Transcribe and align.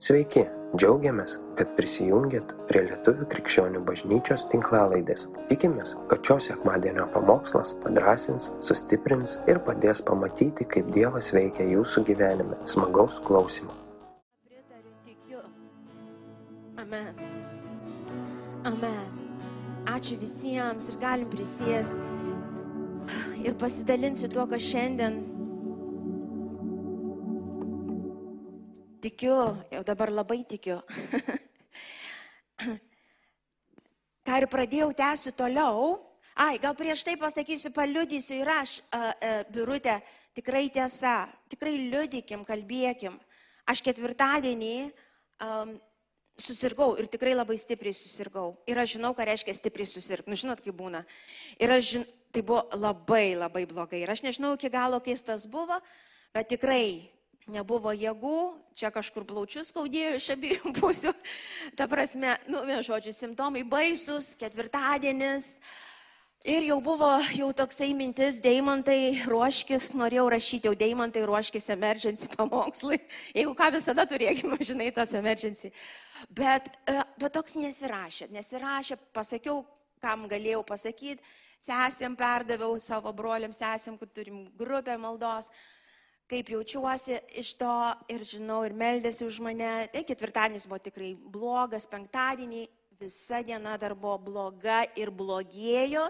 Sveiki, 0.00 0.46
džiaugiamės, 0.80 1.34
kad 1.58 1.74
prisijungiat 1.76 2.54
prie 2.70 2.86
Lietuvių 2.86 3.26
krikščionių 3.34 3.82
bažnyčios 3.84 4.46
tinklalaidės. 4.48 5.26
Tikimės, 5.50 5.90
kad 6.08 6.24
šios 6.24 6.46
sekmadienio 6.48 7.04
pamokslas 7.12 7.74
padrasins, 7.82 8.46
sustiprins 8.64 9.34
ir 9.44 9.60
padės 9.66 10.00
pamatyti, 10.06 10.64
kaip 10.64 10.88
Dievas 10.94 11.28
veikia 11.36 11.66
jūsų 11.68 12.06
gyvenime. 12.08 12.56
Smagaus 12.64 13.20
klausimų. 13.26 13.76
Pritariu, 14.48 14.94
tikiu. 15.04 15.44
Amen. 16.80 17.12
Amen. 18.72 19.20
Ačiū 19.98 20.16
visiems 20.22 20.88
ir 20.94 20.96
galim 21.04 21.28
prisėsti. 21.28 22.00
Ir 23.44 23.52
pasidalinsiu 23.60 24.32
tuo, 24.32 24.48
kas 24.48 24.64
šiandien 24.64 25.20
tikiu, 29.10 29.34
jau 29.74 29.82
dabar 29.82 30.12
labai 30.14 30.44
tikiu. 30.46 30.78
Ką 34.26 34.38
ir 34.38 34.46
pradėjau 34.52 34.92
tęsiu 34.94 35.32
toliau. 35.34 35.98
Ai, 36.38 36.60
gal 36.62 36.76
prieš 36.78 37.02
tai 37.04 37.16
pasakysiu, 37.18 37.72
paliudysiu 37.74 38.38
ir 38.38 38.48
aš, 38.54 38.78
a, 38.94 39.10
a, 39.10 39.32
birutė, 39.50 39.98
tikrai 40.36 40.70
tiesa, 40.72 41.26
tikrai 41.50 41.74
liudykim, 41.90 42.46
kalbėkim. 42.46 43.18
Aš 43.68 43.82
ketvirtadienį 43.84 44.76
um, 44.86 45.74
susirgau 46.40 46.94
ir 47.02 47.10
tikrai 47.10 47.34
labai 47.34 47.58
stipriai 47.60 47.94
susirgau. 47.96 48.54
Ir 48.70 48.78
aš 48.80 48.96
žinau, 48.96 49.12
ką 49.16 49.26
reiškia 49.26 49.58
stipriai 49.58 49.90
susirgti. 49.90 50.30
Nu, 50.30 50.38
žinot, 50.38 50.62
kaip 50.64 50.76
būna. 50.78 51.02
Ir 51.60 51.74
aš 51.74 51.94
žinau, 51.96 52.06
tai 52.30 52.46
buvo 52.46 52.62
labai, 52.78 53.34
labai 53.34 53.66
blogai. 53.66 54.04
Ir 54.04 54.14
aš 54.14 54.22
nežinau 54.22 54.54
iki 54.54 54.70
galo, 54.70 55.02
keis 55.02 55.26
tas 55.26 55.50
buvo, 55.50 55.80
bet 56.30 56.46
tikrai 56.54 57.10
nebuvo 57.52 57.92
jėgų, 57.92 58.40
čia 58.78 58.90
kažkur 58.94 59.26
plaučius 59.28 59.70
skaudėjo 59.72 60.16
iš 60.18 60.30
abiejų 60.36 60.72
pusių. 60.80 61.12
Ta 61.78 61.86
prasme, 61.90 62.36
nu, 62.50 62.62
žodžiu, 62.86 63.14
simptomai 63.16 63.64
baisus, 63.66 64.34
ketvirtadienis. 64.40 65.56
Ir 66.48 66.64
jau 66.64 66.78
buvo 66.80 67.08
jau 67.36 67.50
toksai 67.52 67.90
mintis, 67.92 68.38
Deimantai 68.40 69.26
ruoškis, 69.28 69.90
norėjau 69.92 70.24
rašyti 70.32 70.70
jau 70.70 70.72
Deimantai 70.78 71.26
ruoškis 71.28 71.68
emergency 71.74 72.30
pamokslai. 72.38 72.96
Jeigu 73.36 73.52
ką 73.58 73.68
visada 73.74 74.06
turėkime, 74.08 74.56
žinai, 74.70 74.88
tas 74.96 75.12
emergency. 75.18 75.68
Bet, 76.32 76.72
e, 76.88 76.96
bet 77.20 77.36
toks 77.36 77.58
nesirašė, 77.60 78.30
nesirašė, 78.32 78.96
pasakiau, 79.12 79.60
kam 80.00 80.24
galėjau 80.32 80.62
pasakyti, 80.64 81.20
sesėm 81.60 82.16
perdaviau 82.16 82.78
savo 82.80 83.12
broliam 83.12 83.52
sesėm, 83.52 83.98
kur 84.00 84.08
turim 84.08 84.46
grupę 84.56 84.96
maldos 84.96 85.50
kaip 86.30 86.50
jaučiuosi 86.54 87.18
iš 87.42 87.54
to 87.58 87.76
ir 88.12 88.22
žinau, 88.26 88.60
ir 88.66 88.74
meldėsi 88.76 89.26
už 89.26 89.40
mane. 89.42 89.70
Tai 89.92 90.04
ketvirtadienis 90.06 90.68
buvo 90.70 90.78
tikrai 90.82 91.14
blogas, 91.18 91.88
penktadienį 91.90 92.68
visa 93.00 93.40
diena 93.42 93.78
dar 93.80 93.94
buvo 93.96 94.18
bloga 94.20 94.82
ir 95.00 95.10
blogėjo 95.10 96.02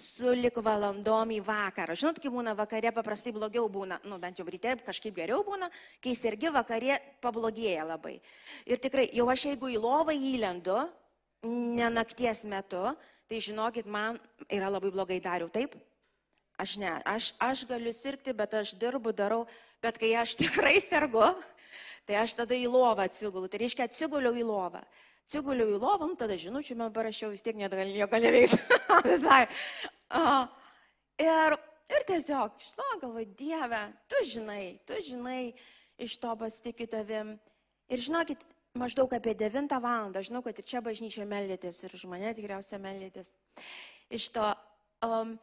su 0.00 0.32
lik 0.32 0.56
valandom 0.64 1.34
į 1.36 1.42
vakarą. 1.44 1.96
Žinot, 1.98 2.20
kai 2.22 2.32
būna 2.32 2.54
vakare, 2.56 2.92
paprastai 2.96 3.34
blogiau 3.36 3.68
būna, 3.68 4.00
nu 4.08 4.16
bent 4.22 4.40
jau 4.40 4.46
ryte 4.48 4.72
kažkaip 4.86 5.14
geriau 5.18 5.44
būna, 5.44 5.68
kai 6.00 6.16
sergi 6.16 6.48
vakarė 6.54 6.96
pablogėja 7.20 7.84
labai. 7.90 8.16
Ir 8.64 8.80
tikrai, 8.80 9.10
jau 9.12 9.28
aš 9.28 9.50
jeigu 9.50 9.74
į 9.74 9.76
lovą 9.82 10.16
įlendu, 10.16 10.78
ne 11.44 11.92
nakties 11.92 12.46
metu, 12.48 12.86
tai 13.28 13.44
žinokit, 13.44 13.84
man 13.84 14.16
yra 14.48 14.72
labai 14.72 14.90
blogai 14.94 15.20
dariau, 15.20 15.52
taip? 15.52 15.76
Aš 16.58 16.74
ne, 16.82 16.90
aš, 17.06 17.32
aš 17.38 17.62
galiu 17.70 17.92
sirgti, 17.94 18.32
bet 18.34 18.54
aš 18.58 18.72
dirbu, 18.80 19.12
darau, 19.14 19.44
bet 19.82 19.98
kai 20.02 20.10
aš 20.18 20.34
tikrai 20.40 20.80
sergu, 20.82 21.22
tai 22.08 22.18
aš 22.18 22.34
tada 22.40 22.56
į 22.58 22.66
lovą 22.72 23.06
atsigulu. 23.06 23.46
Tai 23.46 23.60
reiškia, 23.62 23.86
atsiguliau 23.86 24.34
į 24.34 24.42
lovą. 24.48 24.82
Atsiguliau 25.28 25.70
į 25.70 25.78
lovą, 25.78 26.08
nu, 26.10 26.18
tada 26.18 26.34
žinučių 26.40 26.78
man 26.80 26.90
parašiau, 26.96 27.30
vis 27.30 27.46
tiek 27.46 27.54
net 27.60 27.76
gal 27.78 28.26
neveikti. 28.26 28.58
Visai. 29.06 29.44
Uh, 30.10 30.50
ir, 31.22 31.58
ir 31.94 32.06
tiesiog, 32.10 32.58
šlo, 32.64 32.90
galvoju, 33.04 33.30
Dieve, 33.38 33.82
tu 34.10 34.26
žinai, 34.26 34.62
tu 34.88 34.98
žinai, 35.04 35.52
iš 35.94 36.18
to 36.18 36.34
pasitikiu 36.42 36.90
tavim. 36.90 37.36
Ir 37.86 38.02
žinokit, 38.02 38.42
maždaug 38.74 39.14
apie 39.14 39.38
9 39.38 39.78
valandą, 39.78 40.26
žinau, 40.26 40.42
kad 40.42 40.58
ir 40.58 40.66
čia 40.66 40.82
bažnyčia 40.82 41.28
meldėtės, 41.28 41.84
ir 41.86 41.94
už 41.94 42.08
mane 42.10 42.34
tikriausiai 42.34 42.82
meldėtės. 42.82 43.36
Iš 44.10 44.32
to 44.34 44.48
um, 45.06 45.38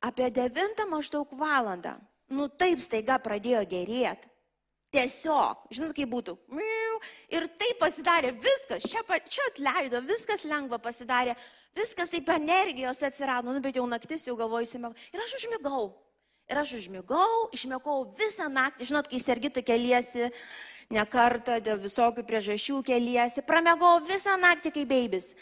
apie 0.00 0.30
9 0.30 0.86
maždaug 0.88 1.28
valandą, 1.36 1.94
nu 2.32 2.48
taip 2.48 2.80
staiga 2.80 3.18
pradėjo 3.20 3.62
gerėti. 3.68 4.28
Tiesiog, 4.90 5.68
žinot, 5.70 5.94
kaip 5.94 6.10
būtų. 6.10 6.34
Ir 7.30 7.46
taip 7.60 7.78
pasidarė 7.78 8.32
viskas, 8.34 8.82
čia, 8.82 9.04
čia 9.30 9.44
atleido, 9.52 10.00
viskas 10.02 10.42
lengva 10.50 10.80
pasidarė, 10.82 11.36
viskas 11.78 12.10
taip 12.10 12.28
energijos 12.34 12.98
atsirado, 13.06 13.54
nu, 13.54 13.62
bet 13.62 13.78
jau 13.78 13.86
naktis 13.86 14.26
jau 14.26 14.34
galvoju, 14.40 14.66
įsimėgau. 14.66 14.98
Ir 15.14 15.22
aš 15.22 15.36
užmigau. 15.38 15.84
Ir 16.50 16.58
aš 16.58 16.74
užmigau, 16.80 17.46
išmėgau 17.54 18.02
visą 18.18 18.50
naktį, 18.50 18.90
žinot, 18.90 19.06
kai 19.06 19.22
sergitų 19.22 19.62
keliesi, 19.62 20.26
ne 20.90 21.06
kartą 21.06 21.60
dėl 21.62 21.78
visokių 21.78 22.26
priežasčių 22.26 22.82
keliesi, 22.90 23.46
pramegau 23.46 24.00
visą 24.02 24.34
naktį 24.42 24.74
kaip 24.74 24.90
beibis. 24.90 25.36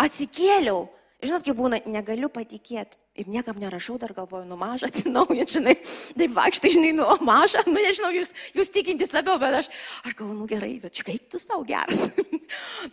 Atsikėliau, 0.00 0.86
žinot, 1.20 1.44
kaip 1.44 1.60
būna, 1.60 1.84
negaliu 1.92 2.32
patikėti 2.32 3.03
Ir 3.14 3.28
niekam 3.30 3.54
nerašau, 3.62 3.94
dar 3.94 4.10
galvoju, 4.10 4.42
nu 4.50 4.56
mažą 4.58 4.88
atsinaujinti, 4.90 5.52
žinai, 5.60 5.74
taip 6.18 6.32
vaikštai, 6.34 6.70
žinai, 6.74 6.88
nu 6.98 7.04
mažą, 7.22 7.60
nu 7.68 7.76
nežinau, 7.78 8.10
jūs, 8.10 8.32
jūs 8.56 8.72
tikintis 8.74 9.14
labiau, 9.14 9.38
bet 9.38 9.54
aš, 9.60 9.68
aš 10.02 10.16
galvoju, 10.18 10.38
nu 10.40 10.48
gerai, 10.50 10.72
bet 10.82 10.98
kaip 11.06 11.28
tu 11.30 11.38
savo 11.38 11.62
geras. 11.68 12.08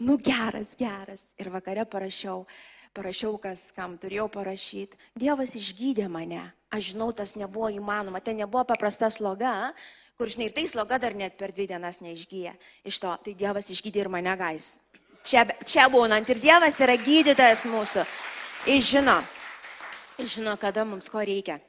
nu 0.05 0.19
geras, 0.21 0.75
geras. 0.77 1.31
Ir 1.41 1.49
vakare 1.49 1.87
parašiau, 1.89 2.45
parašiau, 2.93 3.33
kas 3.41 3.71
kam 3.73 3.97
turėjau 3.97 4.27
parašyti. 4.29 5.01
Dievas 5.17 5.55
išgydė 5.57 6.05
mane. 6.05 6.43
Aš 6.69 6.93
žinau, 6.93 7.09
tas 7.17 7.33
nebuvo 7.33 7.73
įmanoma, 7.73 8.21
tai 8.21 8.37
nebuvo 8.37 8.61
paprasta 8.69 9.09
sloga, 9.09 9.73
kur, 10.21 10.29
žinai, 10.29 10.51
ir 10.51 10.55
tai 10.55 10.69
sloga 10.69 11.01
dar 11.01 11.17
net 11.17 11.33
per 11.41 11.49
dvi 11.49 11.65
dienas 11.73 11.97
neišgyja. 12.05 12.53
Iš 12.85 13.01
to, 13.01 13.17
tai 13.25 13.33
Dievas 13.41 13.73
išgydė 13.73 14.05
ir 14.05 14.13
mane 14.13 14.37
gais. 14.37 14.75
Čia, 15.25 15.49
čia 15.65 15.89
būnant 15.89 16.29
ir 16.29 16.45
Dievas 16.45 16.77
yra 16.77 16.93
gydytojas 17.01 17.65
mūsų. 17.73 18.05
Jis 18.69 18.85
žino 18.93 19.17
žino, 20.25 20.55
kada 20.57 20.85
mums 20.85 21.09
ko 21.09 21.21
reikia. 21.23 21.59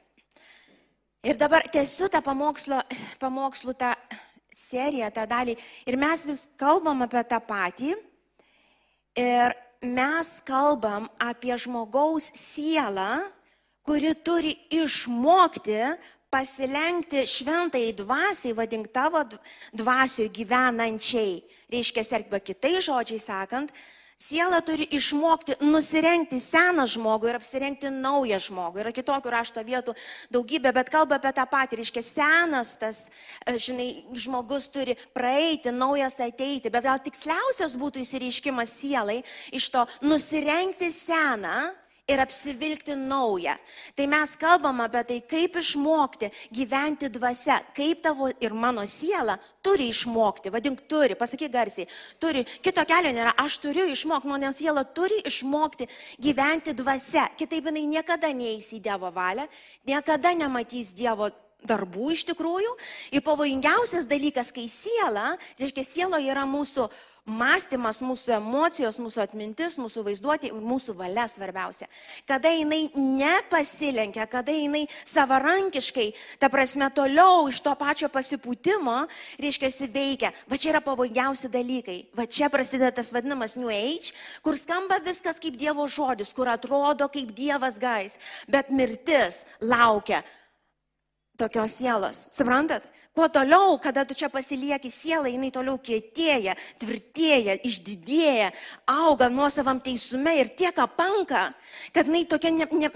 Ir 1.23 1.37
dabar 1.39 1.63
tiesiu 1.71 2.09
tą 2.11 2.19
pamokslo, 2.19 2.81
pamokslų 3.21 3.73
tą 3.79 3.93
seriją, 4.53 5.07
tą 5.15 5.23
dalį. 5.29 5.55
Ir 5.87 5.97
mes 5.99 6.25
vis 6.27 6.47
kalbam 6.59 7.05
apie 7.05 7.23
tą 7.23 7.39
patį. 7.39 7.93
Ir 9.15 9.55
mes 9.83 10.33
kalbam 10.47 11.07
apie 11.21 11.55
žmogaus 11.59 12.27
sielą, 12.35 13.23
kuri 13.83 14.13
turi 14.19 14.55
išmokti 14.71 15.79
pasilenkti 16.33 17.27
šventai 17.29 17.91
dvasiai, 17.93 18.55
vadink 18.57 18.89
tavo 18.91 19.21
dvasioje 19.75 20.31
gyvenančiai. 20.33 21.43
Reiškia, 21.69 22.03
arba 22.17 22.39
kitai 22.41 22.79
žodžiai 22.81 23.21
sakant, 23.21 23.69
Siela 24.23 24.61
turi 24.63 24.85
išmokti 24.95 25.57
nusirengti 25.67 26.37
seną 26.39 26.85
žmogų 26.87 27.27
ir 27.27 27.37
apsirengti 27.41 27.89
naują 27.91 28.37
žmogų. 28.45 28.79
Yra 28.79 28.93
kitokių 28.95 29.33
rašto 29.33 29.59
vietų 29.67 29.97
daugybė, 30.31 30.71
bet 30.77 30.91
kalba 30.93 31.17
apie 31.19 31.33
tą 31.35 31.43
patį. 31.51 31.81
Reiškia, 31.81 32.03
senas 32.07 32.71
tas, 32.79 33.01
e, 33.43 33.57
žinai, 33.59 33.89
žmogus 34.15 34.69
turi 34.71 34.95
praeiti, 35.11 35.75
naujas 35.75 36.21
ateiti. 36.23 36.71
Bet 36.71 36.87
gal 36.87 37.03
tiksliausias 37.03 37.75
būtų 37.75 37.99
įsireiškimas 38.05 38.71
sielai 38.79 39.19
iš 39.51 39.67
to 39.75 39.83
nusirengti 40.07 40.87
seną 40.87 41.73
ir 42.07 42.19
apsivilkti 42.19 42.95
naują. 42.95 43.55
Tai 43.95 44.07
mes 44.07 44.35
kalbam 44.37 44.81
apie 44.83 45.03
tai, 45.03 45.19
kaip 45.21 45.55
išmokti 45.55 46.29
gyventi 46.51 47.09
dvasia, 47.09 47.59
kaip 47.75 48.01
tavo 48.03 48.27
ir 48.41 48.53
mano 48.53 48.83
siela 48.87 49.37
turi 49.63 49.87
išmokti, 49.87 50.51
vadink 50.51 50.81
turi, 50.87 51.15
pasakyk 51.15 51.51
garsiai, 51.51 51.87
turi, 52.19 52.43
kito 52.43 52.83
kelio 52.85 53.13
nėra, 53.15 53.31
aš 53.39 53.61
turiu 53.63 53.85
išmokti, 53.87 54.27
mano 54.27 54.51
siela 54.51 54.83
turi 54.83 55.21
išmokti 55.23 55.87
gyventi 56.19 56.75
dvasia, 56.75 57.29
kitaip 57.39 57.71
jinai 57.71 57.85
niekada 57.87 58.33
neįs 58.35 58.73
į 58.75 58.83
Dievo 58.83 59.13
valią, 59.15 59.47
niekada 59.87 60.35
nematys 60.35 60.91
Dievo 60.97 61.31
darbų 61.63 62.11
iš 62.11 62.25
tikrųjų. 62.27 62.75
Ir 63.15 63.23
pavojingiausias 63.23 64.07
dalykas, 64.11 64.51
kai 64.51 64.67
siela, 64.67 65.33
reiškia, 65.59 65.87
sielo 65.87 66.19
yra 66.19 66.43
mūsų 66.49 66.89
mąstymas, 67.23 68.01
mūsų 68.03 68.33
emocijos, 68.35 68.97
mūsų 68.99 69.21
atmintis, 69.23 69.77
mūsų 69.79 70.03
vaizduotė, 70.09 70.51
mūsų 70.51 70.95
valia 70.99 71.23
svarbiausia. 71.31 71.87
Kada 72.27 72.51
jinai 72.51 72.89
nepasilenkia, 72.95 74.25
kada 74.27 74.51
jinai 74.51 74.83
savarankiškai, 75.07 76.09
ta 76.41 76.49
prasme, 76.51 76.89
toliau 76.91 77.47
iš 77.47 77.61
to 77.63 77.73
pačio 77.79 78.11
pasipūtimo, 78.11 78.97
reiškia, 79.39 79.71
veikia. 79.93 80.33
Va 80.51 80.59
čia 80.59 80.73
yra 80.73 80.83
pavojingiausi 80.83 81.51
dalykai. 81.53 81.97
Va 82.17 82.27
čia 82.27 82.51
prasideda 82.51 82.91
tas 82.99 83.13
vadinamas 83.15 83.55
New 83.55 83.71
Age, 83.71 84.11
kur 84.43 84.59
skamba 84.59 84.99
viskas 85.03 85.39
kaip 85.39 85.55
Dievo 85.59 85.87
žodis, 85.87 86.35
kur 86.35 86.51
atrodo 86.51 87.07
kaip 87.07 87.31
Dievas 87.35 87.79
gais, 87.79 88.19
bet 88.51 88.71
mirtis 88.73 89.45
laukia 89.63 90.23
tokios 91.37 91.71
sielos. 91.71 92.27
Suprantat? 92.31 92.83
Kuo 93.13 93.29
toliau, 93.29 93.77
kada 93.77 94.05
tu 94.09 94.15
čia 94.17 94.25
pasilieki 94.25 94.89
sielą, 94.89 95.29
jinai 95.29 95.51
toliau 95.53 95.77
kietėja, 95.77 96.55
tvirtėja, 96.81 97.59
išdidėja, 97.61 98.47
auga 98.89 99.27
nuosavam 99.29 99.77
teisume 99.85 100.33
ir 100.39 100.49
tiek 100.57 100.79
apanka, 100.81 101.43
kad 101.93 102.09
jinai 102.09 102.23
tokia 102.25 102.49
ne, 102.49 102.65
ne, 102.73 102.89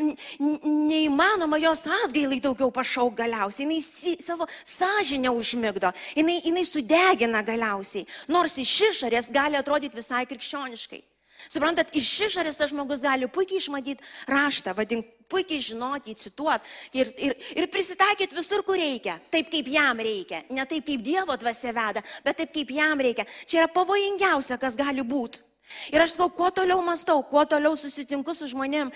neįmanoma 0.65 1.59
jos 1.61 1.85
atgailai 1.99 2.39
daugiau 2.41 2.73
pašauk 2.73 3.13
galiausiai. 3.19 3.67
Jinai 3.67 3.77
si, 3.85 4.15
savo 4.25 4.49
sąžinę 4.65 5.29
užmigdo, 5.37 5.93
jinai, 6.17 6.39
jinai 6.47 6.65
sudegina 6.65 7.43
galiausiai, 7.45 8.09
nors 8.33 8.57
iš 8.57 8.73
išorės 8.89 9.29
gali 9.29 9.61
atrodyti 9.61 10.01
visai 10.01 10.25
krikščioniškai. 10.25 11.03
Suprantat, 11.45 11.93
iš 11.93 12.09
išorės 12.25 12.57
tas 12.57 12.73
žmogus 12.73 13.05
gali 13.05 13.29
puikiai 13.29 13.61
išmatyti 13.61 14.01
raštą, 14.33 14.73
vadink, 14.73 15.13
puikiai 15.29 15.63
žinoti, 15.63 16.15
cituoti 16.17 16.99
ir, 16.99 17.11
ir, 17.17 17.35
ir 17.55 17.67
prisitaikyti 17.71 18.37
visur, 18.37 18.63
kur 18.67 18.79
reikia, 18.79 19.17
taip 19.31 19.51
kaip 19.53 19.67
jam 19.71 19.99
reikia. 19.99 20.43
Ne 20.49 20.65
taip 20.65 20.87
kaip 20.87 21.03
Dievo 21.03 21.35
dvasia 21.39 21.73
veda, 21.75 22.03
bet 22.25 22.41
taip 22.41 22.53
kaip 22.55 22.71
jam 22.75 23.03
reikia. 23.03 23.27
Čia 23.45 23.63
yra 23.63 23.73
pavojingiausia, 23.73 24.59
kas 24.61 24.79
gali 24.79 25.05
būti. 25.07 25.46
Ir 25.91 26.01
aš 26.03 26.15
sakau, 26.15 26.29
kuo 26.31 26.49
toliau 26.51 26.81
mastau, 26.83 27.21
kuo 27.23 27.43
toliau 27.45 27.75
susitinku 27.75 28.33
su 28.35 28.47
žmonėm, 28.47 28.91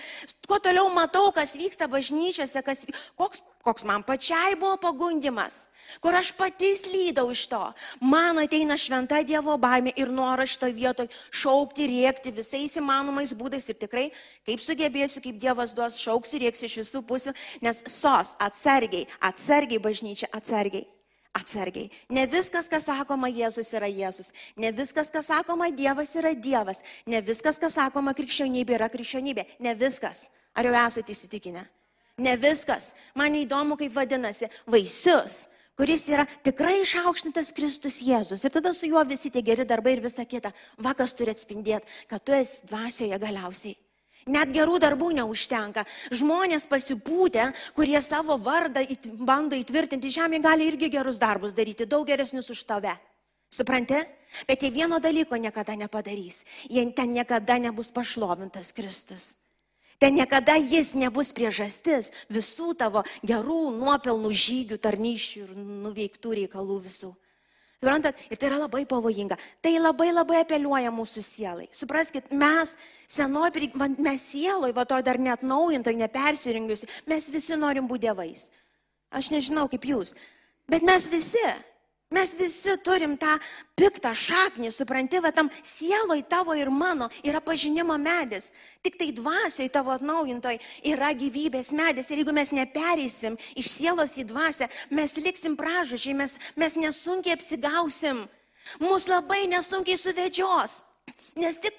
kuo 0.48 0.58
toliau 0.62 0.88
matau, 0.92 1.28
kas 1.34 1.54
vyksta 1.58 1.88
bažnyčiose, 1.90 2.62
kas, 2.64 2.86
koks, 3.20 3.42
koks 3.64 3.84
man 3.88 4.04
pačiai 4.06 4.56
buvo 4.60 4.78
pagundimas, 4.80 5.66
kur 6.04 6.16
aš 6.16 6.32
pati 6.38 6.72
slydau 6.78 7.28
iš 7.34 7.44
to. 7.52 7.60
Man 8.00 8.40
ateina 8.42 8.78
šventa 8.80 9.20
Dievo 9.26 9.58
baimė 9.60 9.92
ir 10.00 10.12
noras 10.12 10.54
šito 10.54 10.72
vietoj 10.72 11.10
šaukti, 11.42 11.90
rėkti 11.92 12.32
visais 12.34 12.78
įmanomais 12.80 13.36
būdais 13.36 13.68
ir 13.68 13.78
tikrai, 13.84 14.08
kaip 14.48 14.64
sugebėsiu, 14.64 15.20
kaip 15.24 15.38
Dievas 15.42 15.76
duos, 15.76 16.00
šauksiu, 16.00 16.40
rėksiu 16.46 16.70
iš 16.70 16.80
visų 16.84 17.04
pusių, 17.08 17.36
nes 17.62 17.84
sos 17.92 18.34
atsargiai, 18.40 19.06
atsargiai 19.20 19.82
bažnyčia, 19.82 20.32
atsargiai 20.32 20.88
atsargiai. 21.36 21.90
Ne 22.12 22.26
viskas, 22.30 22.68
kas 22.70 22.86
sakoma 22.88 23.30
Jėzus 23.32 23.72
yra 23.76 23.88
Jėzus. 23.90 24.32
Ne 24.56 24.72
viskas, 24.76 25.10
kas 25.12 25.30
sakoma 25.32 25.70
Dievas 25.72 26.14
yra 26.20 26.34
Dievas. 26.34 26.82
Ne 27.06 27.22
viskas, 27.24 27.60
kas 27.62 27.78
sakoma 27.78 28.14
krikščionybė 28.16 28.76
yra 28.78 28.90
krikščionybė. 28.92 29.46
Ne 29.64 29.74
viskas. 29.78 30.30
Ar 30.54 30.68
jau 30.68 30.74
esate 30.84 31.14
įsitikinę? 31.14 31.64
Ne 32.22 32.36
viskas. 32.36 32.92
Man 33.16 33.34
įdomu, 33.38 33.78
kaip 33.80 33.94
vadinasi 33.96 34.50
vaisius 34.68 35.46
kuris 35.82 36.04
yra 36.12 36.26
tikrai 36.44 36.82
išaukštintas 36.82 37.48
Kristus 37.56 38.02
Jėzus. 38.04 38.44
Ir 38.44 38.52
tada 38.54 38.74
su 38.76 38.86
juo 38.86 39.02
visi 39.08 39.32
tie 39.32 39.42
geri 39.42 39.64
darbai 39.66 39.96
ir 39.96 40.04
visa 40.04 40.22
kita. 40.28 40.52
Vakas 40.78 41.16
turi 41.18 41.32
atspindėti, 41.32 41.88
kad 42.10 42.22
tu 42.22 42.36
esi 42.36 42.68
dvasioje 42.68 43.18
galiausiai. 43.18 43.74
Net 44.30 44.52
gerų 44.54 44.78
darbų 44.82 45.10
neužtenka. 45.18 45.84
Žmonės 46.14 46.68
pasipūtę, 46.70 47.48
kurie 47.74 47.98
savo 48.02 48.36
vardą 48.38 48.82
it, 48.86 49.08
bando 49.18 49.58
įtvirtinti 49.58 50.12
žemė, 50.14 50.38
gali 50.42 50.68
irgi 50.70 50.90
gerus 50.92 51.18
darbus 51.18 51.56
daryti, 51.58 51.86
daug 51.86 52.06
geresnius 52.06 52.50
už 52.54 52.62
tave. 52.68 52.94
Supranti? 53.52 53.98
Bet 54.48 54.62
jie 54.62 54.70
vieno 54.72 54.96
dalyko 55.02 55.36
niekada 55.36 55.74
nepadarys. 55.76 56.44
Jie 56.70 56.86
ten 56.96 57.12
niekada 57.12 57.58
nebus 57.58 57.90
pašlovintas 57.92 58.72
Kristus. 58.72 59.42
Ten 59.98 60.16
niekada 60.16 60.56
jis 60.58 60.94
nebus 60.98 61.30
priežastis 61.30 62.10
visų 62.32 62.72
tavo 62.74 63.04
gerų 63.22 63.70
nuopelnų 63.76 64.32
žygių, 64.34 64.78
tarnyšių 64.82 65.42
ir 65.44 65.50
nuveiktų 65.58 66.32
reikalų 66.40 66.78
visų. 66.88 67.12
Suprantat? 67.82 68.14
Ir 68.30 68.38
tai 68.38 68.46
yra 68.46 68.60
labai 68.62 68.84
pavojinga. 68.86 69.34
Tai 69.58 69.72
labai 69.82 70.12
labai 70.14 70.44
apeliuoja 70.44 70.92
mūsų 70.94 71.22
sielai. 71.26 71.64
Supraskite, 71.74 72.30
mes 72.30 72.76
senoji, 73.10 73.72
mes 73.98 74.22
sieloj, 74.22 74.70
va 74.76 74.84
to 74.86 75.00
dar 75.02 75.18
net 75.18 75.42
naujintoj, 75.42 75.96
nepersirengiusi, 75.98 76.86
mes 77.10 77.26
visi 77.34 77.58
norim 77.58 77.90
būti 77.90 78.06
dievais. 78.06 78.52
Aš 79.10 79.32
nežinau 79.34 79.66
kaip 79.66 79.82
jūs, 79.90 80.14
bet 80.70 80.86
mes 80.86 81.08
visi. 81.10 81.42
Mes 82.12 82.34
visi 82.36 82.74
turim 82.84 83.14
tą 83.16 83.38
piktą 83.78 84.12
šaknį, 84.12 84.68
supranti, 84.74 85.20
va 85.24 85.30
tam 85.32 85.48
sieloj 85.64 86.20
tavo 86.28 86.54
ir 86.58 86.68
mano 86.70 87.08
yra 87.24 87.40
pažinimo 87.40 87.96
medis. 88.00 88.50
Tik 88.84 88.98
tai 89.00 89.08
dvasioj 89.16 89.70
tavo 89.72 89.94
atnaujintoj 89.94 90.58
yra 90.92 91.12
gyvybės 91.16 91.72
medis. 91.76 92.10
Ir 92.12 92.20
jeigu 92.20 92.34
mes 92.36 92.52
nepereisim 92.52 93.38
iš 93.56 93.70
sielos 93.72 94.18
į 94.20 94.26
dvasę, 94.28 94.68
mes 94.92 95.16
liksim 95.24 95.56
pražužiai, 95.56 96.18
mes, 96.20 96.36
mes 96.60 96.76
nesunkiai 96.76 97.38
apsigausim. 97.38 98.26
Mūsų 98.82 99.16
labai 99.16 99.46
nesunkiai 99.50 99.98
suvedžios. 99.98 100.82
Nes 101.40 101.58
tik 101.58 101.74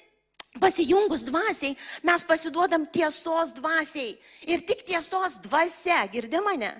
pasijungus 0.60 1.24
dvasiai 1.26 1.74
mes 2.02 2.24
pasiduodam 2.24 2.86
tiesos 2.86 3.54
dvasiai. 3.58 4.14
Ir 4.46 4.62
tik 4.66 4.84
tiesos 4.86 5.38
dvasia, 5.42 6.04
girdi 6.12 6.40
mane? 6.44 6.70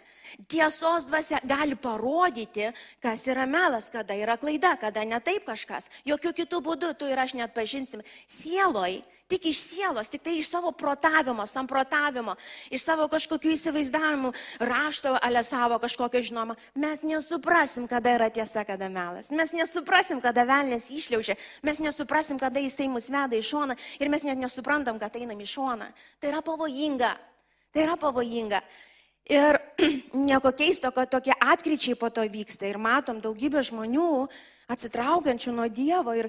Tiesos 0.49 1.09
dvasia 1.09 1.41
gali 1.45 1.77
parodyti, 1.77 2.71
kas 3.03 3.27
yra 3.31 3.47
melas, 3.47 3.91
kada 3.91 4.15
yra 4.15 4.37
klaida, 4.41 4.75
kada 4.81 5.05
ne 5.05 5.19
taip 5.21 5.47
kažkas. 5.49 5.91
Jokių 6.07 6.35
kitų 6.41 6.63
būdų 6.69 6.95
tu 6.99 7.11
ir 7.11 7.19
aš 7.19 7.35
net 7.39 7.55
pažinsim. 7.55 8.03
Sieloj, 8.29 9.03
tik 9.29 9.47
iš 9.49 9.59
sielos, 9.59 10.11
tik 10.13 10.23
tai 10.25 10.37
iš 10.39 10.51
savo 10.53 10.73
protavimo, 10.77 11.47
samprotavimo, 11.49 12.35
iš 12.71 12.85
savo 12.85 13.07
kažkokių 13.13 13.55
įsivaizdavimų, 13.55 14.33
rašto, 14.61 15.15
ale 15.25 15.43
savo 15.47 15.79
kažkokio 15.83 16.23
žinoma, 16.25 16.57
mes 16.77 17.03
nesuprasim, 17.07 17.89
kada 17.89 18.15
yra 18.19 18.29
tiesa, 18.31 18.67
kada 18.69 18.91
melas. 18.93 19.33
Mes 19.33 19.55
nesuprasim, 19.57 20.21
kada 20.25 20.45
velnės 20.49 20.91
išliaužia, 20.93 21.39
mes 21.65 21.81
nesuprasim, 21.81 22.41
kada 22.41 22.61
jisai 22.61 22.91
mus 22.93 23.09
veda 23.13 23.39
į 23.39 23.45
šoną 23.49 23.79
ir 24.01 24.13
mes 24.13 24.27
net 24.27 24.41
nesuprantam, 24.41 25.01
kad 25.01 25.17
einam 25.17 25.41
į 25.41 25.49
šoną. 25.57 25.89
Tai 26.21 26.33
yra 26.35 26.43
pavojinga. 26.45 27.15
Tai 27.75 27.87
yra 27.89 27.97
pavojinga. 27.99 28.61
Ir 29.33 29.57
nieko 30.29 30.53
keisto, 30.53 30.93
kad 30.93 31.09
tokie 31.09 31.33
atkryčiai 31.33 31.97
po 31.97 32.13
to 32.13 32.27
vyksta 32.29 32.69
ir 32.69 32.77
matom 32.77 33.25
daugybę 33.25 33.65
žmonių 33.65 34.27
atsitraukiančių 34.69 35.55
nuo 35.57 35.65
Dievo 35.73 36.13
ir, 36.17 36.29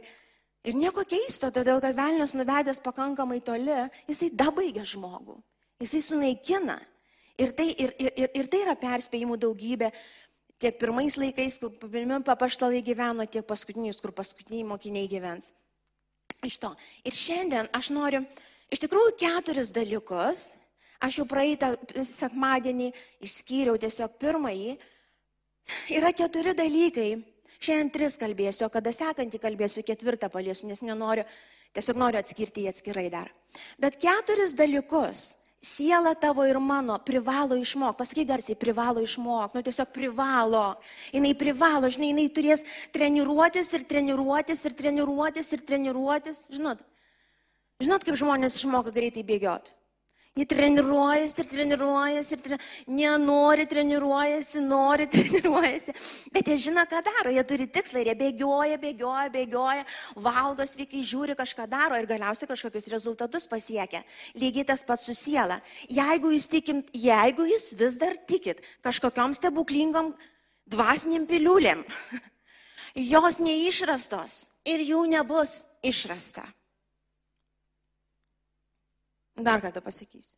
ir 0.66 0.78
nieko 0.78 1.06
keisto, 1.08 1.52
todėl 1.54 1.82
kad 1.84 1.98
velnės 1.98 2.36
nuvedęs 2.38 2.82
pakankamai 2.84 3.42
toli, 3.46 3.78
jisai 4.10 4.32
dabaigia 4.34 4.86
žmogų, 4.88 5.38
jisai 5.84 6.04
sunaikina. 6.06 6.80
Ir 7.42 7.52
tai, 7.52 7.68
ir, 7.76 7.92
ir, 8.00 8.12
ir, 8.16 8.30
ir 8.40 8.48
tai 8.48 8.62
yra 8.64 8.78
perspėjimų 8.80 9.36
daugybė, 9.44 9.90
tiek 10.64 10.78
pirmais 10.80 11.18
laikais, 11.20 11.58
kur 11.60 11.74
pirmie 11.82 12.22
papaštalai 12.24 12.80
gyveno, 12.86 13.26
tiek 13.28 13.44
paskutiniais, 13.48 14.00
kur 14.00 14.14
paskutiniai 14.16 14.64
mokiniai 14.70 15.10
gyvens. 15.12 15.52
Iš 16.48 16.62
to. 16.64 16.72
Ir 17.04 17.16
šiandien 17.16 17.68
aš 17.76 17.92
noriu 17.92 18.22
iš 18.72 18.86
tikrųjų 18.86 19.18
keturis 19.20 19.74
dalykus 19.76 20.54
Aš 21.04 21.20
jau 21.20 21.26
praeitą 21.28 21.74
sekmadienį 22.08 22.92
išskyriau 23.26 23.76
tiesiog 23.80 24.16
pirmąjį. 24.22 24.76
Yra 25.98 26.12
keturi 26.16 26.56
dalykai. 26.56 27.10
Šiandien 27.66 27.90
tris 27.94 28.20
kalbėsiu, 28.22 28.68
o 28.68 28.74
kada 28.74 28.94
sekantį 28.94 29.40
kalbėsiu 29.42 29.82
ketvirtą 29.86 30.30
paliesiu, 30.34 30.70
nes 30.70 30.84
nenoriu, 30.86 31.26
tiesiog 31.74 31.98
noriu 31.98 32.22
atskirti 32.22 32.66
jį 32.66 32.74
atskirai 32.74 33.08
dar. 33.14 33.32
Bet 33.82 33.98
keturis 34.02 34.54
dalykus 34.58 35.32
siela 35.66 36.14
tavo 36.14 36.46
ir 36.46 36.60
mano 36.60 36.98
privalo 37.02 37.58
išmokti. 37.58 37.98
Pasakyk 37.98 38.28
garsiai, 38.30 38.58
privalo 38.60 39.02
išmokti. 39.02 39.58
Nu 39.58 39.66
tiesiog 39.66 39.90
privalo. 39.94 40.66
Jis 41.14 41.38
privalo, 41.40 41.90
žinai, 41.90 42.12
jinai 42.14 42.28
turės 42.30 42.66
treniruotis 42.94 43.72
ir 43.74 43.88
treniruotis 43.90 44.62
ir 44.70 44.78
treniruotis 44.78 45.54
ir 45.58 45.66
treniruotis. 45.72 46.44
Žinot, 46.54 46.86
žinot 47.82 48.06
kaip 48.06 48.22
žmonės 48.22 48.60
išmoka 48.62 48.94
greitai 48.94 49.26
bėgioti. 49.26 49.74
Jie 50.36 50.44
treniruojasi 50.52 51.38
ir 51.40 51.48
treniruojasi 51.48 52.34
ir 52.36 52.40
tre... 52.44 52.56
nenori 52.92 53.64
treniruojasi, 53.72 54.64
nori 54.68 55.06
treniruojasi. 55.14 55.94
Bet 56.36 56.50
jie 56.52 56.58
žino, 56.66 56.84
ką 56.92 57.00
daro, 57.08 57.32
jie 57.32 57.44
turi 57.48 57.70
tikslą 57.72 58.02
ir 58.02 58.10
jie 58.12 58.16
bėgioja, 58.20 58.76
bėgioja, 58.82 59.30
bėgioja, 59.32 59.86
valgo 60.26 60.66
sveikai, 60.68 61.06
žiūri, 61.08 61.38
kažką 61.40 61.70
daro 61.72 61.96
ir 61.96 62.10
galiausiai 62.10 62.50
kažkokius 62.52 62.92
rezultatus 62.92 63.48
pasiekia. 63.48 64.04
Lygiai 64.36 64.68
tas 64.68 64.84
pats 64.84 65.08
su 65.08 65.16
siela. 65.16 65.62
Jeigu 65.88 66.34
jūs, 66.36 66.50
tikim, 66.52 66.84
jeigu 66.92 67.48
jūs 67.54 67.70
vis 67.80 67.96
dar 68.04 68.20
tikit 68.28 68.60
kažkokiam 68.84 69.32
stebuklingam 69.40 70.12
dvasiniam 70.68 71.24
piliulėm, 71.32 71.88
jos 73.16 73.40
neišrastos 73.40 74.38
ir 74.68 74.84
jų 74.84 75.08
nebus 75.16 75.62
išrasta. 75.80 76.44
Dar 79.36 79.62
kartą 79.62 79.82
pasakysiu. 79.84 80.38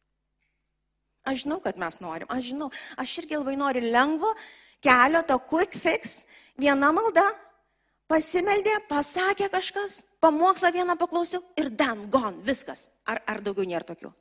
Aš 1.27 1.43
žinau, 1.43 1.59
kad 1.59 1.77
mes 1.77 1.99
norim, 1.99 2.29
aš 2.31 2.53
žinau, 2.53 2.69
aš 2.97 3.17
irgi 3.21 3.35
labai 3.35 3.57
noriu 3.59 3.91
lengvo 3.91 4.31
kelio, 4.81 5.21
to 5.27 5.35
quick 5.49 5.75
fix, 5.75 6.21
viena 6.55 6.93
malda, 6.95 7.25
pasimeldė, 8.07 8.77
pasakė 8.87 9.49
kažkas, 9.51 9.99
pamokslą 10.23 10.71
vieną 10.71 10.95
paklausiau 10.99 11.43
ir 11.59 11.69
dan, 11.75 12.05
gon, 12.09 12.39
viskas. 12.47 12.87
Ar, 13.05 13.19
ar 13.27 13.43
daugiau 13.43 13.67
nėra 13.67 13.83
tokių? 13.91 14.13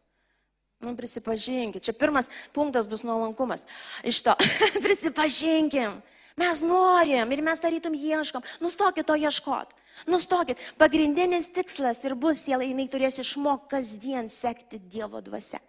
Nu, 0.85 0.93
prisipažinkit, 0.97 1.85
čia 1.89 1.95
pirmas 1.97 2.29
punktas 2.53 2.89
bus 2.89 3.03
nuolankumas. 3.07 3.65
Iš 4.05 4.23
to, 4.27 4.35
prisipažinkim. 4.85 6.03
Mes 6.37 6.61
norim 6.61 7.31
ir 7.33 7.41
mes 7.41 7.63
tarytum 7.65 7.95
ieškom. 7.97 8.45
Nustokit 8.61 9.07
to 9.09 9.17
ieškot. 9.17 9.73
Nustokit. 10.05 10.61
Pagrindinis 10.77 11.49
tikslas 11.49 12.03
ir 12.05 12.13
bus 12.13 12.43
siela, 12.45 12.67
jinai 12.67 12.91
turės 12.93 13.17
išmokti 13.23 13.73
kasdien 13.73 14.29
sekti 14.29 14.77
Dievo 14.77 15.23
dvasia. 15.25 15.63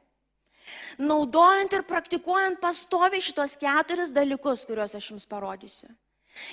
Naudojant 0.99 1.71
ir 1.71 1.85
praktikuojant 1.87 2.59
pastoviai 2.59 3.23
šitos 3.23 3.55
keturis 3.61 4.11
dalykus, 4.11 4.65
kuriuos 4.67 4.97
aš 4.97 5.13
jums 5.13 5.27
parodysiu. 5.29 5.87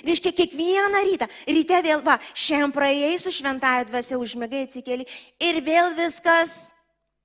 Reiškia, 0.07 0.31
kiekvieną 0.33 1.01
rytą, 1.05 1.27
ryte 1.51 1.81
vėl, 1.85 1.99
va, 2.05 2.15
šiandien 2.33 2.71
praėjai 2.73 3.19
su 3.21 3.33
šventąją 3.35 3.83
dvasia, 3.91 4.17
užmėgai 4.17 4.63
atsikėlį 4.65 5.05
ir 5.45 5.59
vėl 5.65 5.91
viskas 5.99 6.55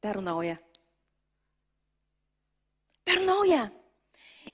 per 0.03 0.19
naują. 0.21 0.59
Per 3.07 3.23
naują. 3.27 3.69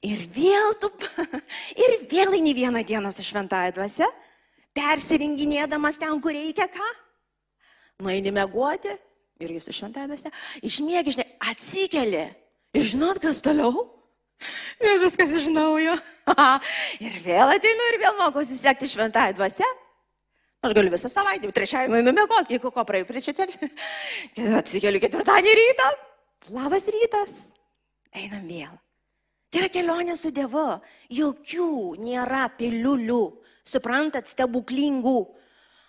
Ir 0.06 0.22
vėl 0.34 0.76
tu, 0.80 0.90
ir 1.84 1.96
vėl 2.10 2.36
eini 2.36 2.52
vieną 2.54 2.82
dieną 2.86 3.10
su 3.14 3.24
šventąją 3.26 3.72
dvasia, 3.78 4.06
persiringinėdamas 4.76 5.98
ten, 6.02 6.14
kur 6.20 6.36
reikia 6.36 6.68
ką. 6.70 6.88
Nueini 8.04 8.32
mėgoti 8.34 8.92
ir 9.40 9.54
jis 9.56 9.68
su 9.68 9.74
šventąją 9.76 10.10
dvasia, 10.10 10.32
išmėgi, 10.66 11.16
žinai, 11.16 11.26
atsikeli. 11.52 12.26
Ir 12.76 12.84
žinot, 12.92 13.20
kas 13.22 13.40
toliau? 13.44 13.86
Ir 14.84 15.00
viskas 15.00 15.30
iš 15.32 15.46
naujo. 15.48 15.94
ir 17.06 17.14
vėl 17.24 17.52
ateinu 17.54 17.86
ir 17.88 17.96
vėl 18.02 18.18
mokosi 18.18 18.58
sekti 18.58 18.88
šventąją 18.92 19.32
dvasę. 19.38 19.68
Aš 20.66 20.74
galiu 20.76 20.92
visą 20.92 21.08
savaitę, 21.08 21.48
trečiąjį 21.56 21.88
nueinu 21.92 22.12
mėgoti, 22.16 22.56
kiek 22.56 22.66
ko 22.74 22.84
praėjau 22.84 23.08
prie 23.08 23.22
čia. 23.24 23.46
Atsikeliu 24.60 25.00
ketvirtadienį 25.00 25.54
rytą. 25.60 25.88
Labas 26.56 26.88
rytas. 26.92 27.38
Einam 28.16 28.46
vėl. 28.48 28.74
Tai 29.50 29.62
yra 29.62 29.72
kelionė 29.72 30.16
su 30.18 30.32
Dievu. 30.34 30.68
Jokių 31.12 31.70
nėra 32.02 32.46
piliulių. 32.58 33.24
Suprantat, 33.66 34.28
stebuklingų. 34.30 35.18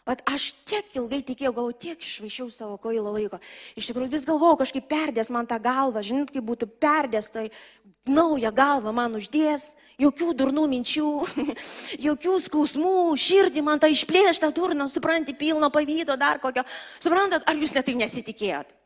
Bet 0.08 0.22
aš 0.30 0.54
tiek 0.64 0.94
ilgai 0.96 1.20
tikėjau, 1.28 1.52
gal 1.52 1.74
tiek 1.76 2.00
išvaišiau 2.00 2.48
savo 2.54 2.78
koilo 2.80 3.12
laiko. 3.12 3.42
Iš 3.76 3.90
tikrųjų 3.90 4.14
vis 4.14 4.24
galvojau, 4.24 4.62
kažkaip 4.62 4.88
perdės 4.88 5.28
man 5.36 5.50
tą 5.50 5.58
galvą, 5.60 6.00
žinot, 6.00 6.32
kaip 6.32 6.46
būtų 6.48 6.70
perdės, 6.80 7.28
tai 7.34 7.50
naują 8.08 8.54
galvą 8.56 8.94
man 8.96 9.20
uždės, 9.20 9.74
jokių 10.00 10.32
durnų 10.40 10.64
minčių, 10.78 11.12
jokių 12.08 12.38
skausmų, 12.46 12.96
širdį 13.20 13.66
man 13.68 13.84
tą 13.84 13.92
išplėštą 13.92 14.54
turną, 14.56 14.88
supranti, 14.88 15.36
pilno 15.36 15.68
pavydo 15.76 16.16
dar 16.16 16.40
kokio. 16.40 16.64
Suprantat, 17.04 17.44
ar 17.44 17.60
jūs 17.60 17.76
netai 17.76 18.00
nesitikėjot? 18.00 18.77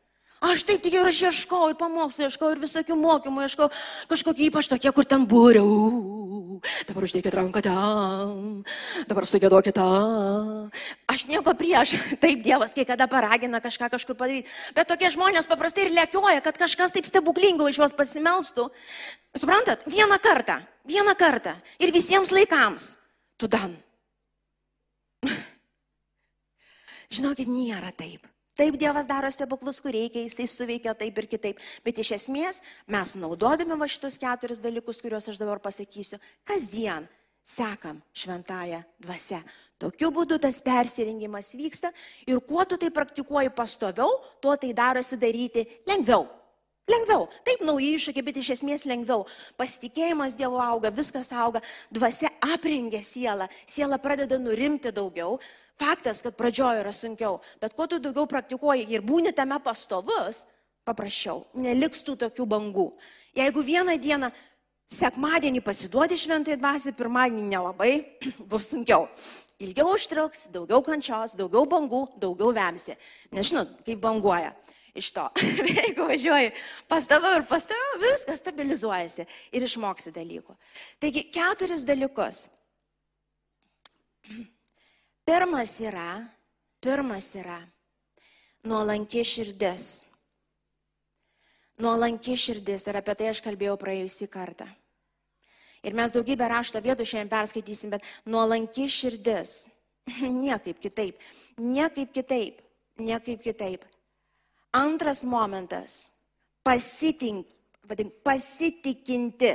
Aš 0.42 0.64
taip 0.66 0.82
tikėjau, 0.82 1.04
aš 1.06 1.20
ieškau 1.28 1.68
ir 1.70 1.76
pamokslų, 1.78 2.26
ieškau 2.26 2.48
ir 2.50 2.60
visokių 2.64 2.96
mokymų, 2.98 3.44
ieškau 3.46 3.68
kažkokie 4.10 4.48
ypač 4.48 4.72
tokie, 4.72 4.90
kur 4.90 5.06
ten 5.06 5.28
būrė. 5.30 5.62
Dabar 6.88 7.06
uždėkit 7.06 7.36
ranką 7.38 7.62
ten, 7.62 8.64
dabar 9.06 9.28
sugėduokit 9.30 9.78
tą. 9.78 9.86
Aš 11.14 11.28
nieko 11.30 11.54
prieš, 11.58 11.94
taip 12.24 12.42
Dievas 12.42 12.74
kai 12.74 12.88
kada 12.90 13.06
paragina 13.12 13.62
kažką 13.62 13.92
kažkur 13.94 14.18
padaryti. 14.18 14.50
Bet 14.74 14.90
tokie 14.90 15.14
žmonės 15.14 15.46
paprastai 15.52 15.86
ir 15.86 15.94
lėkioja, 16.00 16.42
kad 16.42 16.58
kažkas 16.58 16.98
taip 16.98 17.06
stebuklingo 17.06 17.70
iš 17.70 17.84
juos 17.84 17.94
pasimelstų. 17.94 18.66
Suprantat, 19.38 19.86
vieną 19.86 20.18
kartą, 20.26 20.58
vieną 20.90 21.14
kartą 21.22 21.54
ir 21.78 21.94
visiems 21.94 22.34
laikams. 22.34 22.96
Tu 23.38 23.46
dan. 23.46 23.78
Žinokit, 27.14 27.46
nėra 27.46 27.94
taip. 27.94 28.26
Taip 28.60 28.76
Dievas 28.76 29.08
daro 29.08 29.30
stebuklus, 29.32 29.80
kur 29.80 29.94
reikia, 29.96 30.26
jisai 30.26 30.48
suveikia 30.50 30.94
taip 30.98 31.18
ir 31.18 31.28
kitaip. 31.32 31.62
Bet 31.86 32.02
iš 32.04 32.12
esmės 32.18 32.60
mes 32.92 33.16
naudodami 33.16 33.78
va 33.80 33.88
šitus 33.88 34.20
keturis 34.20 34.60
dalykus, 34.64 35.00
kuriuos 35.04 35.30
aš 35.32 35.40
dabar 35.40 35.62
pasakysiu, 35.64 36.20
kasdien 36.44 37.08
sekam 37.44 38.02
šventąją 38.14 38.82
dvasę. 39.02 39.40
Tokiu 39.82 40.12
būdu 40.14 40.38
tas 40.42 40.60
persirengimas 40.62 41.56
vyksta 41.58 41.90
ir 42.28 42.44
kuo 42.46 42.66
tu 42.66 42.78
tai 42.78 42.92
praktikuoji 42.94 43.56
pastoviau, 43.56 44.20
tuo 44.44 44.56
tai 44.60 44.76
darosi 44.78 45.18
daryti 45.18 45.66
lengviau. 45.88 46.28
Lengviau. 46.90 47.28
Taip, 47.46 47.62
nauji 47.66 47.92
iššūkiai, 47.96 48.24
bet 48.26 48.38
iš 48.42 48.50
esmės 48.56 48.88
lengviau. 48.90 49.26
Pasitikėjimas 49.60 50.34
Dievo 50.38 50.58
auga, 50.64 50.90
viskas 50.94 51.30
auga, 51.32 51.62
dvasia 51.94 52.32
aprengia 52.42 53.04
sielą, 53.06 53.46
siela 53.70 54.00
pradeda 54.02 54.40
nurimti 54.42 54.90
daugiau. 54.96 55.38
Faktas, 55.82 56.24
kad 56.26 56.38
pradžioje 56.38 56.82
yra 56.82 56.94
sunkiau, 56.94 57.40
bet 57.62 57.76
kuo 57.78 57.88
tu 57.90 58.00
daugiau 58.02 58.26
praktikuoji 58.30 58.88
ir 58.94 59.06
būni 59.06 59.34
tame 59.34 59.60
pastovus, 59.62 60.46
paprasčiau, 60.86 61.46
neliks 61.54 62.02
tų 62.06 62.18
tokių 62.26 62.50
bangų. 62.50 62.88
Jeigu 63.38 63.64
vieną 63.66 63.96
dieną, 64.02 64.32
sekmadienį 64.92 65.62
pasiduodi 65.66 66.18
šventai 66.18 66.58
dvasiai, 66.58 66.98
pirmadienį 66.98 67.48
nelabai, 67.54 67.94
bus 68.52 68.74
sunkiau. 68.74 69.06
Ilgiau 69.62 69.94
užtruks, 69.94 70.48
daugiau 70.50 70.82
kančios, 70.82 71.38
daugiau 71.38 71.68
bangų, 71.70 72.08
daugiau 72.18 72.50
vemsi. 72.58 72.98
Nežinau, 73.30 73.68
kaip 73.86 74.02
banguoja 74.02 74.56
iš 74.98 75.12
to. 75.16 75.28
Jeigu 75.80 76.08
važiuoji 76.10 76.52
pastavau 76.92 77.34
ir 77.40 77.46
pastavau, 77.50 78.00
viskas 78.02 78.42
stabilizuojasi 78.44 79.28
ir 79.56 79.68
išmoksi 79.68 80.14
dalykų. 80.16 80.56
Taigi, 81.02 81.28
keturis 81.34 81.86
dalykus. 81.88 82.48
Pirmas 85.26 85.76
yra, 85.84 86.10
pirmas 86.82 87.30
yra 87.40 87.60
nuolanki 88.68 89.24
širdis. 89.26 89.90
Nuolanki 91.82 92.36
širdis 92.38 92.86
ir 92.90 93.00
apie 93.00 93.16
tai 93.18 93.32
aš 93.32 93.42
kalbėjau 93.46 93.78
praėjusį 93.82 94.28
kartą. 94.30 94.68
Ir 95.82 95.96
mes 95.98 96.14
daugybę 96.14 96.46
rašto 96.52 96.82
vietų 96.84 97.08
šiandien 97.10 97.32
perskaitysim, 97.32 97.94
bet 97.96 98.06
nuolanki 98.30 98.86
širdis. 98.92 99.72
Niekaip 100.44 100.78
kitaip. 100.82 101.18
Niekaip 101.58 102.14
kitaip. 102.14 102.62
Niekaip 103.02 103.42
kitaip. 103.42 103.86
Antras 104.72 105.24
momentas- 105.24 106.12
pasitikinti. 108.24 109.54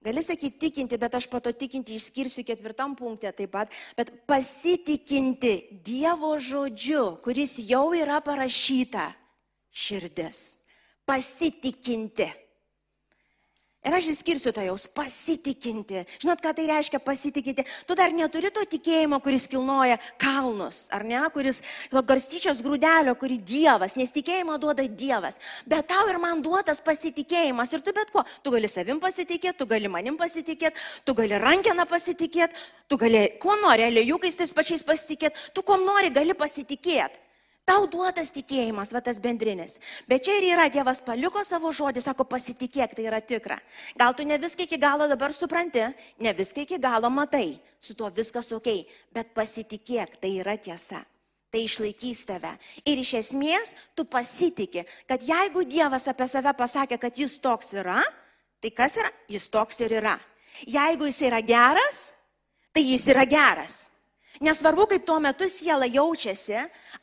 Gali 0.00 0.22
sakyti 0.24 0.58
tikinti, 0.58 0.96
bet 0.96 1.14
aš 1.14 1.26
pato 1.28 1.52
tikinti 1.52 1.92
išskirsiu 1.94 2.40
ketvirtam 2.48 2.96
punktė 2.96 3.34
taip 3.36 3.50
pat, 3.52 3.68
bet 3.96 4.08
pasitikinti 4.26 5.82
Dievo 5.84 6.38
žodžiu, 6.40 7.20
kuris 7.20 7.58
jau 7.68 7.92
yra 7.92 8.20
parašyta 8.24 9.14
širdis. 9.70 10.56
Pasitikinti. 11.04 12.32
Ir 13.80 13.94
aš 13.96 14.10
įskirsiu 14.12 14.50
to 14.52 14.60
jaus 14.60 14.82
pasitikinti. 14.92 16.02
Žinot, 16.20 16.42
ką 16.44 16.50
tai 16.52 16.66
reiškia 16.68 16.98
pasitikinti? 17.00 17.64
Tu 17.88 17.94
dar 17.96 18.12
neturi 18.12 18.50
to 18.52 18.60
tikėjimo, 18.68 19.16
kuris 19.24 19.46
kilnoja 19.48 19.96
kalnus, 20.20 20.82
ar 20.92 21.06
ne, 21.08 21.22
kuris 21.32 21.62
garstyčios 21.88 22.60
grūdelio, 22.60 23.14
kurį 23.16 23.38
Dievas, 23.40 23.96
nes 23.96 24.12
tikėjimą 24.12 24.58
duoda 24.60 24.84
Dievas. 24.84 25.40
Bet 25.64 25.88
tau 25.88 26.04
ir 26.12 26.20
man 26.20 26.44
duotas 26.44 26.84
pasitikėjimas. 26.84 27.72
Ir 27.72 27.80
tu 27.86 27.96
bet 27.96 28.12
ko, 28.12 28.26
tu 28.44 28.52
gali 28.52 28.68
savim 28.68 29.00
pasitikėti, 29.00 29.56
tu 29.62 29.70
gali 29.72 29.88
manim 29.88 30.20
pasitikėti, 30.20 30.84
tu 31.08 31.16
gali 31.16 31.40
rankeną 31.40 31.88
pasitikėti, 31.88 32.60
tu 32.84 33.00
gali, 33.00 33.30
kuo 33.40 33.56
nori, 33.64 33.88
aliejukais 33.88 34.36
tais 34.36 34.52
pačiais 34.52 34.84
pasitikėti, 34.84 35.48
tu 35.56 35.64
kuo 35.64 35.80
nori, 35.80 36.12
gali 36.12 36.36
pasitikėti. 36.36 37.29
Tau 37.68 37.84
duotas 37.86 38.32
tikėjimas, 38.34 38.90
va 38.94 39.02
tas 39.04 39.20
bendrinis. 39.22 39.76
Bet 40.08 40.24
čia 40.26 40.38
ir 40.40 40.48
yra, 40.54 40.66
Dievas 40.72 41.02
paliko 41.04 41.42
savo 41.46 41.70
žodį, 41.74 42.02
sako, 42.02 42.26
pasitikėk, 42.26 42.96
tai 42.96 43.06
yra 43.06 43.20
tikra. 43.22 43.60
Gal 44.00 44.16
tu 44.16 44.26
ne 44.26 44.38
viską 44.40 44.66
iki 44.66 44.78
galo 44.80 45.06
dabar 45.10 45.34
supranti, 45.36 45.84
ne 46.18 46.32
viską 46.34 46.64
iki 46.64 46.80
galo 46.82 47.10
matai, 47.14 47.60
su 47.78 47.94
tuo 47.94 48.10
viskas 48.10 48.50
ok, 48.56 48.72
bet 49.14 49.34
pasitikėk, 49.36 50.18
tai 50.22 50.34
yra 50.40 50.56
tiesa. 50.58 51.04
Tai 51.50 51.62
išlaikys 51.66 52.24
tave. 52.28 52.50
Ir 52.86 53.00
iš 53.02 53.14
esmės 53.18 53.74
tu 53.98 54.04
pasitikė, 54.06 54.84
kad 55.10 55.22
jeigu 55.26 55.64
Dievas 55.66 56.06
apie 56.10 56.28
save 56.30 56.52
pasakė, 56.58 56.98
kad 57.02 57.16
jis 57.18 57.38
toks 57.42 57.74
yra, 57.74 57.98
tai 58.62 58.70
kas 58.74 58.98
yra? 59.02 59.10
Jis 59.30 59.48
toks 59.50 59.80
ir 59.82 59.96
yra. 59.98 60.14
Jeigu 60.66 61.08
jis 61.10 61.22
yra 61.26 61.40
geras, 61.42 62.12
tai 62.74 62.84
jis 62.86 63.06
yra 63.10 63.26
geras. 63.26 63.80
Nesvarbu, 64.40 64.86
kaip 64.88 65.02
tuo 65.04 65.18
metu 65.20 65.44
siela 65.52 65.84
jaučiasi, 65.84 66.54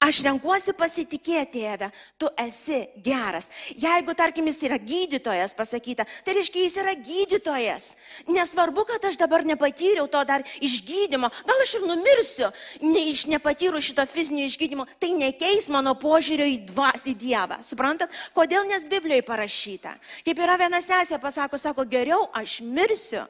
aš 0.02 0.24
renkuosi 0.26 0.74
pasitikėti 0.74 1.60
tėvę, 1.60 1.92
tu 2.18 2.32
esi 2.42 2.80
geras. 3.06 3.46
Jeigu, 3.78 4.16
tarkim, 4.18 4.50
jis 4.50 4.64
yra 4.66 4.80
gydytojas, 4.82 5.54
pasakyta, 5.54 6.08
tai 6.26 6.34
reiškia, 6.40 6.64
jis 6.66 6.80
yra 6.82 6.96
gydytojas. 6.98 7.88
Nesvarbu, 8.26 8.88
kad 8.90 9.06
aš 9.06 9.22
dabar 9.22 9.46
nepatyriau 9.46 10.10
to 10.10 10.26
dar 10.26 10.42
išgydymo, 10.66 11.30
gal 11.30 11.64
aš 11.68 11.78
ir 11.78 11.88
numirsiu, 11.94 12.52
ne, 12.82 13.06
iš 13.14 13.28
nepatyrų 13.30 13.86
šito 13.86 14.10
fizinio 14.10 14.50
išgydymo, 14.50 14.90
tai 14.98 15.14
nekeis 15.22 15.70
mano 15.70 15.94
požiūrio 15.94 16.50
į 16.58 16.60
dvasį 16.74 17.18
Dievą. 17.22 17.62
Suprantat, 17.62 18.10
kodėl 18.34 18.66
nes 18.66 18.90
Biblijoje 18.90 19.30
parašyta? 19.30 19.94
Kaip 20.26 20.42
yra 20.42 20.58
viena 20.58 20.82
sesė 20.82 21.22
pasako, 21.22 21.62
sako, 21.62 21.86
geriau 21.86 22.32
aš 22.34 22.64
mirsiu 22.66 23.28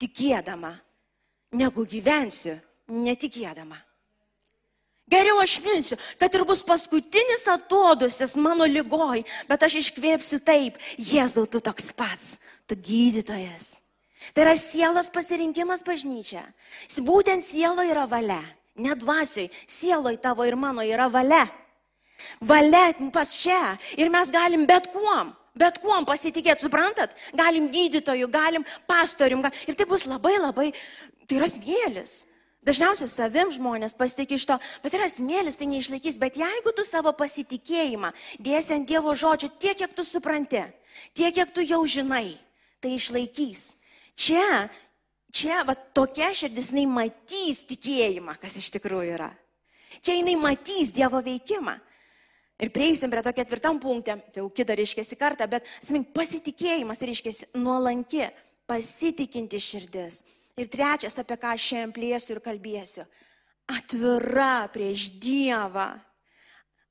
tikėdama, 0.00 0.78
negu 1.52 1.84
gyvensiu 1.84 2.56
netikėdama. 2.88 3.76
Geriau 5.10 5.36
aš 5.42 5.58
minsiu, 5.60 5.98
kad 6.16 6.32
ir 6.32 6.46
bus 6.48 6.62
paskutinis 6.64 7.44
atodusis 7.52 8.38
mano 8.40 8.64
lygoj, 8.64 9.20
bet 9.50 9.66
aš 9.66 9.76
iškvėpsiu 9.82 10.40
taip, 10.46 10.78
Jėzau, 10.96 11.44
tu 11.44 11.60
toks 11.60 11.92
pats, 11.92 12.38
tu 12.64 12.76
gydytojas. 12.76 13.82
Tai 14.32 14.46
yra 14.46 14.54
sielos 14.56 15.10
pasirinkimas 15.12 15.84
bažnyčia. 15.84 16.40
Būtent 17.04 17.44
sielo 17.44 17.84
yra 17.84 18.06
valia, 18.08 18.40
ne 18.80 18.96
dvasioj, 18.96 19.50
sieloj 19.68 20.16
tavo 20.24 20.48
ir 20.48 20.56
mano 20.56 20.80
yra 20.80 21.10
valia. 21.12 21.44
Valia 22.40 22.94
pas 23.12 23.28
čia 23.36 23.76
ir 24.00 24.08
mes 24.08 24.30
galim 24.32 24.64
bet 24.64 24.88
kuom 24.94 25.34
Bet 25.54 25.78
kuom 25.78 26.02
pasitikėti, 26.02 26.64
suprantat? 26.66 27.12
Galim 27.38 27.68
gydytojų, 27.70 28.26
galim 28.30 28.64
pastorium. 28.90 29.44
Gal... 29.44 29.54
Ir 29.70 29.78
tai 29.78 29.86
bus 29.86 30.02
labai 30.10 30.34
labai, 30.40 30.72
tai 31.28 31.38
yra 31.38 31.46
smėlis. 31.50 32.24
Dažniausiai 32.64 33.10
savim 33.10 33.50
žmonės 33.52 33.96
pasitikė 33.98 34.38
iš 34.38 34.46
to, 34.48 34.56
bet 34.80 34.94
yra 34.96 35.08
smėlis, 35.12 35.58
tai 35.60 35.68
neišlaikys. 35.68 36.16
Bet 36.20 36.38
jeigu 36.40 36.72
tu 36.72 36.84
savo 36.88 37.12
pasitikėjimą 37.12 38.10
dėsi 38.40 38.78
ant 38.78 38.88
Dievo 38.88 39.12
žodžio 39.12 39.50
tiek, 39.60 39.76
kiek 39.76 39.92
tu 39.92 40.04
supranti, 40.08 40.62
tiek, 41.12 41.34
kiek 41.36 41.52
tu 41.52 41.64
jau 41.64 41.82
žinai, 41.84 42.38
tai 42.80 42.94
išlaikys. 42.96 43.74
Čia, 44.16 44.44
čia 45.34 45.60
va, 45.68 45.74
tokia 45.74 46.30
širdis, 46.32 46.70
jinai 46.72 46.86
matys 46.88 47.66
tikėjimą, 47.68 48.38
kas 48.40 48.56
iš 48.60 48.70
tikrųjų 48.78 49.18
yra. 49.18 49.28
Čia 50.00 50.16
jinai 50.16 50.38
matys 50.40 50.94
Dievo 50.94 51.20
veikimą. 51.24 51.76
Ir 52.64 52.70
prieisim 52.72 53.10
prie 53.10 53.20
to 53.26 53.32
ketvirtam 53.34 53.80
punktė, 53.82 54.14
tai 54.32 54.40
jau 54.40 54.48
kita 54.48 54.76
reiškia 54.78 55.04
kartą, 55.18 55.48
bet, 55.50 55.66
atsimink, 55.82 56.14
pasitikėjimas 56.14 57.02
reiškia 57.02 57.32
nuolanki, 57.58 58.28
pasitikinti 58.70 59.60
širdis. 59.60 60.22
Ir 60.60 60.70
trečias, 60.70 61.16
apie 61.18 61.36
ką 61.40 61.54
šiandien 61.58 61.92
plėsiu 61.94 62.36
ir 62.36 62.42
kalbėsiu. 62.44 63.04
Atvira 63.74 64.68
prieš 64.70 65.08
Dievą. 65.18 65.88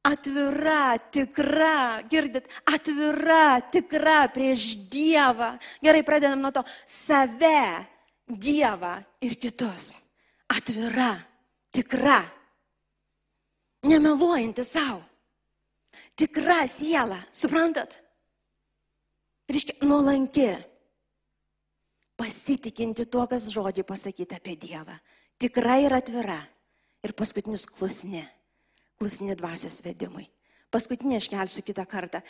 Atvira, 0.03 0.97
tikra, 1.15 2.03
girdit, 2.11 2.49
atvira, 2.67 3.61
tikra 3.71 4.25
prieš 4.35 4.73
Dievą. 4.91 5.53
Gerai, 5.79 6.03
pradedam 6.03 6.43
nuo 6.43 6.51
to. 6.51 6.63
Save, 6.83 7.87
Dievą 8.27 8.97
ir 9.23 9.37
kitus. 9.39 9.93
Atvira, 10.51 11.13
tikra. 11.71 12.19
Nemeluojanti 13.87 14.63
savo. 14.67 14.99
Tikra 16.19 16.65
siela, 16.67 17.17
suprantat? 17.31 17.95
Reiškia, 19.49 19.79
nuolanki 19.87 20.51
pasitikinti 22.19 23.05
tuo, 23.05 23.25
kas 23.27 23.49
žodžiai 23.53 23.87
pasakyti 23.87 24.37
apie 24.37 24.55
Dievą. 24.59 24.95
Tikra 25.41 25.79
ir 25.81 25.95
atvira. 25.95 26.39
Ir 27.03 27.11
paskutinis 27.17 27.65
klusni. 27.67 28.23
Klusni 28.99 29.35
dvasios 29.35 29.81
vedimui. 29.83 30.29
Paskutinį 30.73 31.19
aš 31.19 31.27
kelsiu 31.29 31.61
kitą 31.65 31.85
kartą. 31.89 32.23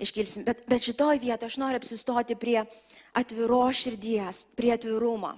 Iškilsim. 0.00 0.46
Bet, 0.46 0.62
bet 0.70 0.84
šitoj 0.86 1.18
vietoje 1.20 1.50
aš 1.50 1.58
noriu 1.60 1.80
apsistoti 1.80 2.36
prie 2.38 2.62
atviro 3.16 3.64
širdies, 3.76 4.44
prie 4.56 4.72
atvirumo. 4.72 5.34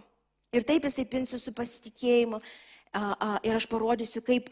Ir 0.55 0.67
taip 0.69 0.87
jisai 0.87 1.07
pinsi 1.11 1.41
su 1.41 1.55
pasitikėjimu. 1.57 2.39
A, 2.93 3.01
a, 3.01 3.31
ir 3.49 3.57
aš 3.57 3.67
parodysiu, 3.71 4.23
kaip, 4.27 4.51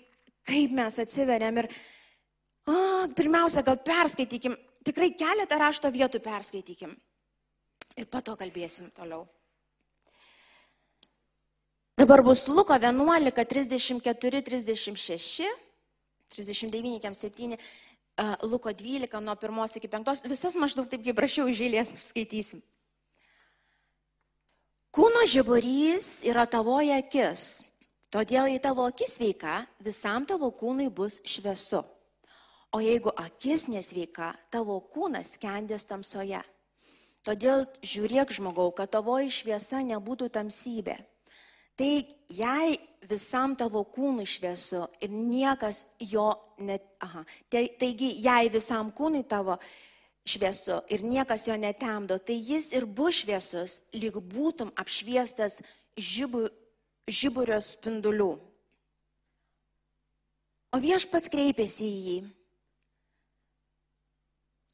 kaip 0.48 0.74
mes 0.74 0.98
atsiveriam. 1.02 1.60
Ir 1.62 1.68
a, 1.70 2.78
pirmiausia, 3.14 3.62
gal 3.66 3.78
perskaitykim. 3.84 4.56
Tikrai 4.88 5.12
keletą 5.14 5.60
rašto 5.60 5.92
vietų 5.92 6.22
perskaitykim. 6.24 6.96
Ir 8.00 8.08
po 8.10 8.24
to 8.24 8.34
kalbėsim 8.40 8.88
toliau. 8.96 9.26
Dabar 12.00 12.22
bus 12.22 12.48
Luko 12.48 12.72
11, 12.72 13.44
34, 13.44 14.42
36, 14.42 15.44
39, 16.28 17.14
7, 17.14 17.58
Luko 18.42 18.72
12, 18.72 19.20
nuo 19.20 19.36
1 19.36 19.76
iki 19.76 19.88
5, 19.88 20.24
visas 20.24 20.56
maždaug 20.56 20.88
taip 20.88 21.04
kaip 21.04 21.18
prašiau 21.18 21.50
iš 21.52 21.60
eilės 21.66 21.92
skaitysim. 22.08 22.62
Kūno 24.96 25.26
žiburys 25.28 26.24
yra 26.24 26.46
tavoje 26.48 26.96
akis, 26.96 27.44
todėl 28.08 28.48
jei 28.48 28.64
tavo 28.64 28.88
akis 28.88 29.18
sveika, 29.20 29.58
visam 29.84 30.24
tavo 30.24 30.48
kūnui 30.56 30.88
bus 30.88 31.20
šviesu. 31.28 31.84
O 32.72 32.80
jeigu 32.80 33.12
akis 33.12 33.68
nesveika, 33.68 34.32
tavo 34.48 34.80
kūnas 34.88 35.36
kendės 35.36 35.84
tamsoje. 35.84 36.40
Todėl 37.28 37.68
žiūrėk 37.84 38.32
žmogau, 38.32 38.72
kad 38.72 38.88
tavoji 38.88 39.28
šviesa 39.42 39.84
nebūtų 39.84 40.32
tamsybė. 40.32 40.96
Tai 41.80 41.92
jei 42.28 42.74
visam 43.08 43.54
tavo 43.56 43.80
kūnui 43.88 44.26
šviesu 44.28 44.82
ir 45.00 45.12
niekas 45.16 45.86
jo 46.04 46.26
net, 46.60 46.84
aha, 47.00 47.22
taigi 47.48 48.10
jei 48.20 48.50
visam 48.52 48.90
kūnui 48.92 49.22
tavo 49.24 49.56
šviesu 50.28 50.76
ir 50.92 51.00
niekas 51.00 51.46
jo 51.48 51.56
netemdo, 51.56 52.18
tai 52.20 52.36
jis 52.36 52.74
ir 52.76 52.84
bus 52.84 53.22
šviesus, 53.22 53.78
lyg 53.96 54.18
būtum 54.20 54.74
apšviestas 54.76 55.62
žibu, 55.96 56.44
žiburio 57.08 57.56
spindulių. 57.64 58.28
O 60.76 60.78
viešpats 60.84 61.32
kreipėsi 61.32 61.88
į 61.88 62.04
jį. 62.10 62.18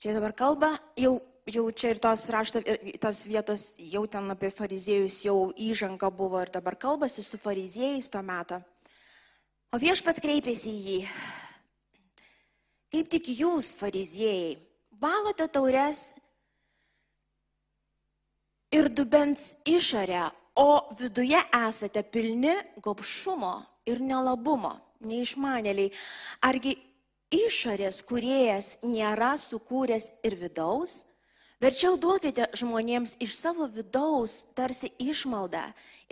Čia 0.02 0.18
dabar 0.18 0.34
kalba 0.34 0.74
jau 0.98 1.20
jau 1.46 1.70
čia 1.70 1.94
ir 1.94 2.00
tos 2.02 2.26
rašto, 2.32 2.60
tos 2.98 3.26
vietos 3.30 3.64
jau 3.78 4.04
ten 4.10 4.26
apie 4.34 4.50
fariziejus 4.50 5.20
jau 5.28 5.52
įžanga 5.54 6.10
buvo 6.10 6.42
ir 6.42 6.50
dabar 6.50 6.74
kalbasi 6.74 7.22
su 7.22 7.38
fariziejais 7.38 8.10
tuo 8.10 8.22
metu. 8.26 8.58
O 9.70 9.78
viešpats 9.78 10.22
kreipėsi 10.22 10.70
į 10.72 10.82
jį. 10.90 11.00
Kaip 12.94 13.10
tik 13.12 13.30
jūs, 13.38 13.74
fariziejai, 13.78 14.56
valote 15.02 15.46
taures 15.52 16.14
ir 18.74 18.88
dubens 18.88 19.54
išorę, 19.68 20.26
o 20.56 20.70
viduje 20.98 21.38
esate 21.68 22.02
pilni 22.02 22.54
gopšumo 22.82 23.54
ir 23.86 24.00
nelabumo, 24.00 24.72
neišmanėliai. 25.04 25.92
Argi 26.48 26.72
išorės 27.34 28.00
kuriejas 28.06 28.78
nėra 28.86 29.34
sukūręs 29.38 30.14
ir 30.24 30.38
vidaus? 30.40 31.04
Verčiau 31.56 31.96
duokite 31.96 32.50
žmonėms 32.52 33.16
iš 33.24 33.32
savo 33.38 33.64
vidaus 33.72 34.42
tarsi 34.56 34.90
išmaldą 35.00 35.62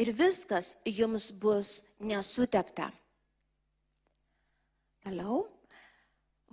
ir 0.01 0.13
viskas 0.17 0.79
jums 0.89 1.29
bus 1.37 1.83
nesutepta. 2.01 2.89
Toliau. 5.05 5.45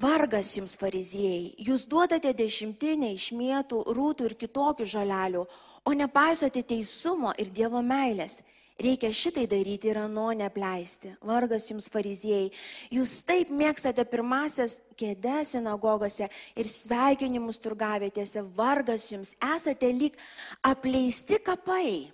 Vargas 0.01 0.49
jums 0.57 0.73
fariziejai, 0.81 1.53
jūs 1.61 1.85
duodate 1.87 2.31
dešimtinę 2.33 3.11
iš 3.13 3.29
mėtų, 3.37 3.83
rūtų 3.95 4.31
ir 4.31 4.35
kitokių 4.43 4.87
žalelių, 4.93 5.43
o 5.85 5.91
nepaisote 5.93 6.63
teisumo 6.65 7.31
ir 7.37 7.51
Dievo 7.53 7.83
meilės. 7.85 8.39
Reikia 8.79 9.11
šitai 9.13 9.43
daryti 9.49 9.91
ir 9.91 9.99
ano 10.01 10.29
nepleisti. 10.33 11.11
Vargas 11.27 11.67
jums 11.69 11.89
fariziejai. 11.91 12.49
Jūs 12.95 13.17
taip 13.27 13.51
mėgstate 13.53 14.05
pirmasias 14.09 14.79
kėdės 14.97 15.53
sinagogose 15.55 16.29
ir 16.55 16.69
sveikinimus 16.69 17.61
turgavietėse. 17.61 18.41
Vargas 18.55 19.09
jums. 19.11 19.35
Esate 19.55 19.91
lyg 19.93 20.17
apleisti 20.65 21.37
kapai, 21.43 22.09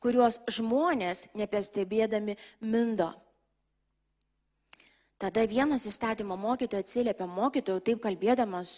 kuriuos 0.00 0.40
žmonės 0.56 1.26
nepestebėdami 1.36 2.38
mindo. 2.64 3.10
Tada 5.16 5.46
vienas 5.48 5.86
įstatymo 5.88 6.36
mokytojas 6.36 6.84
atsiliepia 6.84 7.24
mokytojų 7.28 7.80
taip 7.80 8.02
kalbėdamas, 8.04 8.72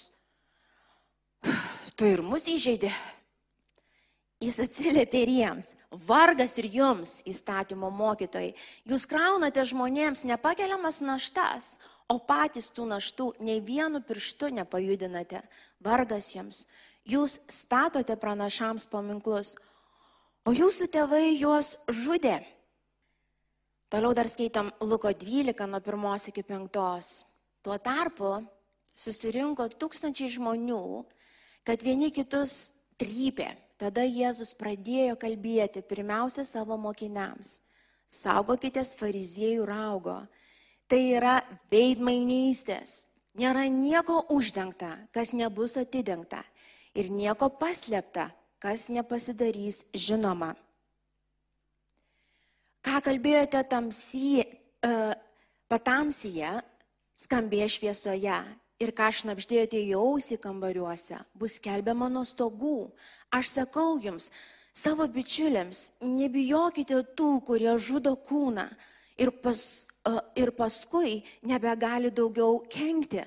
tu 1.99 2.07
ir 2.07 2.23
mus 2.23 2.47
įžeidė. 2.47 2.93
Jis 4.38 4.61
atsiliepė 4.62 5.24
ir 5.24 5.31
jiems. 5.35 5.72
Vargas 6.07 6.53
ir 6.62 6.68
jums, 6.70 7.16
įstatymo 7.27 7.88
mokytojai. 7.90 8.53
Jūs 8.87 9.07
kraunate 9.11 9.64
žmonėms 9.66 10.22
nepakeliamas 10.31 11.01
naštas, 11.03 11.72
o 12.07 12.20
patys 12.22 12.70
tų 12.70 12.87
naštų 12.92 13.33
nei 13.42 13.59
vienu 13.59 13.98
pirštu 13.98 14.53
nepajudinate. 14.61 15.42
Vargas 15.83 16.31
jums. 16.37 16.68
Jūs 17.03 17.40
statote 17.51 18.14
pranašams 18.20 18.87
paminklus, 18.92 19.57
o 20.46 20.55
jūsų 20.55 20.87
tėvai 20.94 21.35
juos 21.35 21.74
žudė. 21.90 22.38
Toliau 23.90 24.14
dar 24.14 24.29
skaitom 24.31 24.70
Luko 24.85 25.11
12 25.11 25.66
nuo 25.66 25.83
1 25.83 26.31
iki 26.31 26.46
5. 26.46 27.22
Tuo 27.64 27.79
tarpu 27.83 28.37
susirinko 28.94 29.66
tūkstančiai 29.74 30.31
žmonių, 30.31 30.83
kad 31.66 31.83
vieni 31.83 32.12
kitus 32.14 32.77
trypė 33.01 33.57
Tada 33.79 34.03
Jėzus 34.03 34.57
pradėjo 34.59 35.14
kalbėti 35.23 35.85
pirmiausia 35.87 36.43
savo 36.43 36.75
mokiniams. 36.81 37.61
Saugokitės 38.11 38.97
fariziejų 38.99 39.67
raugo. 39.69 40.17
Tai 40.91 40.99
yra 41.14 41.37
veidmainystės. 41.71 43.07
Nėra 43.38 43.69
nieko 43.71 44.25
uždengta, 44.35 44.91
kas 45.14 45.31
nebus 45.37 45.77
atidengta. 45.79 46.41
Ir 46.99 47.12
nieko 47.14 47.53
paslėpta, 47.61 48.33
kas 48.59 48.88
nepasidarys 48.91 49.85
žinoma. 49.95 50.57
Ką 52.83 52.99
kalbėjote 53.05 53.62
tamsyje, 53.71 54.47
uh, 54.88 55.12
patamsyje, 55.71 56.51
skambė 57.14 57.69
šviesoje 57.71 58.41
ir 58.83 58.93
ką 58.95 59.09
šnapždėjote 59.21 59.81
į 59.81 59.97
ausį 59.99 60.38
kambariuose, 60.43 61.19
bus 61.35 61.59
kelbiama 61.62 62.09
nuo 62.12 62.25
stogų. 62.27 62.91
Aš 63.35 63.55
sakau 63.59 63.99
jums, 64.03 64.31
savo 64.73 65.07
bičiuliams, 65.11 66.01
nebijokite 66.05 67.03
tų, 67.19 67.33
kurie 67.47 67.75
žudo 67.83 68.14
kūną 68.29 68.69
ir, 69.19 69.33
pas, 69.43 69.61
ir 70.38 70.55
paskui 70.55 71.19
nebegali 71.47 72.12
daugiau 72.14 72.62
kenkti. 72.71 73.25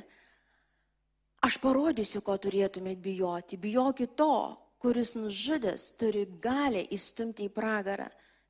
Aš 1.41 1.57
parodysiu, 1.57 2.21
ko 2.21 2.37
turėtumėt 2.37 2.99
bijoti. 3.01 3.57
Bijokit 3.57 4.13
to, 4.15 4.57
kuris 4.81 5.15
nužudęs 5.17 5.87
turi 5.97 6.27
galę 6.41 6.83
įstumti 6.93 7.49
į 7.49 7.53
pragarą. 7.53 8.07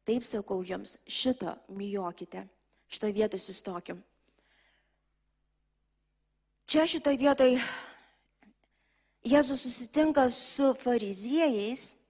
Taip 0.08 0.26
sakau 0.28 0.60
jums, 0.66 0.98
šito 1.08 1.54
bijokite. 1.72 2.44
Šitą 2.92 3.12
vietą 3.16 3.40
sustokim. 3.40 4.02
Čia 6.70 6.86
šitoj 6.88 7.18
vietoj 7.20 7.56
Jėzus 9.22 9.62
susitinka 9.62 10.26
su 10.34 10.72
fariziejais. 10.78 12.02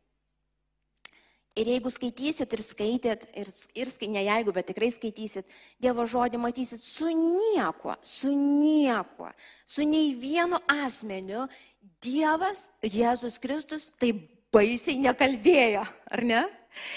Ir 1.59 1.67
jeigu 1.67 1.91
skaitysit 1.91 2.53
ir 2.55 2.61
skaitėt, 2.63 3.25
ir, 3.35 3.49
ir 3.75 3.89
ne 4.07 4.21
jeigu, 4.23 4.53
bet 4.55 4.69
tikrai 4.71 4.87
skaitysit, 4.87 5.43
Dievo 5.83 6.05
žodį 6.07 6.39
matysit 6.39 6.79
su 6.79 7.09
niekuo, 7.11 7.97
su 8.01 8.31
niekuo, 8.31 9.27
su 9.67 9.83
nei 9.83 10.13
vienu 10.15 10.55
asmeniu 10.71 11.49
Dievas, 11.99 12.69
Jėzus 12.81 13.35
Kristus, 13.43 13.89
taip 13.99 14.23
baisiai 14.53 14.99
nekalbėjo, 15.01 15.85
ar 16.11 16.23
ne? 16.27 16.41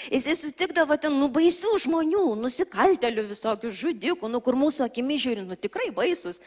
Jisai 0.07 0.37
sutikdavo 0.39 0.95
ten 0.99 1.15
nubaisių 1.19 1.73
žmonių, 1.83 2.23
nusikaltelių 2.39 3.25
visokių 3.27 3.71
žudikų, 3.75 4.29
nu 4.31 4.39
kur 4.43 4.55
mūsų 4.59 4.85
akimi 4.87 5.17
žiūri, 5.19 5.43
nu 5.43 5.57
tikrai 5.59 5.89
baisus, 5.95 6.39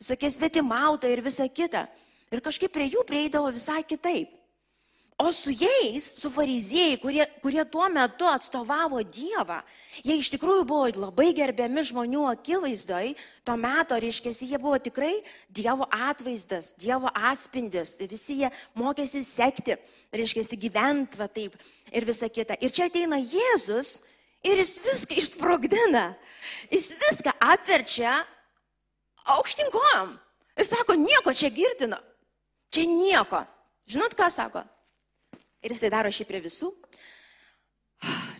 visokie 0.00 0.30
svetimautai 0.32 1.12
ir 1.12 1.20
visa 1.24 1.44
kita. 1.48 1.84
Ir 2.32 2.40
kažkaip 2.44 2.72
prie 2.72 2.88
jų 2.88 3.04
prieidavo 3.04 3.50
visai 3.52 3.82
kitaip. 3.84 4.39
O 5.20 5.32
su 5.32 5.50
jais, 5.52 6.04
su 6.16 6.30
fariziejai, 6.32 6.96
kurie, 6.96 7.26
kurie 7.42 7.64
tuo 7.68 7.84
metu 7.92 8.24
atstovavo 8.24 9.02
Dievą, 9.04 9.58
jie 10.00 10.14
iš 10.16 10.30
tikrųjų 10.32 10.62
buvo 10.64 10.86
labai 10.96 11.34
gerbiami 11.36 11.84
žmonių 11.84 12.22
akivaizdoj, 12.30 13.10
to 13.44 13.56
meto, 13.60 13.98
reiškia, 14.00 14.32
jie 14.32 14.56
buvo 14.62 14.78
tikrai 14.80 15.18
Dievo 15.52 15.84
atvaizdas, 15.92 16.72
Dievo 16.80 17.12
atspindis, 17.12 17.98
visi 18.08 18.38
jie 18.40 18.48
mokėsi 18.72 19.20
sekti, 19.28 19.76
reiškia, 20.08 20.46
gyventi 20.64 21.20
va 21.20 21.28
taip 21.28 21.52
ir 21.92 22.08
visa 22.08 22.32
kita. 22.32 22.56
Ir 22.56 22.72
čia 22.72 22.88
ateina 22.88 23.20
Jėzus 23.20 24.06
ir 24.40 24.56
jis 24.64 24.74
viską 24.88 25.20
išsprogdina, 25.20 26.08
jis 26.72 26.94
viską 26.96 27.36
apverčia 27.52 28.16
aukštinkojom. 29.36 30.16
Jis 30.56 30.76
sako, 30.78 30.96
nieko 30.96 31.36
čia 31.36 31.52
girdino, 31.52 32.00
čia 32.72 32.88
nieko. 32.88 33.44
Žinot, 33.84 34.16
ką 34.16 34.32
sako? 34.32 34.64
Ir 35.60 35.74
jisai 35.74 35.90
daro 35.92 36.10
šį 36.12 36.26
prie 36.28 36.40
visų. 36.44 36.70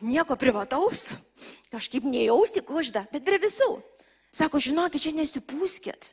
Nieko 0.01 0.37
privataus, 0.41 1.11
kažkaip 1.73 2.07
nejausi 2.09 2.63
kužda, 2.65 3.05
bet 3.13 3.27
prie 3.27 3.37
visų. 3.43 3.75
Sako, 4.33 4.61
žinokit, 4.63 5.03
čia 5.05 5.13
nesipūskit. 5.17 6.13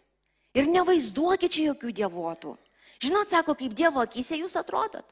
Ir 0.58 0.67
nevaizduokit 0.72 1.54
čia 1.54 1.70
jokių 1.70 1.93
dievotų. 2.02 2.56
Žinot, 3.04 3.30
sako, 3.30 3.54
kaip 3.58 3.76
Dievo 3.78 4.02
akise 4.02 4.39
jūs 4.39 4.58
atrodot. 4.58 5.06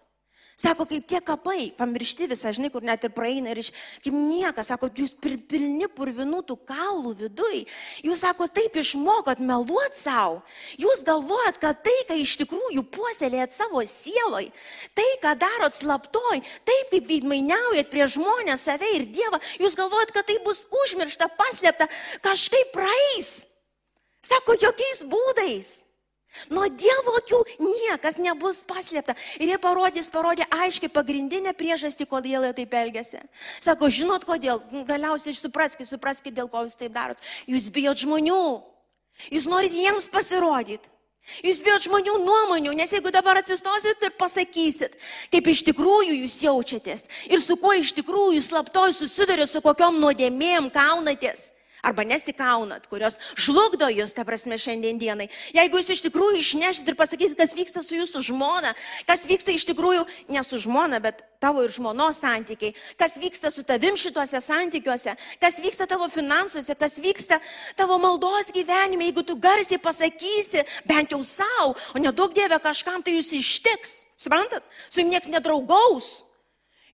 Sako, 0.55 0.85
kaip 0.87 1.03
tie 1.03 1.19
kapai, 1.19 1.73
pamiršti 1.75 2.29
visą, 2.31 2.53
žinai, 2.55 2.69
kur 2.71 2.83
net 2.87 3.03
ir 3.03 3.11
praeina 3.11 3.51
ir 3.51 3.59
iš, 3.59 3.73
kaip 3.99 4.15
niekas, 4.15 4.69
sako, 4.71 4.87
jūs 4.87 5.11
pilni 5.19 5.89
purvinų 5.91 6.39
tų 6.47 6.55
kaulų 6.69 7.11
viduj. 7.25 7.65
Jūs, 8.07 8.21
sako, 8.23 8.47
taip 8.47 8.77
išmokot 8.79 9.41
meluot 9.43 9.97
savo. 9.99 10.39
Jūs 10.79 11.03
galvojat, 11.07 11.59
kad 11.59 11.81
tai, 11.83 11.95
ką 12.07 12.15
iš 12.21 12.37
tikrųjų 12.39 12.85
puoselėjat 12.87 13.51
savo 13.51 13.83
sieloj, 13.83 14.47
tai, 14.95 15.07
ką 15.23 15.35
darot 15.43 15.75
slaptoj, 15.75 16.39
taip 16.63 16.93
kaip 16.93 17.11
veidmainiaujat 17.11 17.91
prie 17.91 18.07
žmonės, 18.15 18.63
save 18.69 18.93
ir 18.95 19.09
Dievą, 19.11 19.41
jūs 19.59 19.75
galvojat, 19.75 20.15
kad 20.15 20.29
tai 20.29 20.39
bus 20.47 20.63
užmiršta, 20.85 21.27
paslėpta, 21.35 21.89
kažkaip 22.23 22.71
praeis. 22.71 23.33
Sako, 24.23 24.55
jokiais 24.63 25.03
būdais. 25.11 25.84
Nuo 26.53 26.67
Dievo 26.69 27.15
akių 27.19 27.41
niekas 27.63 28.19
nebus 28.21 28.61
paslėpta. 28.67 29.15
Ir 29.39 29.53
jie 29.53 29.59
parodys, 29.61 30.11
parodė 30.13 30.47
aiškiai 30.53 30.91
pagrindinę 30.93 31.55
priežastį, 31.57 32.07
kodėl 32.11 32.47
jie 32.47 32.53
taip 32.61 32.75
elgesi. 32.79 33.21
Sako, 33.63 33.89
žinot 33.89 34.27
kodėl, 34.27 34.61
galiausiai 34.87 35.35
supraskite, 35.37 35.87
supraskite, 35.89 36.35
dėl 36.35 36.51
ko 36.51 36.65
jūs 36.65 36.79
taip 36.79 36.95
darot. 36.95 37.21
Jūs 37.49 37.69
bijot 37.73 38.03
žmonių. 38.05 38.43
Jūs 39.31 39.47
norit 39.49 39.73
jiems 39.73 40.09
pasirodyti. 40.11 40.91
Jūs 41.41 41.59
bijot 41.65 41.81
žmonių 41.87 42.19
nuomonių, 42.21 42.75
nes 42.77 42.91
jeigu 42.93 43.09
dabar 43.09 43.39
atsistosit 43.39 44.03
ir 44.05 44.11
pasakysit, 44.13 44.93
kaip 45.33 45.47
iš 45.49 45.63
tikrųjų 45.71 46.19
jūs 46.19 46.35
jaučiatės 46.45 47.07
ir 47.33 47.41
su 47.41 47.57
kuo 47.57 47.73
iš 47.73 47.95
tikrųjų 47.97 48.43
slaptoj 48.45 48.93
susidurė, 48.93 49.47
su 49.49 49.63
kokiom 49.65 49.97
nuodėmėm 50.03 50.69
kaunatės, 50.75 51.47
arba 51.85 52.05
nesikaunat, 52.07 52.87
kurios 52.89 53.19
žlugdo 53.37 53.87
jūs, 53.93 54.15
ta 54.17 54.25
prasme, 54.25 54.57
šiandien 54.61 54.97
dienai. 55.01 55.29
Jeigu 55.53 55.79
jūs 55.79 55.91
iš 55.93 56.03
tikrųjų 56.07 56.41
išnešit 56.41 56.89
ir 56.89 56.97
pasakysit, 56.97 57.37
kas 57.37 57.53
vyksta 57.57 57.83
su 57.85 57.99
jūsų 57.99 58.23
žmona, 58.31 58.73
kas 59.07 59.27
vyksta 59.29 59.53
iš 59.53 59.67
tikrųjų 59.69 60.05
ne 60.33 60.43
su 60.45 60.59
žmona, 60.63 60.99
bet 61.03 61.21
tavo 61.43 61.61
ir 61.61 61.73
žmonos 61.73 62.17
santykiai, 62.23 62.73
kas 62.97 63.19
vyksta 63.21 63.51
su 63.53 63.63
tavim 63.67 63.97
šituose 63.99 64.41
santykiuose, 64.41 65.13
kas 65.41 65.59
vyksta 65.61 65.85
tavo 65.89 66.07
finansuose, 66.09 66.73
kas 66.79 66.97
vyksta 67.03 67.37
tavo 67.77 67.99
maldos 68.01 68.49
gyvenime, 68.55 69.05
jeigu 69.09 69.25
tu 69.27 69.37
garsiai 69.37 69.81
pasakysi, 69.81 70.65
bent 70.89 71.13
jau 71.13 71.21
savo, 71.21 71.75
o 71.93 72.01
nedaug 72.01 72.33
dievė 72.33 72.57
kažkam, 72.63 73.03
tai 73.05 73.17
jūs 73.19 73.33
ištiks. 73.37 73.95
Suprantat? 74.25 74.65
Su 74.89 75.03
jums 75.03 75.13
niekas 75.13 75.29
nedraugaus. 75.29 76.25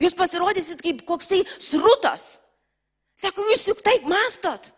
Jūs 0.01 0.17
pasirodysit 0.17 0.81
kaip 0.81 1.03
koksai 1.07 1.43
srutas. 1.61 2.41
Sako, 3.21 3.45
jūs 3.51 3.67
juk 3.69 3.83
taip 3.85 4.07
mastot. 4.09 4.71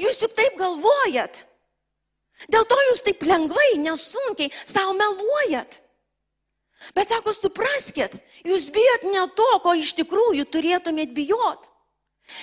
Jūs 0.00 0.22
juk 0.24 0.34
taip 0.34 0.56
galvojat. 0.58 1.44
Dėl 2.50 2.66
to 2.66 2.78
jūs 2.90 3.04
taip 3.06 3.22
lengvai, 3.28 3.76
nesunkiai 3.78 4.50
savo 4.66 4.96
meluojat. 4.98 5.80
Bet 6.96 7.08
sako, 7.08 7.32
supraskit, 7.32 8.16
jūs 8.44 8.68
bijot 8.74 9.06
ne 9.08 9.22
to, 9.38 9.46
ko 9.62 9.76
iš 9.78 9.94
tikrųjų 10.00 10.44
turėtumėt 10.52 11.14
bijot. 11.16 11.70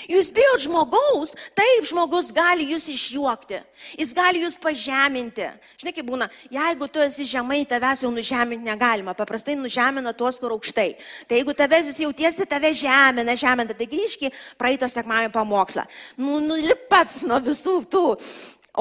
Jūs 0.06 0.30
bijot 0.30 0.62
žmogaus, 0.62 1.32
taip 1.58 1.88
žmogus 1.90 2.28
gali 2.36 2.68
jūs 2.70 2.86
išjuokti, 2.94 3.58
jis 3.98 4.12
gali 4.14 4.44
jūs 4.44 4.60
pažeminti. 4.62 5.48
Žinai, 5.82 5.94
kaip 5.96 6.06
būna, 6.06 6.28
jeigu 6.54 6.86
tu 6.86 7.02
esi 7.02 7.26
žemai, 7.26 7.64
tavęs 7.66 8.04
jau 8.06 8.12
nužeminti 8.14 8.68
negalima, 8.68 9.16
paprastai 9.18 9.56
nužemina 9.58 10.14
tuos, 10.14 10.38
kur 10.38 10.54
aukštai. 10.54 10.92
Tai 11.26 11.40
jeigu 11.40 11.56
tavęs 11.58 11.90
vis 11.90 12.02
jautiesi, 12.04 12.46
tave 12.50 12.70
žemina, 12.78 13.34
žemina, 13.34 13.74
tai 13.74 13.88
grįžki 13.90 14.30
praeito 14.62 14.86
sekmąjį 14.86 15.32
pamokslą. 15.34 15.88
Nu, 16.22 16.38
nulip 16.46 16.86
pats 16.92 17.24
nuo 17.26 17.42
visų 17.42 17.80
tų 17.90 18.06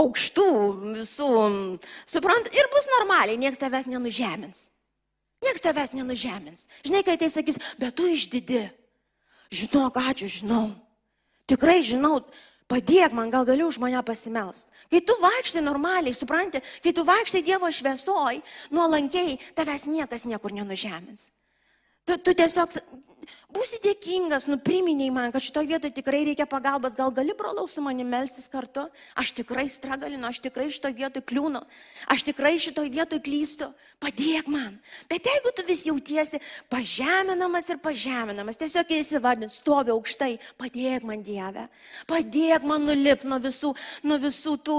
aukštų, 0.05 0.51
visų, 0.99 1.31
suprant, 2.13 2.53
ir 2.53 2.69
bus 2.77 2.91
normaliai, 2.99 3.41
niekas 3.41 3.63
tavęs 3.65 3.89
nenužemins. 3.89 4.69
Niekas 5.41 5.65
tavęs 5.65 5.97
nenužemins. 5.97 6.69
Žinai, 6.85 7.03
kai 7.09 7.17
tai 7.17 7.33
sakys, 7.33 7.57
bet 7.81 7.97
tu 7.97 8.05
išdidi. 8.05 8.67
Žinok, 9.51 9.97
ačiū, 9.97 10.29
žinau. 10.29 10.69
Tikrai 11.51 11.81
žinau, 11.83 12.21
padėk 12.71 13.15
man, 13.17 13.33
gal 13.33 13.47
galiu 13.49 13.67
už 13.73 13.81
mane 13.83 13.99
pasimelst. 14.07 14.71
Kai 14.87 15.03
tu 15.03 15.17
vaikštai 15.19 15.65
normaliai, 15.67 16.15
supranti, 16.15 16.63
kai 16.85 16.95
tu 16.95 17.03
vaikštai 17.09 17.43
Dievo 17.43 17.67
šviesoj, 17.67 18.39
nuolankiai, 18.71 19.39
tavęs 19.59 19.89
niekas 19.91 20.29
niekur 20.31 20.55
nenužemins. 20.55 21.33
Tu, 22.09 22.17
tu 22.25 22.35
tiesiog 22.35 22.73
būsi 23.55 23.81
dėkingas, 23.83 24.47
nupriminiai 24.51 25.11
man, 25.15 25.33
kad 25.35 25.43
šitoje 25.43 25.69
vietoje 25.73 25.95
tikrai 25.95 26.23
reikia 26.29 26.47
pagalbos, 26.49 26.97
gal 26.99 27.13
gali 27.15 27.35
brolau 27.37 27.67
su 27.71 27.83
manimi 27.83 28.09
melstis 28.13 28.49
kartu, 28.51 28.85
aš 29.19 29.33
tikrai 29.41 29.67
stragalinu, 29.71 30.27
aš 30.29 30.41
tikrai 30.47 30.69
šitoje 30.73 30.97
vietoje 30.99 31.27
kliūnu, 31.27 31.63
aš 32.15 32.25
tikrai 32.31 32.55
šitoje 32.63 32.93
vietoje 32.95 33.23
klystu, 33.27 33.71
padėk 34.03 34.51
man. 34.51 34.77
Bet 35.11 35.27
jeigu 35.27 35.55
tu 35.57 35.67
vis 35.69 35.85
jautiesi 35.89 36.41
pažeminamas 36.73 37.69
ir 37.71 37.81
pažeminamas, 37.83 38.59
tiesiog 38.61 38.95
įsivardint, 38.97 39.53
stovi 39.55 39.95
aukštai, 39.95 40.37
padėk 40.61 41.07
man 41.09 41.25
Dieve, 41.27 41.67
padėk 42.11 42.67
man 42.67 42.87
nulip 42.87 43.27
nuo 43.27 43.41
visų, 43.43 43.75
nuo 44.07 44.21
visų 44.23 44.57
tų, 44.67 44.79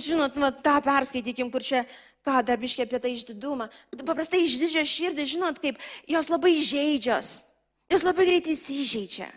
žinot, 0.00 0.40
nu, 0.40 0.52
tą 0.64 0.78
perskaitykim, 0.84 1.52
kur 1.52 1.64
čia 1.64 1.84
ką 2.26 2.40
dar 2.46 2.58
biškiai 2.60 2.86
apie 2.86 3.00
tą 3.02 3.10
išdidumą. 3.12 3.68
Paprastai 4.06 4.44
išdidžios 4.46 4.88
širdį, 4.88 5.28
žinot, 5.34 5.62
kaip 5.62 5.80
jos 6.10 6.30
labai 6.32 6.56
žaidžios. 6.62 7.32
Jis 7.92 8.04
labai 8.06 8.26
greitai 8.28 8.56
įsižeidžia. 8.56 9.28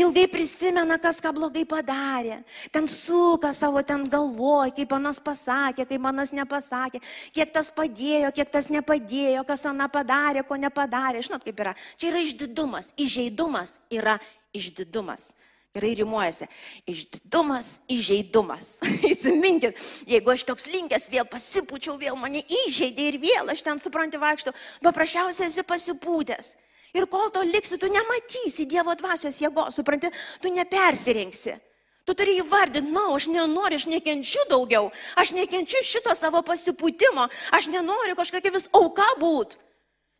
Ilgai 0.00 0.24
prisimena, 0.30 0.96
kas 0.96 1.20
ką 1.20 1.34
blogai 1.36 1.66
padarė. 1.68 2.38
Ten 2.72 2.86
suka 2.88 3.50
savo 3.52 3.82
ten 3.84 4.06
galvoj, 4.08 4.72
kaip 4.72 4.94
manas 4.94 5.20
pasakė, 5.20 5.84
kaip 5.88 6.00
manas 6.00 6.32
nepasakė, 6.32 7.02
kiek 7.36 7.52
tas 7.52 7.68
padėjo, 7.76 8.32
kiek 8.32 8.48
tas 8.48 8.70
nepadėjo, 8.72 9.44
kas 9.48 9.66
ana 9.68 9.90
padarė, 9.92 10.46
ko 10.48 10.56
nepadarė. 10.56 11.20
Žinot, 11.24 11.44
kaip 11.44 11.60
yra. 11.60 11.76
Čia 12.00 12.08
yra 12.08 12.24
išdidumas. 12.24 12.94
Įžeidumas 12.96 13.78
yra 13.92 14.16
išdidumas. 14.56 15.34
Gerai 15.72 15.94
rimuojasi. 15.96 16.46
Išdidumas, 16.84 17.68
įžeidumas. 17.88 18.74
Įsiminkit, 19.12 19.78
jeigu 20.04 20.32
aš 20.34 20.44
toks 20.44 20.66
linkęs 20.68 21.08
vėl 21.12 21.24
pasipūčiau, 21.32 21.96
vėl 22.00 22.18
mane 22.20 22.42
įžeidė 22.44 23.06
ir 23.08 23.16
vėl 23.22 23.48
aš 23.54 23.62
ten 23.64 23.80
supranti 23.80 24.20
vaikštų, 24.20 24.52
paprasčiausiai 24.84 25.48
esi 25.48 25.64
pasipūtęs. 25.64 26.50
Ir 26.92 27.06
kol 27.08 27.30
to 27.32 27.40
liksi, 27.48 27.78
tu 27.80 27.88
nematysi 27.88 28.66
Dievo 28.68 28.92
dvasios 29.00 29.38
jėgos, 29.40 29.78
supranti, 29.78 30.10
tu 30.44 30.52
nepersirengsi. 30.52 31.56
Tu 32.04 32.16
turi 32.18 32.34
įvardinti, 32.42 32.90
na, 32.90 33.06
no, 33.06 33.16
aš 33.16 33.30
nenoriu, 33.32 33.78
aš 33.78 33.86
nekenčiu 33.88 34.42
daugiau, 34.50 34.90
aš 35.16 35.30
nekenčiu 35.32 35.80
šito 35.86 36.12
savo 36.18 36.42
pasipūtimo, 36.44 37.24
aš 37.56 37.70
nenoriu 37.72 38.18
kažkokia 38.18 38.52
vis 38.52 38.68
auka 38.76 39.06
būti. 39.22 39.56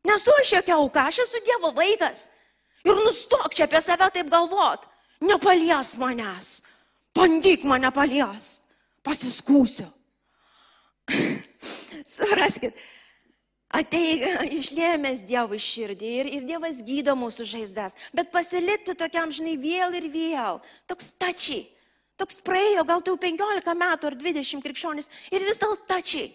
Nesu 0.08 0.32
aš 0.40 0.54
jokia 0.56 0.78
auka, 0.78 1.04
aš 1.10 1.26
esu 1.26 1.42
Dievo 1.44 1.74
vaikas. 1.76 2.30
Ir 2.86 2.96
nustok 3.04 3.52
čia 3.52 3.68
apie 3.68 3.82
save 3.84 4.08
taip 4.14 4.32
galvot. 4.32 4.88
Nepalies 5.22 5.96
manęs, 6.02 6.62
bandyk 7.14 7.62
mane 7.68 7.90
palies, 7.94 8.64
pasiskūsiu. 9.06 9.86
Supraskit, 12.16 12.74
ateik 13.70 14.24
išlėmės 14.58 15.22
Dievo 15.28 15.58
širdį 15.58 16.10
ir, 16.18 16.30
ir 16.38 16.48
Dievas 16.48 16.82
gydo 16.86 17.14
mūsų 17.18 17.46
žaizdas, 17.52 17.94
bet 18.16 18.32
pasilikti 18.34 18.96
tokiam, 18.98 19.30
žinai, 19.30 19.54
vėl 19.62 19.94
ir 20.00 20.10
vėl, 20.10 20.58
toks 20.90 21.14
tačiai, 21.22 21.64
toks 22.18 22.42
praėjo 22.42 22.82
gal 22.88 23.06
tai 23.06 23.14
jau 23.14 23.22
15 23.22 23.78
metų 23.84 24.10
ar 24.10 24.18
20 24.26 24.66
krikščionis 24.66 25.10
ir 25.30 25.46
vis 25.46 25.62
dėl 25.62 25.78
tačiai. 25.86 26.32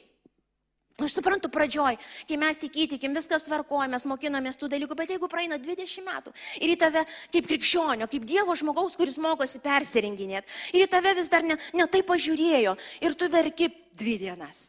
Aš 0.97 1.13
suprantu 1.13 1.51
pradžioj, 1.53 1.99
kai 2.25 2.37
mes 2.41 2.57
tik 2.57 2.77
įtikim, 2.87 3.13
viskas 3.13 3.43
tvarkoja, 3.45 3.85
mes 3.91 4.05
mokinamės 4.09 4.57
tų 4.57 4.71
dalykų, 4.71 4.95
bet 4.97 5.11
jeigu 5.13 5.29
praeina 5.29 5.59
20 5.61 6.01
metų 6.07 6.33
ir 6.57 6.73
į 6.73 6.77
tave 6.81 7.03
kaip 7.33 7.49
krikščionio, 7.51 8.07
kaip 8.09 8.25
Dievo 8.25 8.55
žmogaus, 8.57 8.97
kuris 8.97 9.19
mokosi 9.21 9.61
persirenginėti, 9.61 10.49
ir 10.73 10.87
į 10.87 10.89
tave 10.89 11.13
vis 11.19 11.29
dar 11.29 11.45
ne, 11.45 11.59
ne 11.77 11.85
taip 11.85 12.09
pažiūrėjo, 12.09 12.73
ir 13.05 13.13
tu 13.13 13.29
verki 13.29 13.69
dvi 13.93 14.17
dienas. 14.25 14.63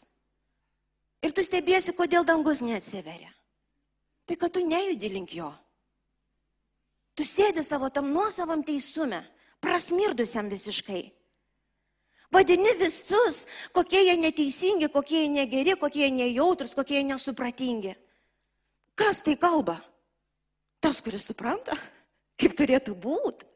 Ir 1.25 1.33
tu 1.33 1.43
stebėsi, 1.43 1.97
kodėl 1.97 2.29
dangus 2.29 2.61
neatsiveria. 2.61 3.33
Tai 4.29 4.37
kad 4.37 4.53
tu 4.53 4.61
nejudi 4.69 5.09
link 5.09 5.33
jo. 5.33 5.49
Tu 7.17 7.25
sėdi 7.25 7.65
savo 7.65 7.89
tam 7.89 8.13
nuosavam 8.13 8.61
teisume, 8.63 9.25
prasmirdusiam 9.65 10.53
visiškai. 10.53 11.07
Vadini 12.33 12.75
visus, 12.77 13.47
kokie 13.73 14.03
jie 14.05 14.17
neteisingi, 14.21 14.91
kokie 14.93 15.23
jie 15.23 15.31
negeri, 15.33 15.75
kokie 15.81 16.05
jie 16.05 16.13
nejautrus, 16.13 16.75
kokie 16.77 16.99
jie 17.01 17.07
nesupratingi. 17.09 17.95
Kas 18.99 19.23
tai 19.25 19.39
kalba? 19.41 19.79
Tas, 20.81 21.01
kuris 21.01 21.25
supranta, 21.31 21.77
kaip 22.41 22.57
turėtų 22.59 22.95
būti. 23.01 23.49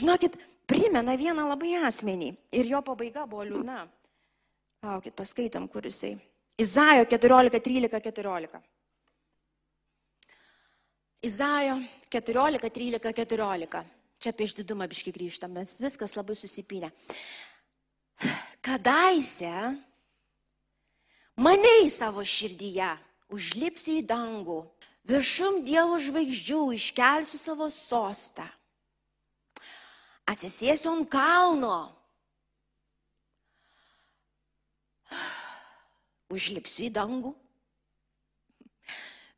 Žinokit, 0.00 0.38
primena 0.64 1.18
vieną 1.20 1.44
labai 1.50 1.76
asmenį 1.84 2.32
ir 2.56 2.72
jo 2.72 2.80
pabaiga 2.86 3.26
buvo 3.28 3.44
liūdna. 3.44 3.84
Aukit, 4.88 5.12
paskaitom, 5.14 5.68
kur 5.68 5.84
jisai. 5.84 6.16
Izaijo 6.58 7.04
14, 7.12 7.60
13, 7.60 8.00
14. 8.08 8.62
Izaijo 11.28 11.76
14, 12.08 12.72
13, 12.72 13.12
14. 13.20 13.84
Čia 14.22 14.32
apie 14.32 14.46
išdidumą 14.48 14.88
biški 14.88 15.12
grįžtam, 15.12 15.52
nes 15.58 15.76
viskas 15.82 16.16
labai 16.16 16.34
susipinę 16.38 16.88
kadaise 18.62 19.52
mane 21.36 21.72
į 21.84 21.88
savo 21.90 22.24
širdyje 22.24 22.90
užlipsi 23.32 23.98
į 24.02 24.06
dangų, 24.08 24.60
viršum 25.08 25.62
Dievo 25.66 25.98
žvaigždžių 26.02 26.60
iškelsiu 26.76 27.40
savo 27.40 27.68
sostą, 27.72 28.44
atsisėsiu 30.28 30.92
ant 30.92 31.08
kalno, 31.12 31.78
užlipsiu 36.32 36.86
į 36.88 36.92
dangų, 36.94 37.32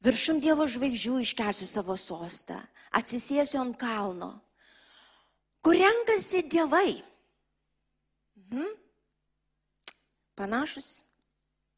viršum 0.04 0.42
Dievo 0.42 0.66
žvaigždžių 0.68 1.22
iškelsiu 1.24 1.70
savo 1.70 1.96
sostą, 1.96 2.58
atsisėsiu 2.94 3.62
ant 3.62 3.78
kalno, 3.80 4.34
kur 5.64 5.78
renkasi 5.78 6.44
dievai. 6.50 6.98
Mhm 8.54 8.84
panašus 10.38 11.02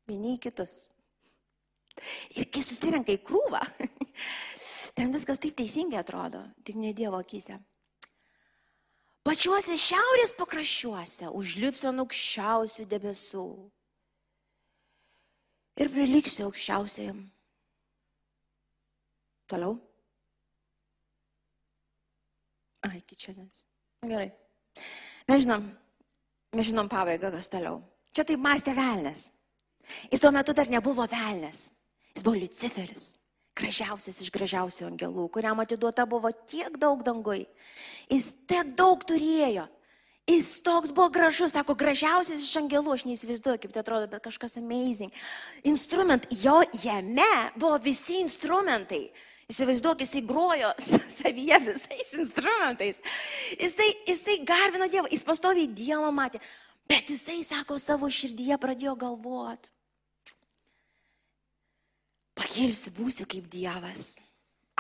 vieni 0.08 0.36
į 0.36 0.42
kitus. 0.48 0.86
Ir 2.36 2.48
kai 2.52 2.62
susirenka 2.64 3.14
į 3.14 3.22
krūvą, 3.24 3.62
ten 4.96 5.14
viskas 5.14 5.40
taip 5.40 5.56
teisingai 5.56 6.00
atrodo, 6.02 6.42
tik 6.64 6.76
ne 6.80 6.92
Dievo 6.96 7.20
akise. 7.20 7.56
Pačiuose 9.26 9.74
šiaurės 9.80 10.36
pakraščiuose 10.38 11.32
užlipsiu 11.34 11.90
ant 11.90 12.04
aukščiausių 12.04 12.84
debesų 12.92 13.46
ir 15.82 15.90
priliksiu 15.92 16.46
aukščiausiam. 16.46 17.24
Toliau. 19.50 19.74
Ai, 22.86 23.00
kičianas. 23.02 23.64
Gerai. 24.06 24.28
Mes 25.26 25.42
žinom, 25.42 25.66
mes 26.54 26.68
žinom 26.70 26.88
pabaigą, 26.90 27.32
kas 27.34 27.50
toliau. 27.52 27.80
Čia 28.14 28.24
taip 28.24 28.40
mąstė 28.40 28.74
velnės. 28.76 29.30
Jis 30.10 30.22
tuo 30.22 30.32
metu 30.34 30.54
dar 30.56 30.70
nebuvo 30.70 31.06
velnės. 31.10 31.70
Jis 32.16 32.24
buvo 32.24 32.40
Luciferis, 32.40 33.16
gražiausias 33.56 34.22
iš 34.24 34.30
gražiausių 34.34 34.86
angelų, 34.90 35.28
kuriam 35.32 35.60
atiduota 35.60 36.06
buvo 36.08 36.30
tiek 36.48 36.78
daug 36.80 37.02
dangui. 37.06 37.44
Jis 38.08 38.32
tiek 38.48 38.72
daug 38.78 39.04
turėjo. 39.04 39.66
Jis 40.26 40.48
toks 40.66 40.90
buvo 40.90 41.06
gražus, 41.14 41.52
sako, 41.54 41.76
gražiausias 41.78 42.40
iš 42.42 42.56
angelų, 42.58 42.96
aš 42.96 43.04
neįsivaizduoju, 43.06 43.60
kaip 43.62 43.74
tai 43.74 43.84
atrodo, 43.84 44.08
bet 44.10 44.24
kažkas 44.24 44.56
amazing. 44.58 45.14
Instrument, 45.70 46.26
jo 46.42 46.56
jame 46.82 47.28
buvo 47.54 47.76
visi 47.84 48.18
instrumentai. 48.24 49.04
Įsivaizduok, 49.46 50.00
jisai 50.02 50.24
grojo 50.26 50.72
savyje 51.18 51.58
visais 51.68 52.12
instrumentais. 52.18 52.98
Jisai, 53.54 53.88
jisai 54.08 54.40
garbino 54.46 54.88
Dievą, 54.90 55.10
jis 55.12 55.26
pastoviai 55.26 55.70
Dievą 55.70 56.10
matė. 56.14 56.42
Bet 56.86 57.10
jisai, 57.10 57.40
sako, 57.46 57.78
savo 57.82 58.10
širdyje 58.10 58.58
pradėjo 58.62 58.94
galvoti. 58.98 59.70
Pakelsiu, 62.36 62.92
būsiu 62.98 63.26
kaip 63.30 63.46
Dievas. 63.50 64.16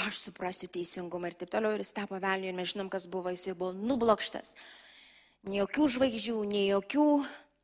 Aš 0.02 0.26
suprasiu 0.26 0.68
teisingumą 0.68 1.30
ir 1.30 1.38
taip 1.40 1.50
toliau. 1.54 1.72
Ir 1.72 1.82
jis 1.86 1.94
tapo 1.96 2.18
velniu 2.20 2.50
ir 2.50 2.58
mes 2.58 2.74
žinom, 2.74 2.90
kas 2.92 3.06
buvo. 3.10 3.32
Jisai 3.32 3.54
buvo 3.56 3.72
nublokštas. 3.72 4.54
Nei 5.46 5.62
jokių 5.62 5.88
žvaigždžių, 5.94 6.40
nei 6.50 6.68
jokių 6.68 7.06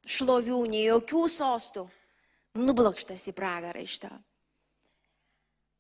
šlovių, 0.07 0.61
nei 0.71 0.87
jokių 0.87 1.27
sostų. 1.35 1.89
Nublokštas 2.63 3.27
į 3.31 3.35
pragarą 3.37 3.83
iš 3.83 4.05
to. 4.07 4.11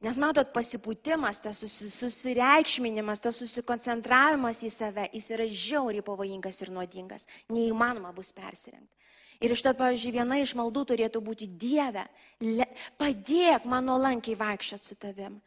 Nes 0.03 0.19
matot, 0.19 0.49
pasipūtimas, 0.51 1.39
tas 1.45 1.61
susireikšminimas, 1.63 3.21
tas 3.23 3.37
susikoncentravimas 3.39 4.65
į 4.67 4.71
save, 4.75 5.05
jis 5.15 5.29
yra 5.37 5.47
žiauriai 5.47 6.03
pavojingas 6.03 6.59
ir 6.65 6.73
nuodingas. 6.75 7.29
Neįmanoma 7.55 8.11
bus 8.17 8.33
persirengti. 8.35 8.91
Ir 9.43 9.55
iš 9.55 9.63
to, 9.63 9.73
pavyzdžiui, 9.79 10.15
viena 10.15 10.39
iš 10.39 10.55
maldų 10.59 10.85
turėtų 10.93 11.23
būti 11.23 11.49
Dieve, 11.59 12.05
padėk 12.99 13.65
man 13.67 13.89
nuolankiai 13.91 14.39
vaikščioti 14.39 14.91
su 14.91 14.99
tavim. 15.03 15.39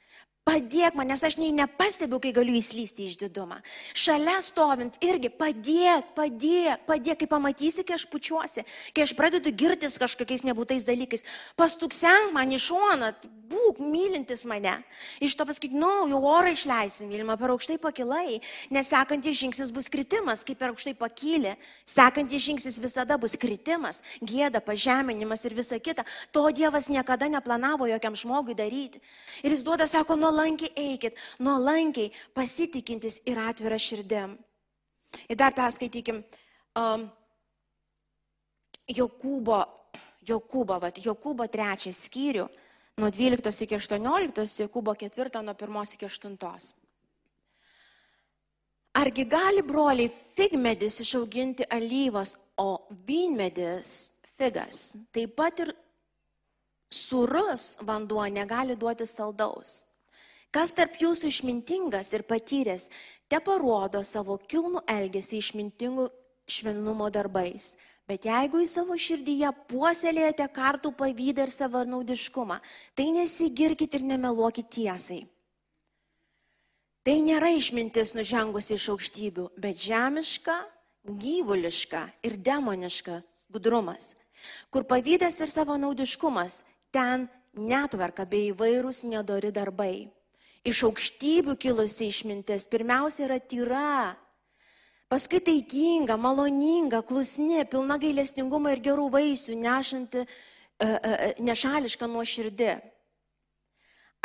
Padėk 0.46 0.94
man, 0.94 1.08
nes 1.10 1.24
aš 1.26 1.40
nei 1.42 1.50
nepastebiu, 1.58 2.20
kai 2.22 2.30
galiu 2.30 2.54
įslysti 2.54 3.08
iš 3.10 3.16
didumą. 3.18 3.56
Šalia 3.98 4.36
stovint 4.46 5.00
irgi 5.02 5.32
padėk, 5.34 6.12
padėk, 6.14 6.84
padėk, 6.86 7.18
kai 7.24 7.30
pamatysi, 7.32 7.82
kai 7.88 7.96
aš 7.98 8.06
pučiuosi, 8.12 8.62
kai 8.94 9.08
aš 9.08 9.16
pradedu 9.18 9.50
girtis 9.50 9.98
kažkokiais 9.98 10.46
nebūtais 10.46 10.86
dalykais. 10.86 11.26
Pastuksenk 11.58 12.30
man 12.38 12.54
iš 12.54 12.70
šoną, 12.70 13.10
būk 13.50 13.80
mylintis 13.82 14.44
mane. 14.50 14.74
Iš 15.24 15.36
to 15.38 15.46
pasakyti, 15.48 15.78
nu, 15.78 15.90
jau 16.10 16.22
orą 16.30 16.52
išleisim, 16.54 17.10
mylima, 17.10 17.38
per 17.40 17.54
aukštai 17.54 17.78
pakilai, 17.82 18.40
nes 18.74 18.90
sekantis 18.90 19.38
žingsnis 19.40 19.74
bus 19.76 19.90
kritimas, 19.92 20.44
kaip 20.46 20.60
per 20.62 20.74
aukštai 20.74 20.96
pakylė. 21.00 21.56
Sekantis 21.88 22.46
žingsnis 22.46 22.80
visada 22.84 23.18
bus 23.22 23.38
kritimas, 23.40 24.02
gėda, 24.22 24.62
pažeminimas 24.66 25.46
ir 25.46 25.58
visa 25.58 25.80
kita. 25.80 26.06
To 26.36 26.48
Dievas 26.56 26.90
niekada 26.92 27.30
neplanavo 27.32 27.90
jokiam 27.90 28.18
žmogui 28.18 28.58
daryti. 28.58 29.02
Ir 29.44 29.54
jis 29.56 29.66
duoda, 29.66 29.88
sako, 29.90 30.18
nuolankiai 30.36 30.72
eikit, 30.76 31.16
nuolankiai 31.40 32.12
pasitikintis 32.34 33.22
ir 33.26 33.40
atvira 33.40 33.78
širdim. 33.80 34.36
Ir 35.30 35.38
dar 35.40 35.54
perskaitykim 35.56 36.20
um, 36.76 37.08
Jokūbo, 38.92 39.60
Jokūbo, 40.28 40.80
vat, 40.82 41.00
Jokūbo 41.00 41.48
trečią 41.48 41.94
skyrių 41.96 42.48
nuo 43.00 43.12
12 43.12 43.64
iki 43.64 43.78
18, 43.80 44.44
Jokūbo 44.66 44.96
4 45.00 45.42
nuo 45.46 45.56
1 45.56 45.96
iki 45.96 46.10
8. 46.10 46.36
Argi 48.96 49.26
gali 49.28 49.64
broliai 49.64 50.12
figmedis 50.12 51.02
išauginti 51.04 51.66
alyvas, 51.72 52.38
o 52.58 52.86
vynmedis 53.08 53.90
figas? 54.38 54.96
Taip 55.12 55.36
pat 55.36 55.60
ir 55.66 55.74
surus 56.92 57.78
vanduo 57.84 58.24
negali 58.28 58.76
duoti 58.80 59.08
saldaus. 59.08 59.95
Kas 60.56 60.72
tarp 60.72 60.96
jūsų 61.02 61.28
išmintingas 61.28 62.14
ir 62.16 62.24
patyręs, 62.24 62.88
te 63.28 63.42
parodo 63.44 64.00
savo 64.08 64.38
kilnų 64.40 64.86
elgesį 64.88 65.42
išmintingų 65.42 66.06
švelnumo 66.48 67.10
darbais. 67.12 67.74
Bet 68.08 68.28
jeigu 68.30 68.62
į 68.62 68.68
savo 68.70 68.96
širdyje 69.02 69.50
puoselėjate 69.68 70.46
kartų 70.54 70.94
pavydą 70.96 71.48
ir 71.48 71.52
savanaudiškumą, 71.52 72.60
tai 72.96 73.10
nesigirkit 73.16 73.98
ir 73.98 74.06
nemeluokit 74.06 74.70
tiesai. 74.78 75.24
Tai 77.06 77.16
nėra 77.22 77.50
išmintis 77.54 78.14
nužengusi 78.18 78.78
iš 78.78 78.88
aukštybių, 78.94 79.50
bet 79.62 79.82
žemiška, 79.82 80.56
gyvuliška 81.06 82.02
ir 82.26 82.38
demoniška 82.42 83.20
gudrumas, 83.54 84.14
kur 84.74 84.88
pavydas 84.90 85.42
ir 85.42 85.52
savanaudiškumas, 85.54 86.64
ten 86.94 87.28
netvarka 87.54 88.26
bei 88.30 88.54
įvairūs 88.54 89.04
nedori 89.10 89.52
darbai. 89.54 90.08
Iš 90.66 90.82
aukštybių 90.88 91.54
kilusi 91.62 92.08
išmintis 92.10 92.66
pirmiausia 92.72 93.28
yra 93.28 93.38
tyra, 93.38 94.16
paskui 95.12 95.38
taikinga, 95.46 96.18
maloninga, 96.18 97.04
klusni, 97.06 97.62
pilna 97.70 98.00
gailestingumo 98.02 98.72
ir 98.74 98.82
gerų 98.88 99.06
vaisių, 99.14 99.60
nešanti, 99.62 100.24
e, 100.26 100.88
e, 100.88 101.12
e, 101.12 101.30
nešališka 101.46 102.10
nuo 102.10 102.26
širdį. 102.26 102.74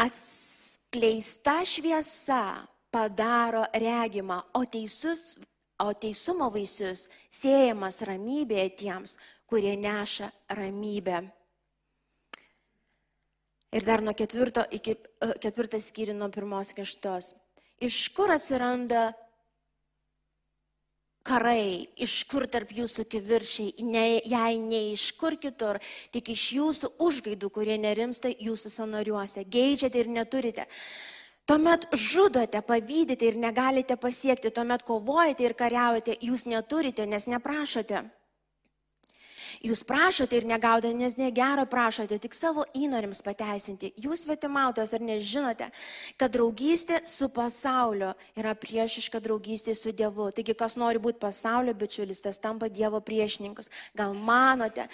Atskleista 0.00 1.58
šviesa 1.68 2.42
padaro 2.90 3.66
regimą, 3.76 4.40
o, 4.56 4.64
teisus, 4.64 5.36
o 5.80 5.92
teisumo 5.92 6.48
vaisius 6.54 7.10
siejamas 7.28 8.00
ramybėje 8.08 8.72
tiems, 8.80 9.18
kurie 9.44 9.76
neša 9.76 10.30
ramybę. 10.56 11.20
Ir 13.70 13.86
dar 13.86 14.02
nuo 14.02 14.14
ketvirto 14.18 14.64
iki 14.74 14.96
ketvirtas 15.42 15.90
skyrių 15.92 16.16
nuo 16.18 16.30
pirmos 16.34 16.72
iki 16.72 16.82
aštos. 16.82 17.34
Iš 17.80 17.98
kur 18.16 18.32
atsiranda 18.34 19.10
karai, 21.26 21.86
iš 22.00 22.24
kur 22.30 22.46
tarp 22.50 22.72
jūsų 22.74 23.04
kiviršiai, 23.12 23.86
ne, 23.86 24.04
jei 24.24 24.58
ne 24.58 24.82
iš 24.90 25.10
kur 25.20 25.36
kitur, 25.40 25.78
tik 26.10 26.32
iš 26.34 26.44
jūsų 26.56 26.92
užgaidų, 27.06 27.50
kurie 27.54 27.78
nerimsta 27.78 28.32
jūsų 28.32 28.72
sanariuose, 28.74 29.44
geidžiate 29.46 30.02
ir 30.02 30.10
neturite. 30.10 30.66
Tuomet 31.46 31.86
žudote, 31.94 32.60
pavydite 32.62 33.26
ir 33.26 33.38
negalite 33.38 33.96
pasiekti, 33.98 34.52
tuomet 34.54 34.84
kovojate 34.86 35.46
ir 35.46 35.54
kariaujate, 35.58 36.18
jūs 36.22 36.46
neturite, 36.46 37.06
nes 37.10 37.26
neprašote. 37.30 38.04
Jūs 39.60 39.82
prašote 39.84 40.38
ir 40.38 40.46
negaudate, 40.48 40.94
nes 40.96 41.18
negero 41.20 41.66
prašote, 41.68 42.16
tik 42.22 42.32
savo 42.32 42.62
įnorims 42.72 43.20
pateisinti. 43.20 43.90
Jūs 44.00 44.22
svetimautos 44.24 44.94
ar 44.96 45.02
nežinote, 45.04 45.66
kad 46.16 46.32
draugystė 46.32 47.02
su 47.04 47.28
pasauliu 47.28 48.14
yra 48.40 48.54
priešiška 48.56 49.20
draugystė 49.20 49.74
su 49.76 49.92
Dievu. 49.92 50.30
Taigi, 50.32 50.56
kas 50.56 50.78
nori 50.80 51.02
būti 51.02 51.20
pasaulio 51.20 51.74
bičiulis, 51.76 52.22
tas 52.24 52.40
tampa 52.40 52.70
Dievo 52.72 53.02
priešininkus. 53.04 53.68
Gal 54.00 54.16
manote, 54.16 54.88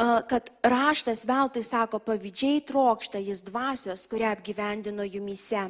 kad 0.00 0.48
raštas 0.64 1.26
veltui 1.28 1.60
sako, 1.62 2.00
pavydžiai 2.00 2.64
trokšta 2.64 3.20
jis 3.20 3.44
dvasios, 3.44 4.08
kurią 4.08 4.32
apgyvendino 4.38 5.04
jumise. 5.04 5.68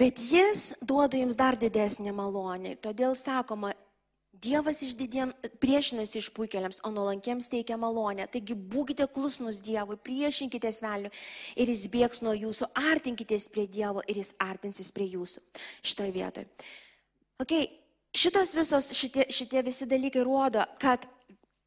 Bet 0.00 0.16
jis 0.16 0.70
duoda 0.80 1.20
jums 1.20 1.36
dar 1.36 1.58
didesnį 1.60 2.14
malonę. 2.16 2.78
Todėl 2.80 3.12
sakoma, 3.12 3.74
Dievas 4.40 4.80
išdidiem 4.84 5.32
priešinasi 5.60 6.20
išpuikeliams, 6.22 6.80
o 6.88 6.90
nuolankiems 6.94 7.50
teikia 7.52 7.76
malonę. 7.80 8.24
Taigi 8.32 8.56
būkite 8.56 9.04
klusnus 9.12 9.60
Dievui, 9.64 9.98
priešinkitės 10.00 10.80
velniu 10.84 11.10
ir 11.60 11.72
jis 11.72 11.84
bėgs 11.92 12.22
nuo 12.24 12.32
jūsų, 12.36 12.70
artinkitės 12.92 13.50
prie 13.52 13.66
Dievo 13.68 14.04
ir 14.08 14.22
jis 14.22 14.32
artinsis 14.40 14.88
prie 14.96 15.10
jūsų. 15.12 15.44
Šitoje 15.84 16.14
vietoje. 16.16 16.48
Okay, 17.40 17.68
šitos 18.16 18.54
visos, 18.56 18.90
šitie, 18.96 19.26
šitie 19.32 19.64
visi 19.66 19.88
dalykai 19.88 20.24
rodo, 20.24 20.64
kad 20.80 21.04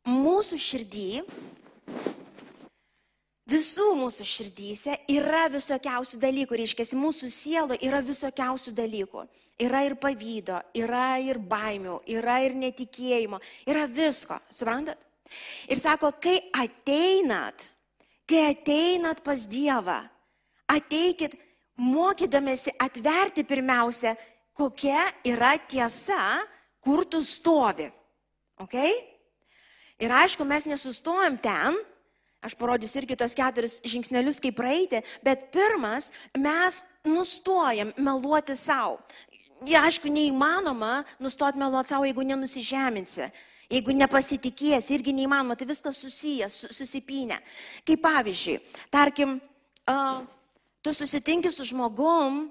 mūsų 0.10 0.58
širdį 0.60 1.08
Visų 3.44 3.90
mūsų 4.00 4.24
širdyse 4.24 4.94
yra 5.12 5.50
visokiausių 5.52 6.20
dalykų, 6.22 6.56
reiškia, 6.62 6.86
mūsų 6.96 7.28
sielo 7.28 7.76
yra 7.84 8.00
visokiausių 8.00 8.72
dalykų. 8.78 9.26
Yra 9.64 9.82
ir 9.84 9.98
pavydo, 10.00 10.62
yra 10.80 11.18
ir 11.20 11.42
baimių, 11.44 11.98
yra 12.08 12.40
ir 12.46 12.56
netikėjimo, 12.56 13.42
yra 13.68 13.84
visko, 13.92 14.40
suprantat? 14.48 14.96
Ir 15.68 15.80
sako, 15.80 16.14
kai 16.24 16.38
ateinat, 16.56 17.68
kai 18.28 18.48
ateinat 18.54 19.20
pas 19.24 19.44
Dievą, 19.52 20.00
ateikit 20.72 21.36
mokydamėsi 21.76 22.78
atverti 22.80 23.44
pirmiausia, 23.48 24.16
kokia 24.56 25.04
yra 25.28 25.58
tiesa, 25.68 26.20
kur 26.84 27.04
tu 27.04 27.20
stovi. 27.24 27.90
Okay? 28.64 28.94
Ir 30.00 30.16
aišku, 30.16 30.48
mes 30.48 30.64
nesustojam 30.70 31.36
ten, 31.44 31.76
Aš 32.44 32.58
parodysiu 32.60 33.00
irgi 33.02 33.16
tos 33.20 33.36
keturis 33.38 33.78
žingsnelius, 33.88 34.42
kaip 34.44 34.58
praeiti, 34.58 35.00
bet 35.24 35.48
pirmas, 35.54 36.12
mes 36.36 36.82
nustojam 37.08 37.94
meluoti 37.98 38.56
savo. 38.60 39.00
Ja, 39.64 39.86
aišku, 39.88 40.12
neįmanoma 40.12 41.06
nustoti 41.24 41.62
meluoti 41.62 41.94
savo, 41.94 42.08
jeigu 42.10 42.26
nenusižeminsi. 42.28 43.30
Jeigu 43.72 43.96
nepasitikėsi, 43.96 44.92
irgi 44.98 45.14
neįmanoma, 45.16 45.56
tai 45.58 45.66
viskas 45.70 45.98
susijęs, 46.04 46.58
susipinę. 46.76 47.40
Kaip 47.88 48.04
pavyzdžiui, 48.04 48.58
tarkim, 48.92 49.38
uh, 49.88 50.20
tu 50.84 50.92
susitinki 50.94 51.52
su 51.52 51.66
žmogum, 51.72 52.44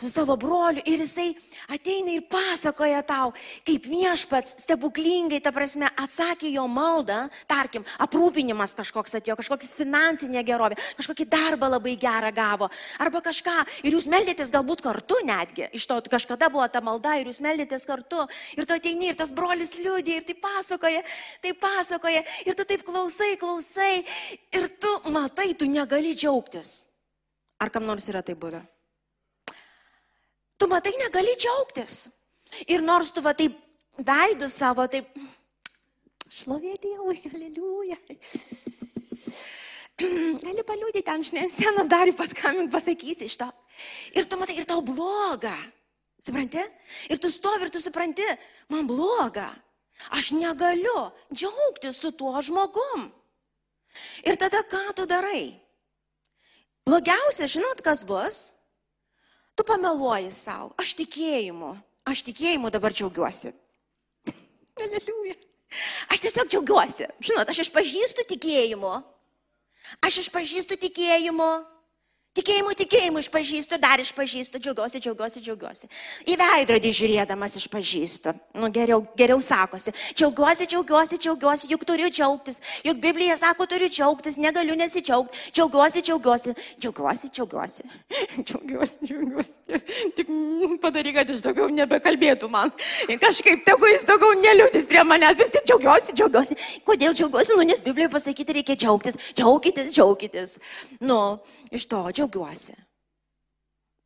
su 0.00 0.10
savo 0.10 0.36
broliu 0.36 0.82
ir 0.86 0.98
jisai 0.98 1.28
ateina 1.70 2.10
ir 2.10 2.24
pasakoja 2.26 3.02
tau, 3.06 3.30
kaip 3.62 3.84
viešpats 3.86 4.56
stebuklingai, 4.64 5.38
ta 5.40 5.52
prasme, 5.54 5.86
atsakė 6.02 6.50
jo 6.50 6.64
maldą, 6.66 7.20
tarkim, 7.46 7.84
aprūpinimas 8.02 8.74
kažkoks 8.74 9.14
atėjo, 9.20 9.36
kažkoks 9.38 9.70
finansinė 9.78 10.42
gerovė, 10.46 10.78
kažkokį 10.98 11.28
darbą 11.30 11.70
labai 11.76 11.94
gerą 12.00 12.32
gavo, 12.34 12.68
arba 12.98 13.22
kažką, 13.22 13.54
ir 13.86 13.94
jūs 13.94 14.10
meldėtės 14.10 14.50
galbūt 14.54 14.82
kartu 14.82 15.20
netgi, 15.30 15.70
iš 15.78 15.86
to 15.86 16.00
kažkada 16.10 16.50
buvo 16.50 16.66
ta 16.66 16.82
malda 16.82 17.14
ir 17.20 17.30
jūs 17.30 17.38
meldėtės 17.44 17.86
kartu, 17.86 18.26
ir 18.58 18.66
tu 18.66 18.74
ateini 18.74 19.12
ir 19.12 19.20
tas 19.22 19.30
brolis 19.30 19.78
liūdė 19.78 20.18
ir 20.18 20.26
tai 20.26 20.38
pasakoja, 20.42 21.06
tai 21.38 21.54
pasakoja, 21.54 22.26
ir 22.42 22.58
tu 22.58 22.66
taip 22.66 22.82
klausai, 22.82 23.36
klausai, 23.38 24.02
ir 24.58 24.70
tu 24.74 24.98
matai, 25.14 25.52
tu 25.54 25.70
negali 25.70 26.18
džiaugtis. 26.18 26.80
Ar 27.62 27.70
kam 27.70 27.86
nors 27.86 28.10
yra 28.10 28.26
tai 28.26 28.34
buvę? 28.34 28.73
Tu 30.64 30.70
matai, 30.72 30.94
negali 30.96 31.36
džiaugtis. 31.36 31.96
Ir 32.72 32.80
nors 32.80 33.12
tu 33.12 33.20
va 33.20 33.34
taip 33.36 33.56
veidų 34.00 34.48
savo, 34.48 34.86
taip, 34.88 35.10
šlovė 36.32 36.78
Dievui, 36.80 37.18
aleliuja. 37.28 37.98
Gali 40.00 40.64
paliūdyti 40.66 41.12
ant 41.12 41.28
scenos 41.28 41.90
dar 41.92 42.08
paskambink, 42.16 42.72
pasakysi 42.72 43.28
iš 43.28 43.36
to. 43.42 43.50
Ir 44.16 44.24
tu 44.24 44.40
matai, 44.40 44.56
ir 44.56 44.68
tau 44.70 44.80
bloga. 44.80 45.52
Supranti? 46.24 46.64
Ir 47.12 47.20
tu 47.20 47.28
stovi 47.28 47.68
ir 47.68 47.74
tu 47.74 47.84
supranti, 47.84 48.24
man 48.72 48.88
bloga. 48.88 49.50
Aš 50.16 50.32
negaliu 50.34 51.10
džiaugtis 51.28 52.00
su 52.00 52.14
tuo 52.16 52.40
žmogum. 52.40 53.10
Ir 54.24 54.40
tada 54.40 54.64
ką 54.64 54.96
tu 54.96 55.04
darai? 55.06 55.52
Blogiausia, 56.88 57.52
žinot, 57.52 57.84
kas 57.84 58.02
bus? 58.08 58.54
Tu 59.54 59.66
pameluoji 59.66 60.32
savo, 60.34 60.72
aš 60.80 60.96
tikėjimu, 60.98 61.74
aš 62.10 62.24
tikėjimu 62.26 62.72
dabar 62.74 62.94
džiaugiuosi. 62.94 63.52
Aleliuja. 64.82 65.36
Aš 66.10 66.22
tiesiog 66.22 66.50
džiaugiuosi. 66.50 67.06
Žinot, 67.22 67.50
aš 67.50 67.64
išpažįstu 67.66 68.26
tikėjimu. 68.34 68.92
Aš 70.06 70.24
išpažįstu 70.24 70.78
tikėjimu. 70.86 71.50
Tikėjimu, 72.34 72.72
tikėjimu 72.74 73.20
išpažįstu, 73.22 73.76
dar 73.78 74.00
išpažįstu, 74.02 74.58
džiaugiuosi, 74.58 74.98
džiaugiuosi, 74.98 75.38
džiaugiuosi. 75.38 75.86
Į 76.26 76.34
veidrodį 76.40 76.90
žiūrėdamas 76.98 77.52
išpažįstu. 77.60 78.32
Nu, 78.58 78.66
geriau, 78.74 79.04
geriau 79.14 79.38
sakosi. 79.38 79.92
Džiaugiuosi, 80.18 80.66
džiaugiuosi, 80.66 81.20
džiaugiuosi, 81.22 81.68
juk 81.70 81.84
turiu 81.86 82.08
džiaugtis. 82.10 82.58
Juk 82.82 82.98
Biblija 83.04 83.36
sako, 83.38 83.68
turiu 83.70 83.86
džiaugtis, 83.86 84.38
negaliu 84.42 84.74
nesidžiaugti. 84.80 85.44
Džiaugiuosi, 85.54 86.02
džiaugiuosi, 86.08 86.56
džiaugiuosi, 86.82 87.30
džiaugiuosi. 87.36 87.86
Džiaugiuosi, 88.48 88.98
džiaugiuosi. 89.06 89.54
Tik 90.18 90.34
padaryk, 90.82 91.20
kad 91.20 91.30
jis 91.30 91.46
daugiau 91.46 91.70
nebekalbėtų 91.70 92.50
man. 92.50 92.74
Kažkaip 93.22 93.62
tegu 93.70 93.92
jis 93.92 94.08
daugiau 94.10 94.34
neliūdis 94.42 94.90
prie 94.90 95.06
manęs, 95.06 95.38
vis 95.38 95.54
tik 95.54 95.70
džiaugiuosi, 95.70 96.18
džiaugiuosi. 96.18 96.58
Kodėl 96.82 97.14
džiaugiuosi? 97.14 97.54
Nu, 97.54 97.70
nes 97.70 97.86
Biblijoje 97.86 98.10
pasakyti 98.18 98.58
reikia 98.58 98.78
džiaugtis. 98.82 99.22
Džiaukitės, 99.38 99.94
džiaukitės. 99.94 100.58
Nu, 100.98 101.22
iš 101.70 101.86
to 101.86 102.02
džiaugiuosi 102.10 102.23
džiaugiuosi. 102.24 102.74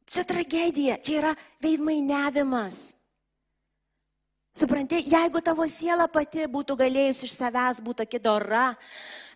Čia 0.09 0.25
tragedija, 0.25 0.97
čia 1.05 1.19
yra 1.21 1.35
veidmainiavimas. 1.63 2.97
Supranti, 4.57 5.05
jeigu 5.07 5.41
tavo 5.45 5.67
siela 5.71 6.09
pati 6.11 6.49
būtų 6.51 6.75
galėjus 6.81 7.23
iš 7.29 7.37
savęs 7.37 7.83
būti 7.85 8.03
tokia 8.03 8.19
dora, 8.19 8.65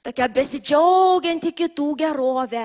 tokia 0.03 0.27
besidžiaugianti 0.29 1.53
kitų 1.53 1.89
gerovę, 2.01 2.65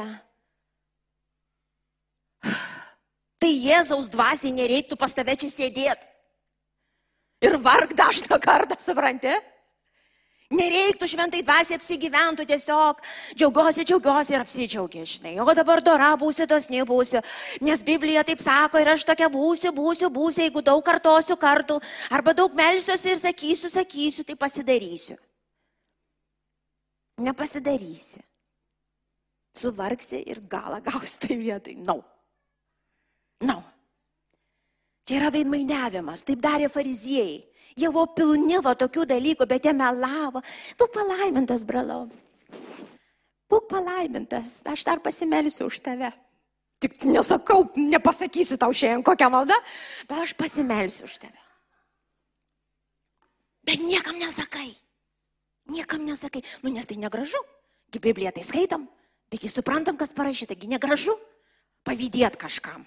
tai 3.37 3.51
Jėzaus 3.51 4.09
dvasiai 4.09 4.55
nereiktų 4.55 4.97
pas 4.97 5.13
tave 5.13 5.35
čia 5.37 5.51
sėdėti. 5.53 6.07
Ir 7.45 7.59
varg 7.61 7.93
dažną 7.93 8.39
kartą, 8.41 8.79
supranti? 8.81 9.35
Nereiktų 10.47 11.09
šventai 11.11 11.41
dvasiai 11.43 11.75
apsigyventų 11.75 12.45
tiesiog, 12.47 13.01
džiaugiuosi, 13.35 13.83
džiaugiuosi 13.83 14.31
ir 14.31 14.43
apsidžiaugia, 14.45 15.03
žinai. 15.03 15.33
O 15.43 15.55
dabar 15.57 15.81
dora 15.83 16.13
būsiu, 16.15 16.47
tos 16.47 16.69
nebūsiu. 16.71 17.19
Nes 17.67 17.83
Biblija 17.83 18.23
taip 18.23 18.39
sako 18.39 18.79
ir 18.79 18.93
aš 18.93 19.03
tokia 19.09 19.27
būsiu, 19.33 19.73
būsiu, 19.75 20.07
būsiu, 20.07 20.45
jeigu 20.45 20.63
daug 20.63 20.79
kartosiu 20.87 21.35
kartų, 21.35 21.81
arba 22.15 22.31
daug 22.37 22.55
melsiuosi 22.55 23.11
ir 23.11 23.19
sakysiu, 23.19 23.73
sakysiu, 23.75 24.23
tai 24.23 24.39
pasidarysiu. 24.39 25.19
Nepasidarysi. 27.27 28.23
Suvargsi 29.57 30.21
ir 30.31 30.45
galą 30.47 30.79
gausi 30.85 31.27
tai 31.27 31.41
vietai. 31.43 31.75
Nau. 31.75 32.05
No. 33.41 33.51
Nau. 33.51 33.63
No. 33.65 33.76
Čia 35.07 35.21
yra 35.21 35.31
veidmainiavimas, 35.31 36.25
taip 36.27 36.41
darė 36.43 36.67
fariziejai. 36.71 37.39
Jie 37.77 37.89
buvo 37.93 38.09
pilni 38.17 38.57
va 38.63 38.73
tokių 38.75 39.05
dalykų, 39.07 39.45
bet 39.47 39.67
jie 39.69 39.73
melavo. 39.77 40.41
Būk 40.79 40.91
palaimintas, 40.95 41.63
bralau. 41.67 42.07
Būk 43.47 43.69
palaimintas, 43.71 44.59
aš 44.67 44.83
dar 44.83 44.99
pasimelsiu 45.03 45.69
už 45.69 45.79
tave. 45.85 46.09
Tik 46.83 47.07
nesakau, 47.09 47.63
nepasakysiu 47.77 48.57
tau 48.59 48.73
šiandien 48.75 49.05
kokią 49.05 49.29
maldą, 49.33 49.55
bet 50.09 50.25
aš 50.25 50.35
pasimelsiu 50.37 51.07
už 51.07 51.21
tave. 51.23 51.39
Bet 53.67 53.79
niekam 53.83 54.19
nesakai. 54.19 54.73
Niekam 55.71 56.03
nesakai. 56.07 56.43
Nu, 56.63 56.71
nes 56.71 56.87
tai 56.87 56.99
negražu. 56.99 57.39
Gi 57.91 58.03
Bibliją 58.03 58.31
tai 58.35 58.43
skaitom. 58.43 58.85
Taigi 59.31 59.49
suprantam, 59.51 59.97
kas 59.99 60.15
parašyta. 60.15 60.55
Taigi 60.55 60.71
negražu 60.71 61.15
pavydėt 61.87 62.39
kažkam. 62.39 62.85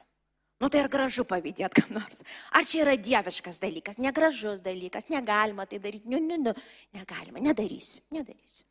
Nu 0.61 0.69
tai 0.69 0.83
ar 0.85 0.91
gražu 0.93 1.25
pavydėti 1.25 1.81
kam 1.81 1.95
nors? 1.97 2.21
Ar 2.53 2.67
čia 2.69 2.83
yra 2.85 2.97
dieviškas 3.01 3.61
dalykas, 3.63 3.97
negražus 4.03 4.61
dalykas, 4.65 5.09
negalima 5.09 5.65
tai 5.67 5.81
daryti, 5.81 6.09
nu, 6.13 6.21
nu, 6.21 6.37
nu, 6.37 6.55
negalima, 6.97 7.41
nedarysiu, 7.41 8.03
nedarysiu. 8.13 8.67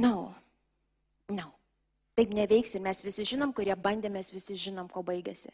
No, 0.00 0.30
no. 1.28 1.50
Taip 2.16 2.32
neveiks 2.36 2.74
ir 2.76 2.84
mes 2.84 3.04
visi 3.04 3.24
žinom, 3.34 3.52
kurie 3.56 3.76
bandė, 3.76 4.08
mes 4.12 4.32
visi 4.32 4.56
žinom, 4.58 4.88
ko 4.92 5.04
baigėsi 5.04 5.52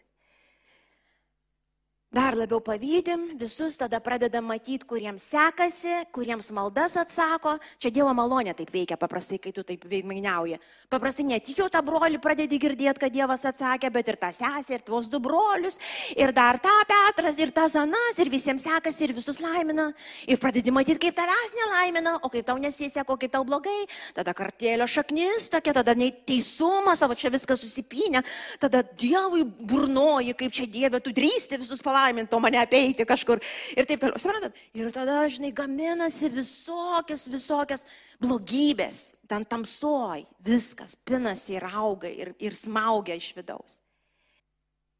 dar 2.17 2.33
labiau 2.33 2.63
pavydim, 2.65 3.37
visus 3.37 3.77
tada 3.77 3.99
pradeda 4.01 4.41
matyti, 4.41 4.87
kuriems 4.89 5.25
sekasi, 5.35 5.93
kuriems 6.17 6.49
maldas 6.57 6.97
atsako. 6.97 7.57
Čia 7.83 7.91
Dievo 7.93 8.15
malonė 8.17 8.55
taip 8.57 8.71
veikia 8.73 8.97
paprastai, 8.97 9.37
kai 9.43 9.53
tu 9.53 9.65
taip 9.67 9.85
veidmainiauji. 9.91 10.57
Paprastai 10.93 11.27
ne 11.29 11.39
tik 11.45 11.61
jau 11.61 11.67
tą 11.73 11.83
brolį 11.85 12.21
pradedi 12.25 12.57
girdėti, 12.63 13.03
kad 13.03 13.13
Dievas 13.13 13.45
atsakė, 13.51 13.91
bet 13.93 14.09
ir 14.09 14.19
tą 14.23 14.31
sesę, 14.33 14.79
ir 14.79 14.85
tuos 14.87 15.11
du 15.13 15.21
brolius, 15.21 15.77
ir 16.17 16.33
dar 16.33 16.57
tą 16.63 16.73
Petras, 16.89 17.37
ir 17.43 17.53
tas 17.53 17.77
Anas, 17.77 18.17
ir 18.23 18.33
visiems 18.33 18.65
sekasi, 18.65 19.05
ir 19.05 19.15
visus 19.17 19.43
laimina. 19.43 19.91
Ir 20.25 20.41
pradedi 20.41 20.73
matyti, 20.73 21.03
kaip 21.05 21.19
tavęs 21.21 21.53
nelaimina, 21.59 22.17
o 22.25 22.33
kaip 22.33 22.49
tau 22.49 22.57
nesiseko, 22.63 23.19
kaip 23.21 23.35
tau 23.37 23.45
blogai. 23.45 23.85
Tada 24.17 24.33
kartėlio 24.37 24.89
šaknis 24.89 25.51
tokia, 25.53 25.77
tada 25.83 25.93
neteisumas, 25.99 27.05
savo 27.05 27.19
čia 27.19 27.35
viskas 27.35 27.61
susipinę. 27.61 28.25
Tada 28.63 28.81
Dievui 28.97 29.45
burnoji, 29.45 30.33
kaip 30.39 30.57
čia 30.57 30.71
Dieve, 30.71 31.05
tu 31.05 31.13
drįsti 31.13 31.61
visus 31.61 31.85
palaiminti 31.85 32.06
palaiminti, 32.07 32.35
o 32.35 32.41
mane 32.41 32.59
apeiti 32.61 33.05
kažkur. 33.07 33.41
Ir 33.77 33.87
taip 33.87 34.01
toliau. 34.01 34.21
Suprantat? 34.21 34.55
Ir 34.75 34.91
tada, 34.95 35.25
žinai, 35.29 35.53
gaminasi 35.55 36.31
visokias, 36.31 37.27
visokias 37.29 37.87
blogybės. 38.23 39.23
Ten 39.29 39.45
tamsoj 39.45 40.25
viskas 40.47 40.97
pinasi 40.97 41.57
ir 41.57 41.67
auga 41.67 42.09
ir, 42.09 42.35
ir 42.39 42.55
smaugia 42.55 43.17
iš 43.17 43.33
vidaus. 43.37 43.81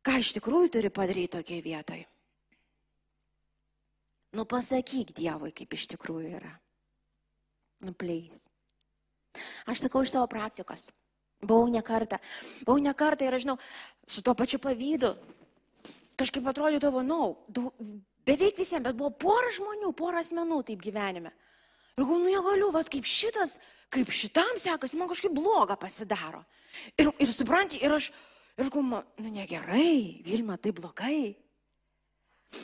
Ką 0.07 0.19
iš 0.23 0.37
tikrųjų 0.39 0.77
turi 0.77 0.91
padaryti 0.91 1.37
tokiai 1.39 1.63
vietoj? 1.63 2.05
Nu 4.37 4.45
pasakyk 4.45 5.15
Dievui, 5.17 5.53
kaip 5.55 5.73
iš 5.73 5.87
tikrųjų 5.95 6.37
yra. 6.37 6.53
Nupleis. 7.87 8.47
Aš 9.69 9.87
sakau 9.87 10.03
iš 10.05 10.15
savo 10.15 10.29
praktikos. 10.31 10.91
Buvau 11.43 11.69
ne 11.69 11.83
kartą. 11.85 12.19
Buvau 12.65 12.81
ne 12.83 12.93
kartą 12.97 13.27
ir 13.27 13.37
aš 13.37 13.45
žinau, 13.45 13.57
su 14.09 14.23
tuo 14.25 14.35
pačiu 14.35 14.59
pavydu 14.63 15.13
kažkaip 16.21 16.47
atrodydavo, 16.51 17.03
na, 17.05 17.19
no, 17.57 17.73
beveik 18.27 18.59
visiems, 18.59 18.85
bet 18.85 18.97
buvo 18.99 19.13
pora 19.15 19.51
žmonių, 19.57 19.93
pora 19.97 20.23
asmenų 20.25 20.63
taip 20.71 20.83
gyvenime. 20.85 21.33
Ir 21.97 22.05
galvoju, 22.05 22.23
nu 22.25 22.33
negaliu, 22.33 22.71
vad 22.75 22.91
kaip 22.93 23.07
šitas, 23.09 23.57
kaip 23.93 24.11
šitam 24.13 24.59
sekasi, 24.61 24.99
man 25.01 25.09
kažkaip 25.09 25.33
bloga 25.37 25.79
pasidaro. 25.81 26.43
Ir, 27.01 27.09
ir 27.09 27.31
supranti, 27.31 27.81
ir 27.85 27.95
aš, 27.97 28.11
ir 28.59 28.69
galvoju, 28.69 29.05
nu 29.25 29.33
negerai, 29.33 30.23
Vilma, 30.27 30.59
tai 30.61 30.75
blogai. 30.77 31.23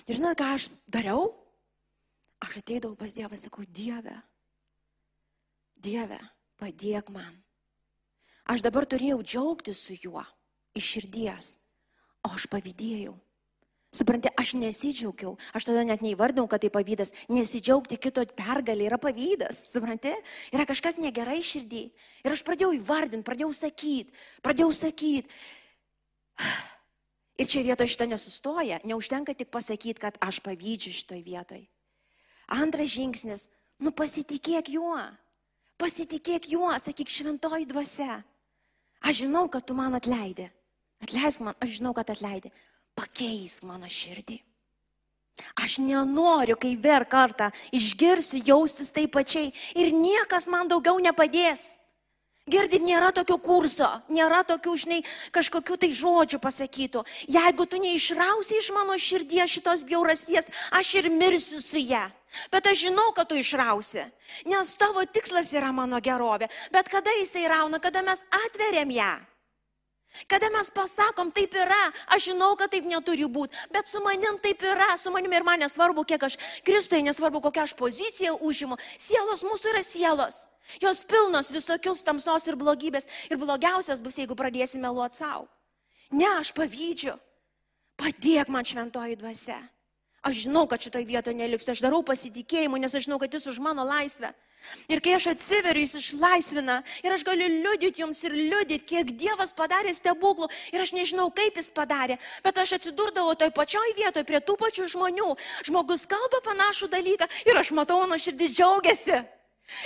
Ir 0.07 0.19
žinai, 0.19 0.35
ką 0.39 0.53
aš 0.57 0.69
dariau? 0.91 1.31
Aš 2.43 2.59
ateidavau 2.59 2.99
pas 2.99 3.15
Dievą, 3.15 3.39
sakau, 3.39 3.65
Dieve, 3.71 4.17
Dieve, 5.83 6.19
padėk 6.59 7.11
man. 7.15 7.37
Aš 8.51 8.63
dabar 8.67 8.87
turėjau 8.91 9.21
džiaugtis 9.23 9.81
su 9.87 9.95
juo 9.99 10.23
iš 10.79 10.89
širdies, 10.97 11.53
o 12.27 12.33
aš 12.35 12.49
pavydėjau. 12.51 13.15
Supranti, 13.93 14.31
aš 14.41 14.55
nesidžiaugiau, 14.57 15.35
aš 15.53 15.67
tada 15.69 15.83
net 15.85 16.01
neįvardinau, 16.01 16.47
kad 16.49 16.63
tai 16.65 16.71
pavydas. 16.73 17.11
Nesidžiaugti 17.29 17.99
kito 18.01 18.25
pergalė 18.39 18.87
yra 18.89 18.97
pavydas, 18.97 19.59
supranti, 19.69 20.15
yra 20.49 20.65
kažkas 20.69 20.97
negerai 20.97 21.43
širdį. 21.45 21.83
Ir 22.25 22.33
aš 22.33 22.41
pradėjau 22.47 22.71
įvardinti, 22.79 23.27
pradėjau 23.27 23.51
sakyti, 23.59 24.17
pradėjau 24.41 24.71
sakyti. 24.79 25.29
Ir 27.41 27.49
čia 27.49 27.63
vietoje 27.65 27.93
šitą 27.93 28.07
nesustoja, 28.09 28.81
neužtenka 28.89 29.35
tik 29.37 29.49
pasakyti, 29.53 30.01
kad 30.01 30.17
aš 30.25 30.41
pavydžiu 30.45 30.93
šitoj 30.95 31.23
vietoj. 31.27 31.63
Antras 32.55 32.93
žingsnis, 32.93 33.47
nu 33.83 33.93
pasitikėk 33.97 34.69
juo, 34.73 35.01
pasitikėk 35.81 36.49
juo, 36.53 36.73
sakyk 36.81 37.13
šventoji 37.13 37.69
dvasia. 37.69 38.21
Aš 39.05 39.25
žinau, 39.25 39.49
kad 39.53 39.65
tu 39.69 39.77
man 39.77 39.97
atleidai. 39.97 40.53
Atleisk 41.03 41.43
man, 41.43 41.57
aš 41.65 41.81
žinau, 41.81 41.97
kad 41.97 42.13
atleidai 42.13 42.53
pakeisk 42.99 43.67
mano 43.69 43.89
širdį. 43.91 44.41
Aš 45.65 45.79
nenoriu, 45.81 46.57
kai 46.61 46.75
ver 46.77 47.07
kartą 47.09 47.49
išgirsiu 47.73 48.43
jaustis 48.45 48.93
taip 48.93 49.15
pačiai 49.17 49.53
ir 49.79 49.93
niekas 49.97 50.49
man 50.53 50.69
daugiau 50.69 51.01
nepadės. 51.01 51.83
Girdit, 52.51 52.83
nėra 52.83 53.13
tokio 53.15 53.37
kurso, 53.39 53.87
nėra 54.11 54.41
tokių, 54.43 54.73
žinai, 54.85 54.99
kažkokių 55.31 55.77
tai 55.79 55.93
žodžių 55.95 56.41
pasakytų. 56.43 57.05
Jeigu 57.31 57.67
tu 57.71 57.79
neišrausi 57.79 58.59
iš 58.59 58.73
mano 58.75 58.97
širdies 58.99 59.53
šitos 59.53 59.85
bjaurasties, 59.87 60.51
aš 60.75 60.91
ir 60.99 61.11
mirsiu 61.15 61.63
su 61.63 61.79
ją. 61.79 62.03
Bet 62.51 62.67
aš 62.67 62.89
žinau, 62.89 63.13
kad 63.15 63.31
tu 63.31 63.39
išrausi, 63.39 64.03
nes 64.51 64.75
tavo 64.81 65.05
tikslas 65.07 65.53
yra 65.55 65.71
mano 65.71 66.01
gerovė. 66.03 66.51
Bet 66.75 66.91
kada 66.91 67.15
jisai 67.21 67.47
rauna, 67.47 67.79
kada 67.79 68.03
mes 68.03 68.25
atveriam 68.49 68.91
ją. 68.91 69.13
Kada 70.29 70.51
mes 70.53 70.69
pasakom, 70.71 71.31
taip 71.33 71.55
yra, 71.57 71.81
aš 72.13 72.31
žinau, 72.31 72.53
kad 72.61 72.71
taip 72.73 72.85
neturi 72.85 73.25
būti, 73.25 73.57
bet 73.73 73.89
su 73.89 74.01
manim 74.05 74.37
taip 74.45 74.61
yra, 74.61 74.93
su 75.01 75.11
manim 75.15 75.33
ir 75.33 75.45
man 75.47 75.63
nesvarbu, 75.65 76.05
kiek 76.05 76.27
aš 76.29 76.37
Kristui, 76.67 77.01
nesvarbu, 77.07 77.41
kokią 77.41 77.65
aš 77.65 77.75
poziciją 77.79 78.37
užimu. 78.45 78.77
Sielos 79.01 79.45
mūsų 79.47 79.73
yra 79.73 79.83
sielos. 79.87 80.47
Jos 80.83 81.03
pilnos 81.09 81.51
visokius 81.53 82.05
tamsos 82.05 82.47
ir 82.47 82.57
blogybės. 82.61 83.09
Ir 83.33 83.41
blogiausias 83.41 84.05
bus, 84.05 84.21
jeigu 84.21 84.37
pradėsime 84.39 84.87
meluoti 84.87 85.19
savo. 85.23 85.49
Ne, 86.13 86.29
aš 86.39 86.53
pavydžiu. 86.57 87.17
Padėk 87.99 88.53
man 88.53 88.69
šventoji 88.69 89.17
dvasia. 89.21 89.59
Aš 90.23 90.45
žinau, 90.47 90.69
kad 90.71 90.83
šitoje 90.83 91.07
vietoje 91.09 91.35
neliks, 91.35 91.67
aš 91.73 91.83
darau 91.83 92.03
pasitikėjimu, 92.07 92.79
nes 92.79 92.95
aš 92.95 93.09
žinau, 93.09 93.19
kad 93.19 93.33
jis 93.35 93.49
už 93.51 93.59
mano 93.65 93.83
laisvę. 93.89 94.31
Ir 94.91 95.03
kai 95.05 95.17
aš 95.17 95.29
atsiveriu, 95.33 95.83
jis 95.85 95.99
išlaisvina. 96.01 96.79
Ir 97.03 97.15
aš 97.15 97.25
galiu 97.27 97.49
liudyti 97.51 98.03
jums 98.03 98.23
ir 98.27 98.35
liudyti, 98.37 98.87
kiek 98.95 99.13
Dievas 99.19 99.55
padarė 99.57 99.95
stebuklų. 99.97 100.49
Ir 100.73 100.85
aš 100.85 100.95
nežinau, 100.97 101.29
kaip 101.35 101.59
jis 101.59 101.71
padarė. 101.75 102.19
Bet 102.45 102.59
aš 102.63 102.77
atsidurdavau 102.79 103.35
toj 103.39 103.53
pačioj 103.57 103.95
vietoje 103.99 104.27
prie 104.29 104.41
tų 104.41 104.57
pačių 104.61 104.89
žmonių. 104.97 105.31
Žmogus 105.69 106.09
kalba 106.11 106.43
panašų 106.47 106.91
dalyką 106.93 107.29
ir 107.49 107.63
aš 107.63 107.73
matau, 107.77 108.01
mano 108.03 108.19
širdis 108.21 108.57
džiaugiasi. 108.57 109.23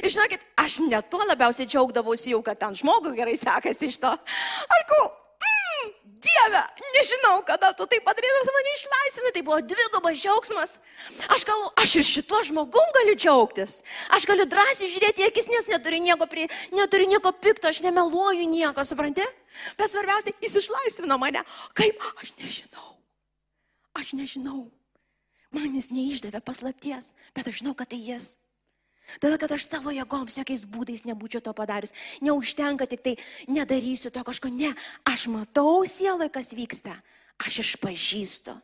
Ir 0.03 0.11
žinokit, 0.11 0.43
aš 0.59 0.81
net 0.89 1.11
tuo 1.13 1.21
labiausiai 1.29 1.69
džiaugdavausi 1.69 2.33
jau, 2.33 2.41
kad 2.45 2.59
ten 2.59 2.75
žmogui 2.75 3.15
gerai 3.19 3.37
sekasi 3.39 3.91
iš 3.93 4.01
to. 4.03 4.11
Ar 4.11 4.85
ku, 4.89 5.03
Dieve, 6.17 6.63
nežinau, 6.97 7.43
kada 7.45 7.73
tu 7.77 7.85
tai 7.85 7.99
padarytum, 8.01 8.49
mane 8.55 8.71
išlaisvini, 8.73 9.33
tai 9.35 9.43
buvo 9.45 9.59
dvigubas 9.61 10.17
džiaugsmas. 10.17 10.71
Aš 11.35 11.45
galvoju, 11.45 11.73
aš 11.83 11.95
ir 12.01 12.07
šituo 12.09 12.41
žmogum 12.49 12.95
galiu 12.97 13.17
džiaugtis. 13.19 13.83
Aš 14.17 14.25
galiu 14.31 14.47
drąsiai 14.49 14.89
žiūrėti 14.95 15.27
į 15.27 15.29
akis, 15.29 15.51
nes 15.53 15.69
neturiu 15.69 16.01
nieko, 16.01 16.29
prie, 16.31 16.47
neturiu 16.73 17.11
nieko 17.11 17.35
pikto, 17.37 17.69
aš 17.69 17.83
nemeluoju 17.85 18.49
nieko, 18.49 18.87
supranti? 18.89 19.27
Bet 19.77 19.93
svarbiausia, 19.93 20.33
jis 20.41 20.57
išlaisvino 20.63 21.21
mane. 21.21 21.45
Kaip? 21.77 22.01
Aš 22.23 22.33
nežinau. 22.41 22.97
Aš 24.01 24.17
nežinau. 24.17 24.65
Man 25.53 25.77
jis 25.77 25.93
neišdavė 25.93 26.41
paslapties, 26.45 27.13
bet 27.37 27.49
aš 27.51 27.61
žinau, 27.61 27.77
kad 27.77 27.93
tai 27.93 28.01
jis. 28.01 28.39
Tada, 29.23 29.39
kad 29.39 29.53
aš 29.55 29.69
savo 29.69 29.93
jėgom, 29.95 30.27
jokiais 30.29 30.67
būdais 30.69 31.05
nebūčiau 31.07 31.43
to 31.45 31.53
padaręs. 31.57 31.95
Neužtenka 32.25 32.89
tik 32.91 33.05
tai, 33.05 33.15
nedarysiu 33.49 34.11
to 34.11 34.23
kažko. 34.27 34.51
Ne, 34.51 34.73
aš 35.07 35.29
matau 35.33 35.85
sieloje, 35.87 36.33
kas 36.35 36.53
vyksta. 36.57 36.95
Aš 37.47 37.63
išpažįstu. 37.63 38.57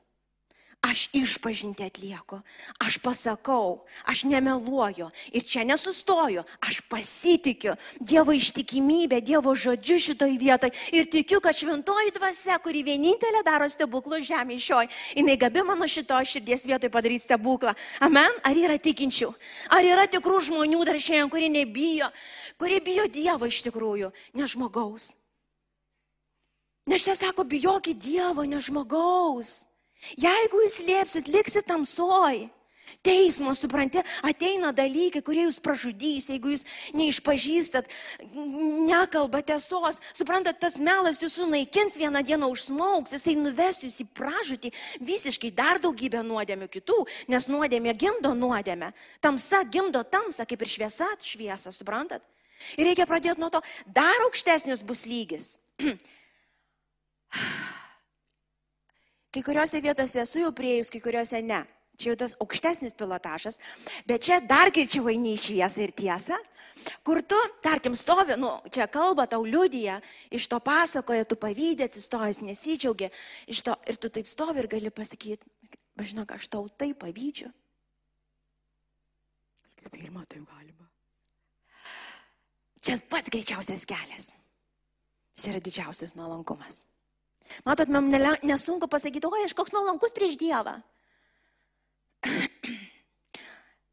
Aš 0.82 1.06
išpažinti 1.14 1.84
atlieku, 1.86 2.40
aš 2.82 2.98
pasakau, 2.98 3.86
aš 4.02 4.24
nemeluoju 4.26 5.06
ir 5.30 5.44
čia 5.46 5.62
nesustoju, 5.62 6.42
aš 6.58 6.80
pasitikiu 6.90 7.76
Dievo 8.02 8.34
ištikimybę, 8.34 9.20
Dievo 9.22 9.54
žodžiu 9.54 10.00
šitoj 10.02 10.34
vietoj 10.42 10.74
ir 10.90 11.06
tikiu, 11.06 11.38
kad 11.38 11.54
šventoji 11.54 12.10
dvasia, 12.18 12.58
kuri 12.58 12.82
vienintelė 12.82 13.44
daro 13.46 13.70
stebuklų 13.70 14.24
žemė 14.26 14.58
šioj, 14.58 14.90
jinai 15.14 15.38
gabi 15.38 15.62
mano 15.62 15.86
šito 15.86 16.18
širdies 16.18 16.66
vietoj 16.66 16.90
padaryti 16.90 17.28
stebuklą. 17.28 17.78
Amen? 18.02 18.42
Ar 18.42 18.58
yra 18.58 18.74
tikinčių? 18.74 19.30
Ar 19.70 19.86
yra 19.86 20.10
tikrų 20.10 20.42
žmonių 20.50 20.82
dar 20.82 20.98
šiandien, 20.98 21.30
kurie 21.30 21.46
nebijo, 21.46 22.10
kurie 22.58 22.82
bijo 22.82 23.06
Dievo 23.06 23.46
iš 23.46 23.62
tikrųjų, 23.70 24.10
ne 24.34 24.50
žmogaus? 24.50 25.12
Nes 26.90 27.06
čia 27.06 27.14
sako, 27.14 27.46
bijokit 27.46 28.02
Dievo, 28.02 28.42
ne 28.42 28.58
žmogaus. 28.58 29.62
Jeigu 30.18 30.64
jūs 30.64 30.82
liepsit, 30.86 31.30
liksit 31.32 31.68
tamsoj. 31.70 32.48
Teismo, 33.02 33.50
supranti, 33.56 33.98
ateina 34.22 34.70
dalykai, 34.74 35.22
kurie 35.24 35.46
jūs 35.46 35.58
pražudys, 35.62 36.28
jeigu 36.30 36.52
jūs 36.52 36.62
neišpažįstat, 36.94 37.88
nekalba 38.86 39.40
tiesos. 39.42 39.98
Suprantat, 40.14 40.60
tas 40.62 40.76
melas 40.78 41.18
jūsų 41.22 41.48
naikins 41.50 41.96
vieną 41.98 42.22
dieną 42.26 42.50
užsmauks, 42.52 43.16
jisai 43.16 43.34
nuves 43.40 43.82
jūs 43.82 43.98
į 44.04 44.06
pražūtį 44.14 44.72
visiškai 45.08 45.50
dar 45.56 45.82
daugybę 45.82 46.22
nuodėmių 46.26 46.68
kitų, 46.70 47.00
nes 47.32 47.48
nuodėmė 47.50 47.96
gimdo 47.98 48.36
nuodėmę. 48.38 48.92
Tamsa 49.24 49.64
gimdo 49.66 50.04
tamsą, 50.04 50.46
kaip 50.46 50.62
ir 50.62 50.74
šviesa 50.76 51.10
šviesa, 51.18 51.74
suprantat? 51.74 52.22
Ir 52.78 52.86
reikia 52.86 53.08
pradėti 53.10 53.42
nuo 53.42 53.50
to, 53.50 53.58
dar 53.90 54.28
aukštesnis 54.28 54.86
bus 54.86 55.08
lygis. 55.10 55.56
Kai 59.32 59.42
kuriuose 59.44 59.80
vietose 59.80 60.20
esu 60.20 60.42
jau 60.42 60.50
prieėjus, 60.52 60.90
kai 60.92 61.00
kuriuose 61.00 61.40
ne. 61.44 61.62
Čia 61.96 62.12
jau 62.12 62.18
tas 62.22 62.32
aukštesnis 62.40 62.96
pilotažas, 62.96 63.58
bet 64.08 64.24
čia 64.24 64.38
dar 64.48 64.70
greičiau 64.72 65.10
eini 65.12 65.34
į 65.36 65.40
šviesą 65.42 65.82
ir 65.84 65.92
tiesą, 65.92 66.38
kur 67.04 67.20
tu, 67.20 67.36
tarkim, 67.64 67.92
stovi, 67.98 68.34
nu, 68.40 68.48
čia 68.72 68.86
kalba 68.90 69.26
tau 69.28 69.44
liudyja, 69.44 69.98
iš 70.32 70.48
to 70.48 70.58
pasakoja, 70.64 71.26
tu 71.28 71.36
pavydė, 71.40 71.86
atsistojęs, 71.90 72.40
nesidžiaugi, 72.48 73.10
iš 73.52 73.60
to 73.68 73.76
ir 73.92 74.00
tu 74.00 74.08
taip 74.12 74.30
stovi 74.30 74.64
ir 74.64 74.70
gali 74.72 74.92
pasakyti, 74.92 75.44
bet 75.68 76.08
žinok, 76.14 76.32
aš 76.38 76.48
tau 76.52 76.64
taip 76.80 76.96
pavydžiu. 77.04 77.52
Kaip 79.82 79.92
pirmą 79.92 80.24
taip 80.24 80.48
galima. 80.48 80.88
Čia 82.82 82.96
pats 83.12 83.30
greičiausias 83.30 83.84
kelias. 83.86 84.32
Jis 85.36 85.52
yra 85.52 85.60
didžiausias 85.62 86.16
nuolankumas. 86.18 86.82
Matot, 87.66 87.88
man 87.92 88.10
nesunku 88.42 88.88
pasakyti, 88.88 89.28
oi, 89.28 89.44
aš 89.46 89.54
koks 89.56 89.72
nuolankus 89.74 90.14
prieš 90.16 90.38
Dievą. 90.40 90.74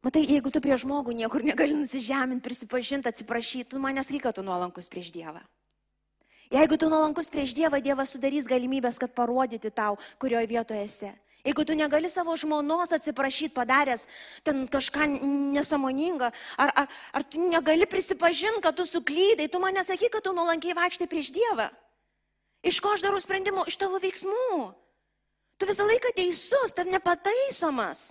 Matai, 0.04 0.24
jeigu 0.24 0.48
tu 0.48 0.62
prie 0.64 0.76
žmogų 0.80 1.12
niekur 1.12 1.44
negali 1.44 1.76
nusižeminti, 1.76 2.44
prisipažinti, 2.44 3.10
atsiprašyti, 3.10 3.70
tu 3.74 3.80
manęs 3.82 4.08
reikia, 4.08 4.32
tu 4.32 4.44
nuolankus 4.46 4.88
prieš 4.88 5.12
Dievą. 5.12 5.42
Jeigu 6.50 6.74
tu 6.80 6.88
nuolankus 6.90 7.28
prieš 7.30 7.52
Dievą, 7.54 7.78
Dievas 7.84 8.10
sudarys 8.16 8.48
galimybės, 8.48 8.98
kad 8.98 9.12
parodyti 9.14 9.70
tau, 9.70 9.98
kurioje 10.18 10.48
vietoje 10.50 10.86
esi. 10.86 11.10
Jeigu 11.44 11.64
tu 11.64 11.76
negali 11.76 12.08
savo 12.10 12.34
žmonos 12.36 12.92
atsiprašyti 12.92 13.54
padaręs 13.54 14.04
ten 14.44 14.66
kažką 14.68 15.06
nesamoningo, 15.54 16.28
ar, 16.60 16.72
ar, 16.76 16.88
ar 17.16 17.24
tu 17.24 17.40
negali 17.40 17.86
prisipažinti, 17.88 18.60
kad 18.60 18.76
tu 18.76 18.84
suklydai, 18.84 19.48
tu 19.48 19.60
man 19.60 19.76
nesakyk, 19.78 20.12
kad 20.12 20.24
tu 20.24 20.34
nuolankiai 20.36 20.76
vaikštai 20.76 21.08
prieš 21.08 21.32
Dievą. 21.32 21.70
Iš 22.66 22.80
ko 22.84 22.92
aš 22.94 23.04
darau 23.04 23.20
sprendimų? 23.22 23.64
Iš 23.70 23.78
tavo 23.80 24.00
veiksmų. 24.02 24.70
Tu 25.60 25.68
visą 25.68 25.84
laiką 25.88 26.12
teisus, 26.16 26.74
tav 26.76 26.88
nepataisomas. 26.88 28.10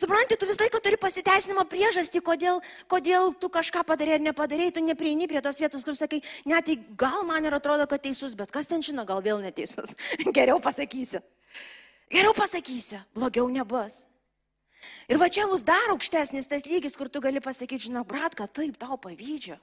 Supranti, 0.00 0.36
tu 0.40 0.46
visą 0.48 0.64
laiką 0.64 0.80
turi 0.80 0.96
pasiteisinimo 0.96 1.66
priežastį, 1.68 2.22
kodėl, 2.24 2.60
kodėl 2.88 3.34
tu 3.36 3.50
kažką 3.52 3.82
padarė 3.84 4.14
ar 4.16 4.22
nepadarė, 4.24 4.70
tu 4.72 4.80
neprieini 4.80 5.28
prie 5.28 5.42
tos 5.44 5.60
vietos, 5.60 5.84
kur 5.84 5.96
sakai, 5.96 6.22
net 6.48 6.64
tai 6.64 6.78
gal 6.96 7.20
man 7.28 7.44
ir 7.44 7.56
atrodo, 7.56 7.84
kad 7.90 8.00
teisus, 8.00 8.32
bet 8.38 8.52
kas 8.54 8.70
ten 8.70 8.80
žino, 8.80 9.04
gal 9.04 9.20
vėl 9.20 9.42
neteisus. 9.44 9.92
Geriau 10.36 10.56
pasakysiu. 10.64 11.20
Geriau 12.08 12.32
pasakysiu, 12.36 13.02
blogiau 13.12 13.50
nebus. 13.52 14.06
Ir 15.12 15.20
va 15.20 15.28
čia 15.28 15.44
bus 15.50 15.66
dar 15.68 15.92
aukštesnis 15.92 16.48
tas 16.48 16.64
lygis, 16.64 16.96
kur 16.96 17.12
tu 17.12 17.20
gali 17.20 17.44
pasakyti, 17.44 17.90
žinok, 17.90 18.08
brat, 18.08 18.34
kad 18.38 18.52
taip 18.56 18.80
tau 18.80 18.96
pavydžiu. 18.96 19.60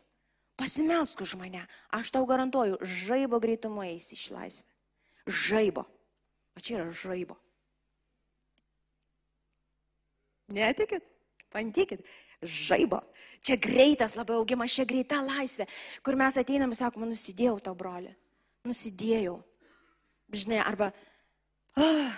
Pasimelsk 0.58 1.22
už 1.22 1.38
mane. 1.38 1.62
Aš 1.94 2.10
tau 2.12 2.26
garantuoju, 2.26 2.82
žaibo 2.82 3.38
greitumo 3.38 3.86
eisi 3.86 4.18
iš 4.18 4.32
laisvę. 4.34 4.66
Žaibo. 5.30 5.86
O 6.58 6.60
čia 6.60 6.82
yra 6.82 6.90
žaibo. 6.90 7.38
Netikit? 10.50 11.06
Pantykit. 11.54 12.02
Žaibo. 12.42 13.02
Čia 13.46 13.58
greitas 13.62 14.18
labai 14.18 14.38
augimas, 14.38 14.74
čia 14.74 14.86
greita 14.90 15.22
laisvė, 15.26 15.68
kur 16.06 16.18
mes 16.18 16.38
ateinam 16.38 16.74
ir 16.74 16.80
sakom, 16.80 17.06
nusidėjau 17.06 17.58
tau, 17.62 17.78
broli. 17.78 18.14
Nusidėjau. 18.66 19.38
Žinai, 20.34 20.60
arba, 20.66 20.90
oh, 21.78 22.18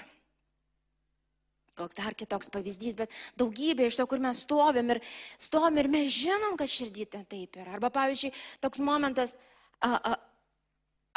koks 1.79 1.97
dar 1.99 2.15
kitoks 2.17 2.51
pavyzdys, 2.53 2.97
bet 2.99 3.15
daugybė 3.39 3.87
iš 3.89 3.99
to, 3.99 4.05
kur 4.09 4.21
mes 4.23 4.43
stovim 4.45 4.93
ir 4.95 5.01
stovim 5.39 5.79
ir 5.81 5.89
mes 5.91 6.11
žinom, 6.13 6.57
kad 6.59 6.71
širdį 6.71 7.07
ten 7.15 7.25
taip 7.29 7.59
yra. 7.59 7.77
Arba 7.77 7.91
pavyzdžiui, 7.95 8.33
toks 8.63 8.83
momentas, 8.85 9.35
a, 9.79 9.95
a, 9.95 10.15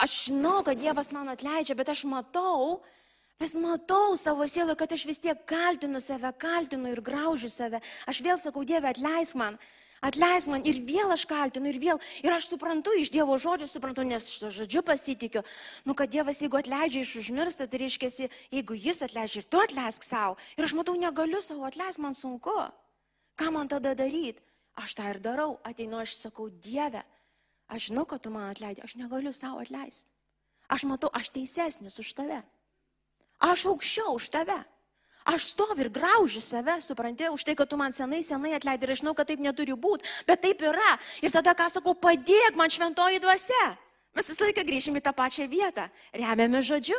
aš 0.07 0.19
žinau, 0.29 0.61
kad 0.67 0.81
Dievas 0.81 1.13
man 1.15 1.33
atleidžia, 1.33 1.77
bet 1.79 1.93
aš 1.93 2.05
matau, 2.11 2.81
vis 3.43 3.55
matau 3.59 4.17
savo 4.21 4.47
sielą, 4.49 4.77
kad 4.79 4.93
aš 4.95 5.07
vis 5.09 5.23
tiek 5.23 5.47
kaltinu 5.49 6.01
save, 6.03 6.31
kaltinu 6.39 6.93
ir 6.93 7.03
graužiu 7.05 7.51
save. 7.51 7.83
Aš 8.11 8.23
vėl 8.25 8.39
sakau, 8.39 8.65
Dieve, 8.67 8.91
atleisk 8.91 9.39
man 9.39 9.59
atleis 10.03 10.49
man 10.51 10.65
ir 10.69 10.81
vėl 10.87 11.13
aš 11.15 11.25
kaltinu 11.31 11.71
ir 11.71 11.79
vėl. 11.81 12.01
Ir 12.27 12.35
aš 12.35 12.51
suprantu 12.53 12.95
iš 12.99 13.13
Dievo 13.15 13.39
žodžio, 13.41 13.69
suprantu, 13.71 14.05
nes 14.07 14.27
šito 14.29 14.51
žodžiu 14.55 14.83
pasitikiu, 14.87 15.45
nu, 15.87 15.97
kad 15.99 16.11
Dievas, 16.13 16.43
jeigu 16.43 16.59
atleidžia 16.59 17.07
iš 17.07 17.17
užmirsta, 17.23 17.69
tai 17.71 17.83
reiškia, 17.85 18.29
jeigu 18.53 18.77
Jis 18.77 19.03
atleidžia 19.07 19.43
ir 19.43 19.49
tu 19.49 19.63
atleisk 19.63 20.07
savo. 20.07 20.39
Ir 20.59 20.67
aš 20.67 20.77
matau, 20.79 20.97
negaliu 20.99 21.43
savo 21.43 21.67
atleisti, 21.69 22.03
man 22.03 22.19
sunku. 22.19 22.55
Ką 23.39 23.53
man 23.55 23.71
tada 23.71 23.95
daryti? 23.97 24.43
Aš 24.81 24.97
tą 24.97 25.09
ir 25.13 25.21
darau. 25.21 25.59
Ateinu, 25.69 26.01
aš 26.01 26.17
sakau, 26.17 26.49
Dieve, 26.51 27.03
aš 27.69 27.91
žinau, 27.91 28.07
kad 28.09 28.23
tu 28.25 28.33
man 28.33 28.51
atleidai, 28.51 28.85
aš 28.85 28.97
negaliu 29.01 29.33
savo 29.37 29.63
atleisti. 29.65 30.13
Aš 30.73 30.87
matau, 30.89 31.11
aš 31.13 31.33
teisesnis 31.35 31.99
už 32.01 32.15
tave. 32.17 32.41
Aš 33.43 33.67
aukščiau 33.73 34.17
už 34.17 34.31
tave. 34.33 34.57
Aš 35.29 35.53
stoviu 35.55 35.87
ir 35.87 35.93
graužiu 35.95 36.43
save, 36.43 36.81
supranti, 36.83 37.29
už 37.31 37.45
tai, 37.47 37.55
kad 37.59 37.71
tu 37.71 37.79
man 37.79 37.95
senai, 37.95 38.23
senai 38.27 38.57
atleidai 38.59 38.89
ir 38.89 38.95
aš 38.97 39.03
žinau, 39.05 39.15
kad 39.15 39.29
taip 39.31 39.43
neturi 39.43 39.77
būti, 39.79 40.09
bet 40.27 40.43
taip 40.43 40.63
yra. 40.67 40.93
Ir 41.23 41.31
tada, 41.35 41.55
ką 41.55 41.69
sakau, 41.71 41.95
padėk 41.95 42.59
man 42.59 42.73
šventoji 42.73 43.23
dvasia. 43.23 43.67
Mes 44.13 44.29
visą 44.29 44.45
laiką 44.49 44.65
grįžim 44.69 44.99
į 44.99 45.05
tą 45.07 45.13
pačią 45.17 45.47
vietą. 45.49 45.87
Remiame 46.13 46.61
žodžiu, 46.65 46.99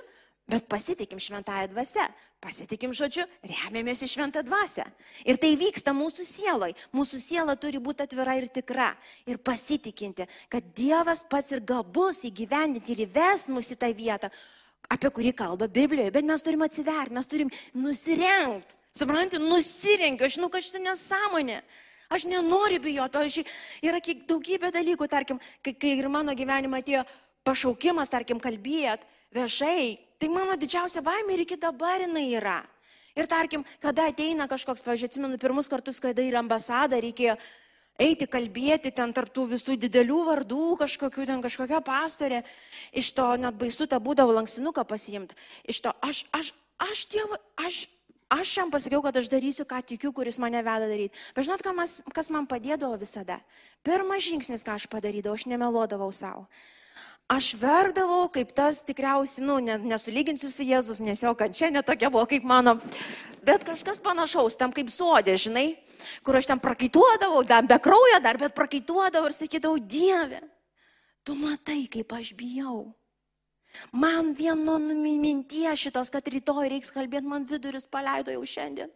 bet 0.50 0.66
pasitikim 0.68 1.20
šventąją 1.20 1.68
dvasę. 1.68 2.08
Pasitikim 2.44 2.92
žodžiu, 2.96 3.24
remiamės 3.48 4.02
į 4.04 4.10
šventą 4.12 4.42
dvasę. 4.44 4.84
Ir 5.24 5.38
tai 5.40 5.54
vyksta 5.60 5.94
mūsų 5.96 6.26
sieloj. 6.28 6.74
Mūsų 6.96 7.20
siela 7.24 7.56
turi 7.56 7.80
būti 7.80 8.04
atvira 8.04 8.36
ir 8.40 8.50
tikra. 8.52 8.90
Ir 9.30 9.40
pasitikinti, 9.40 10.28
kad 10.52 10.74
Dievas 10.76 11.24
pats 11.30 11.54
ir 11.56 11.64
gabus 11.64 12.26
įgyvendinti 12.28 12.92
ir 12.96 13.06
įves 13.08 13.48
mus 13.48 13.72
į 13.72 13.80
tą 13.80 13.94
vietą, 13.96 14.32
apie 14.92 15.12
kurį 15.14 15.34
kalba 15.38 15.68
Biblijoje, 15.68 16.12
bet 16.14 16.28
mes 16.28 16.44
turim 16.46 16.64
atsiverti, 16.66 17.16
mes 17.16 17.30
turim 17.30 17.52
nusirengti. 17.78 18.80
Suprantate, 18.94 19.42
nusirengiu, 19.42 20.28
aš 20.28 20.36
žinau, 20.38 20.52
kad 20.54 20.62
šitą 20.62 20.84
nesąmonė. 20.84 21.64
Aš 22.14 22.28
nenoriu 22.30 22.78
bijoti. 22.84 23.16
Pavyzdžiui, 23.16 23.46
yra 23.90 23.98
daugybė 24.30 24.70
dalykų, 24.76 25.08
tarkim, 25.10 25.40
kai, 25.66 25.74
kai 25.74 25.96
ir 25.98 26.10
mano 26.14 26.36
gyvenime 26.38 26.78
atėjo 26.78 27.02
pašaukimas, 27.48 28.12
tarkim, 28.14 28.38
kalbėt 28.44 29.02
viešai, 29.34 29.98
tai 30.22 30.30
mano 30.30 30.54
didžiausia 30.60 31.02
baimė 31.02 31.34
ir 31.34 31.46
iki 31.48 31.58
dabar 31.58 32.06
jinai 32.06 32.28
yra. 32.38 32.60
Ir 33.18 33.26
tarkim, 33.30 33.66
kada 33.82 34.06
ateina 34.10 34.46
kažkoks, 34.50 34.86
pavyzdžiui, 34.86 35.10
atsimenu 35.10 35.42
pirmus 35.42 35.70
kartus, 35.70 36.00
kada 36.02 36.22
ir 36.22 36.38
ambasada 36.38 37.02
reikėjo 37.02 37.36
eiti 38.02 38.28
kalbėti 38.30 38.92
ten 38.96 39.14
tarptų 39.14 39.48
visų 39.54 39.78
didelių 39.80 40.20
vardų, 40.30 40.62
kažkokių 40.82 41.28
ten 41.30 41.42
kažkokia 41.44 41.82
pastorė, 41.86 42.44
iš 42.92 43.14
to 43.14 43.28
net 43.38 43.58
baisu 43.60 43.88
tą 43.88 44.00
būdavo 44.04 44.34
lankstinuką 44.40 44.86
pasiimti. 44.90 45.38
Iš 45.70 45.84
to 45.86 45.94
aš, 46.02 46.26
aš, 46.34 46.54
aš 46.82 47.06
Dievui, 47.14 47.40
aš, 47.68 47.80
aš 48.34 48.54
jam 48.58 48.74
pasakiau, 48.74 49.04
kad 49.06 49.18
aš 49.22 49.30
darysiu, 49.30 49.66
ką 49.70 49.84
tikiu, 49.94 50.14
kuris 50.16 50.40
mane 50.42 50.64
veda 50.66 50.90
daryti. 50.90 51.18
Bet 51.36 51.48
žinot, 51.48 51.66
kas, 51.66 52.00
kas 52.14 52.32
man 52.34 52.50
padėdavo 52.50 52.98
visada? 53.02 53.40
Pirmas 53.86 54.26
žingsnis, 54.26 54.66
ką 54.66 54.80
aš 54.80 54.90
padarydavau, 54.90 55.38
aš 55.38 55.48
nemelodavau 55.52 56.10
savo. 56.16 56.48
Aš 57.32 57.54
verkdavau, 57.56 58.26
kaip 58.34 58.52
tas 58.52 58.82
tikriausiai, 58.84 59.46
nu, 59.48 59.62
nesulyginsiu 59.64 60.50
su 60.52 60.66
Jėzus, 60.68 61.00
nes 61.00 61.24
jo 61.24 61.32
kančia 61.40 61.70
netokia 61.72 62.10
buvo 62.12 62.26
kaip 62.30 62.44
mano, 62.44 62.76
bet 63.46 63.66
kažkas 63.68 64.02
panašaus, 64.04 64.58
tam 64.60 64.74
kaip 64.76 64.90
sodė, 64.94 65.36
žinai, 65.40 65.68
kur 66.26 66.38
aš 66.40 66.50
ten 66.52 66.62
prakaituodavau, 66.64 67.44
dar 67.48 67.68
be 67.68 67.78
kraujo, 67.84 68.20
dar 68.24 68.40
bet 68.42 68.56
prakaituodavau 68.58 69.30
ir 69.30 69.38
sakydavau, 69.38 69.80
Dieve, 69.80 70.42
tu 71.24 71.38
matai, 71.40 71.86
kaip 71.92 72.12
aš 72.16 72.34
bijau. 72.40 72.92
Man 73.92 74.36
vieno 74.38 74.78
minties 74.78 75.82
šitos, 75.82 76.12
kad 76.14 76.28
rytoj 76.30 76.70
reiks 76.70 76.94
kalbėti, 76.94 77.26
man 77.26 77.46
viduris 77.50 77.88
paleido 77.90 78.34
jau 78.36 78.44
šiandien. 78.46 78.92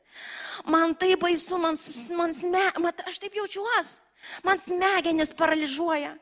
Man 0.70 0.94
tai 0.96 1.16
baisu, 1.18 1.58
man, 1.58 1.78
man 2.18 2.36
sme, 2.38 2.62
mat, 2.84 3.02
aš 3.10 3.18
taip 3.24 3.38
jaučiuosi. 3.40 4.04
Man 4.46 4.62
smegenis 4.62 5.34
paralyžiuoja. 5.38 6.14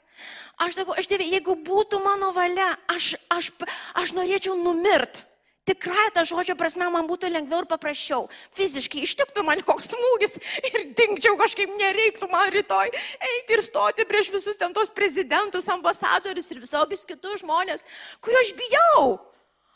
Aš 0.64 0.80
sakau, 0.80 0.96
aš 0.96 1.08
dievė, 1.12 1.28
jeigu 1.36 1.56
būtų 1.68 2.00
mano 2.04 2.32
valia, 2.36 2.68
aš, 2.92 3.16
aš, 3.32 3.52
aš 4.00 4.16
norėčiau 4.16 4.56
numirt. 4.60 5.24
Tikrai 5.66 6.12
tą 6.14 6.22
žodžio 6.30 6.54
prasme 6.60 6.86
man 6.94 7.08
būtų 7.10 7.32
lengviau 7.34 7.64
ir 7.64 7.70
paprasčiau. 7.70 8.28
Fiziškai 8.54 9.02
ištiktų 9.08 9.46
man 9.48 9.64
koks 9.66 9.90
smūgis 9.90 10.38
ir 10.70 10.90
dinkčiau 10.98 11.34
kažkaip 11.42 11.74
nereiktų 11.80 12.30
man 12.30 12.52
rytoj 12.54 12.92
eiti 12.94 13.58
ir 13.58 13.64
stoti 13.66 14.06
prieš 14.06 14.30
visus 14.36 14.62
ten 14.62 14.76
tos 14.78 14.94
prezidentus, 14.94 15.70
ambasadorius 15.74 16.52
ir 16.54 16.62
visokius 16.62 17.08
kitus 17.10 17.42
žmonės, 17.42 17.88
kuriuo 18.22 18.44
aš 18.46 18.54
bijau. 18.62 19.08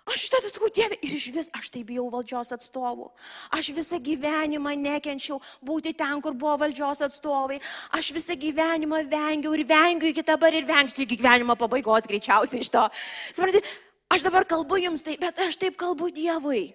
Aš 0.09 0.29
tada 0.33 0.49
sakau, 0.49 0.69
Dieve, 0.73 0.97
ir 1.05 1.11
iš 1.13 1.27
vis 1.33 1.49
aš 1.53 1.69
tai 1.69 1.83
bijau 1.85 2.07
valdžios 2.09 2.49
atstovų. 2.55 3.09
Aš 3.53 3.69
visą 3.77 3.99
gyvenimą 4.01 4.73
nekenčiau 4.79 5.37
būti 5.65 5.93
ten, 5.97 6.21
kur 6.21 6.33
buvo 6.33 6.55
valdžios 6.63 7.03
atstovai. 7.05 7.59
Aš 7.97 8.09
visą 8.15 8.37
gyvenimą 8.39 9.03
vengiau 9.11 9.53
ir 9.53 9.65
vengiu 9.69 10.09
iki 10.09 10.25
dabar 10.25 10.55
ir 10.55 10.65
vengsiu 10.65 11.05
iki 11.05 11.19
gyvenimo 11.19 11.57
pabaigos 11.59 12.09
greičiausiai 12.09 12.63
iš 12.65 12.73
to. 12.73 12.87
Suprantate, 13.35 13.61
Aš 14.10 14.26
dabar 14.26 14.45
kalbu 14.49 14.80
jums 14.82 15.05
taip, 15.05 15.22
bet 15.22 15.39
aš 15.45 15.57
taip 15.62 15.78
kalbu 15.78 16.10
Dievui. 16.14 16.72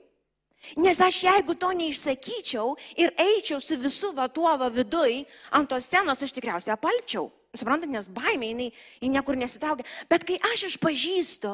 Nes 0.80 1.00
aš 1.02 1.18
jeigu 1.26 1.54
to 1.58 1.68
neišsakyčiau 1.76 2.74
ir 2.96 3.12
eičiau 3.20 3.60
su 3.60 3.76
visu 3.76 4.12
va 4.16 4.28
tuo 4.32 4.48
va 4.56 4.70
viduj, 4.72 5.24
ant 5.52 5.68
tos 5.68 5.84
scenos 5.84 6.22
aš 6.22 6.32
tikriausiai 6.32 6.76
apalpčiau. 6.76 7.28
Suprantat, 7.54 7.90
nes 7.90 8.08
baimė, 8.10 8.50
jinai, 8.50 8.68
jinai 9.02 9.18
niekur 9.18 9.38
nesitraukia. 9.38 9.86
Bet 10.10 10.24
kai 10.26 10.40
aš 10.50 10.64
išpažįstu, 10.72 11.52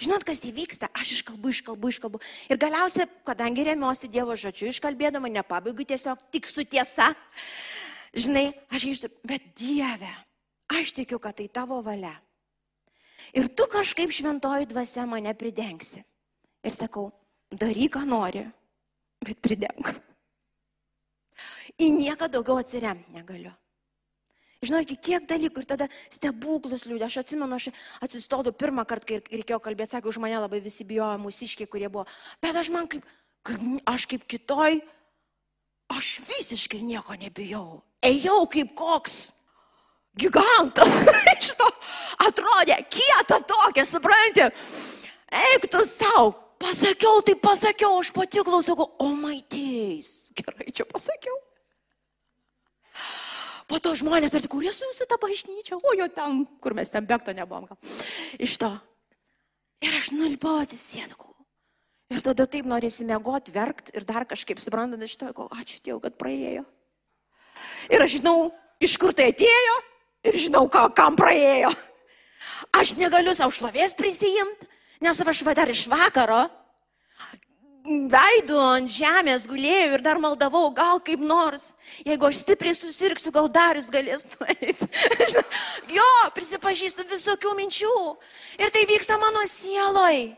žinot, 0.00 0.24
kas 0.24 0.44
įvyksta, 0.48 0.88
aš 0.96 1.18
iškalbu, 1.18 1.52
iškalbu, 1.52 1.90
iškalbu. 1.92 2.20
Ir 2.48 2.60
galiausiai, 2.60 3.08
kadangi 3.28 3.66
remiuosi 3.68 4.08
Dievo 4.12 4.36
žodžiu, 4.40 4.70
iškalbėdama, 4.72 5.28
nepabaigu 5.34 5.84
tiesiog 5.84 6.22
tik 6.32 6.48
su 6.48 6.64
tiesa. 6.64 7.10
Žinai, 8.14 8.46
aš 8.72 8.88
ištariu, 8.92 9.20
bet 9.26 9.52
Dieve, 9.58 10.12
aš 10.72 10.94
tikiu, 10.96 11.20
kad 11.20 11.36
tai 11.36 11.50
tavo 11.52 11.82
valia. 11.84 12.14
Ir 13.34 13.50
tu 13.50 13.66
kažkaip 13.70 14.12
šventoji 14.14 14.68
dvasia 14.70 15.06
mane 15.10 15.34
pridengsi. 15.34 16.04
Ir 16.64 16.72
sakau, 16.72 17.08
daryk, 17.50 17.96
ką 17.96 18.04
nori, 18.06 18.44
bet 19.24 19.40
prideng. 19.42 19.90
Į 21.74 21.90
nieką 21.96 22.30
daugiau 22.30 22.60
atsiremti 22.62 23.14
negaliu. 23.16 23.52
Žinokit, 24.64 25.00
kiek 25.04 25.26
dalykų 25.28 25.60
ir 25.60 25.68
tada 25.68 25.88
stebuklus 26.08 26.86
liūdė. 26.88 27.08
Aš 27.08 27.20
atsimenu, 27.24 27.58
aš 27.58 27.68
atsistodau 28.04 28.54
pirmą 28.56 28.86
kartą, 28.88 29.18
kai 29.26 29.40
reikėjo 29.42 29.60
kalbėti, 29.60 29.92
sakė, 29.92 30.08
už 30.08 30.20
mane 30.22 30.38
labai 30.40 30.62
visi 30.64 30.86
bijojo 30.88 31.18
mūsiškiai, 31.20 31.68
kurie 31.68 31.90
buvo. 31.92 32.06
Bet 32.40 32.56
aš 32.56 32.70
man 32.72 32.88
kaip, 32.88 33.04
kaip 33.44 33.64
aš 33.90 34.06
kaip 34.08 34.24
kitoj, 34.30 34.78
aš 35.92 36.12
visiškai 36.30 36.80
nieko 36.86 37.18
nebijau. 37.20 37.82
Ejau 38.04 38.46
kaip 38.52 38.72
koks 38.78 39.43
gigantas. 40.18 41.02
Šito 41.44 41.68
atrodė 42.24 42.78
kieta 42.90 43.40
tokia, 43.46 43.84
supranti. 43.88 44.46
Eik 45.34 45.66
tu 45.70 45.82
savo, 45.88 46.32
pasakiau, 46.62 47.22
tai 47.26 47.34
pasakiau, 47.40 47.98
aš 48.00 48.12
pati 48.14 48.44
klausau, 48.46 48.78
o 48.78 48.86
oh 49.02 49.14
my 49.18 49.40
days. 49.50 50.30
Gerai, 50.36 50.70
čia 50.70 50.86
pasakiau. 50.88 51.36
Po 53.64 53.80
to 53.80 53.94
žmonės, 53.96 54.32
bet 54.34 54.46
kur 54.52 54.62
jūs 54.62 54.82
jūsų 54.84 55.06
tą 55.08 55.18
bažnyčią, 55.18 55.80
o 55.80 55.94
jo 55.96 56.06
ten, 56.12 56.44
kur 56.62 56.76
mes 56.76 56.92
ten 56.92 57.06
bekto 57.08 57.32
nebuvom. 57.34 57.66
Iš 58.38 58.58
to. 58.60 58.70
Ir 59.84 59.96
aš 59.96 60.12
nulipau 60.14 60.60
atsisėdau. 60.60 61.32
Ir 62.12 62.20
tada 62.22 62.44
taip 62.46 62.68
norėsi 62.68 63.06
mėgoti, 63.08 63.50
verkti 63.54 63.96
ir 63.96 64.04
dar 64.06 64.26
kažkaip 64.28 64.60
suprantant 64.62 65.02
iš 65.02 65.16
to, 65.18 65.32
ačiū 65.56 65.80
Dievui, 65.82 66.02
kad 66.04 66.14
praėjo. 66.20 66.62
Ir 67.90 68.04
aš 68.04 68.18
žinau, 68.20 68.52
iš 68.84 68.94
kur 69.00 69.16
tai 69.16 69.32
atėjo 69.32 69.76
ir 70.24 70.40
žinau, 70.46 70.66
ką, 70.72 70.88
kam 70.96 71.16
praėjo. 71.18 71.72
Aš 72.74 72.96
negaliu 72.98 73.34
savo 73.36 73.54
šlovės 73.54 73.96
prisijimti, 73.98 74.68
nes 75.04 75.20
aš 75.20 75.42
va 75.46 75.54
dar 75.56 75.70
iš 75.70 75.86
vakaro 75.92 76.44
veidų 77.84 78.56
ant 78.56 78.88
žemės 78.88 79.44
gulėjau 79.44 79.98
ir 79.98 80.02
dar 80.04 80.18
maldavau, 80.20 80.70
gal 80.72 81.00
kaip 81.04 81.20
nors, 81.20 81.74
jeigu 82.00 82.30
aš 82.30 82.40
stipriai 82.40 82.72
susirksiu, 82.76 83.32
gal 83.32 83.50
darius 83.52 83.90
galės 83.92 84.24
nueiti. 84.32 84.88
jo, 85.98 86.08
prisipažįstu 86.36 87.04
visokių 87.10 87.52
minčių. 87.60 87.98
Ir 88.56 88.72
tai 88.72 88.86
vyksta 88.88 89.20
mano 89.20 89.44
sieloj. 89.44 90.32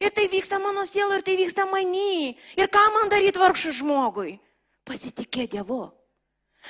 Ir 0.00 0.14
tai 0.16 0.26
vyksta 0.32 0.58
mano 0.58 0.82
sieloj, 0.88 1.20
ir 1.20 1.24
tai 1.24 1.36
vyksta 1.38 1.68
manį. 1.70 2.34
Ir 2.58 2.70
ką 2.72 2.84
man 2.96 3.12
daryti 3.12 3.38
vargšų 3.38 3.76
žmogui? 3.82 4.38
Pasitikė 4.88 5.46
Dievu. 5.52 5.84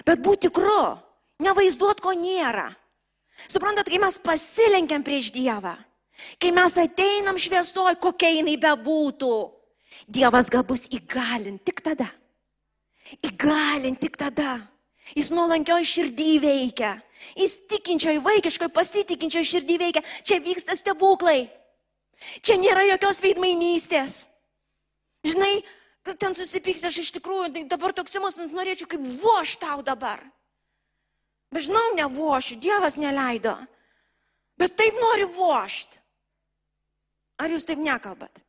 Bet 0.05 0.21
būti 0.21 0.51
tikru, 0.51 0.99
nevaizduot, 1.43 2.01
ko 2.03 2.15
nėra. 2.17 2.69
Suprantat, 3.49 3.89
kai 3.89 4.01
mes 4.03 4.19
pasilenkiam 4.21 5.05
prieš 5.05 5.31
Dievą, 5.33 5.73
kai 6.41 6.53
mes 6.53 6.77
ateinam 6.81 7.39
šviesoj, 7.41 7.97
kokia 8.03 8.35
jinai 8.37 8.59
bebūtų, 8.61 9.35
Dievas 10.11 10.51
gabus 10.51 10.89
įgalint 10.91 11.63
tik 11.65 11.83
tada. 11.85 12.09
Įgalint 13.27 14.01
tik 14.03 14.17
tada. 14.19 14.59
Jis 15.15 15.31
nuolankioji 15.35 15.87
širdį 15.87 16.33
veikia. 16.43 16.93
Jis 17.39 17.57
tikinčioji, 17.71 18.23
vaikiškoji, 18.25 18.73
pasitikinčioji 18.75 19.49
širdį 19.53 19.79
veikia. 19.83 20.03
Čia 20.27 20.41
vyksta 20.43 20.77
stebuklai. 20.79 21.49
Čia 22.45 22.59
nėra 22.61 22.85
jokios 22.89 23.23
veidmainystės. 23.25 24.19
Žinai, 25.27 25.61
ten 26.17 26.37
susipyks 26.37 26.85
aš 26.89 27.01
iš 27.03 27.15
tikrųjų, 27.19 27.67
dabar 27.69 27.95
toks 27.97 28.15
emocinis 28.17 28.55
norėčiau 28.57 28.89
kaip 28.91 29.05
voš 29.23 29.57
tau 29.61 29.81
dabar. 29.87 30.23
Bet 31.51 31.67
žinau, 31.67 31.87
nevošiu, 31.99 32.61
Dievas 32.63 32.97
neleido. 33.01 33.57
Bet 34.61 34.77
taip 34.79 34.95
nori 35.01 35.27
vošti. 35.35 35.99
Ar 37.41 37.51
jūs 37.51 37.67
taip 37.67 37.81
nekalbat? 37.81 38.43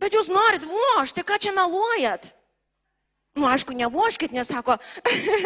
Bet 0.00 0.16
jūs 0.16 0.30
norit 0.32 0.64
vošti, 0.66 1.24
ką 1.24 1.38
čia 1.40 1.52
meluojat? 1.54 2.32
Nu, 3.38 3.46
aišku, 3.46 3.76
nevoškit, 3.78 4.32
nesako, 4.34 4.74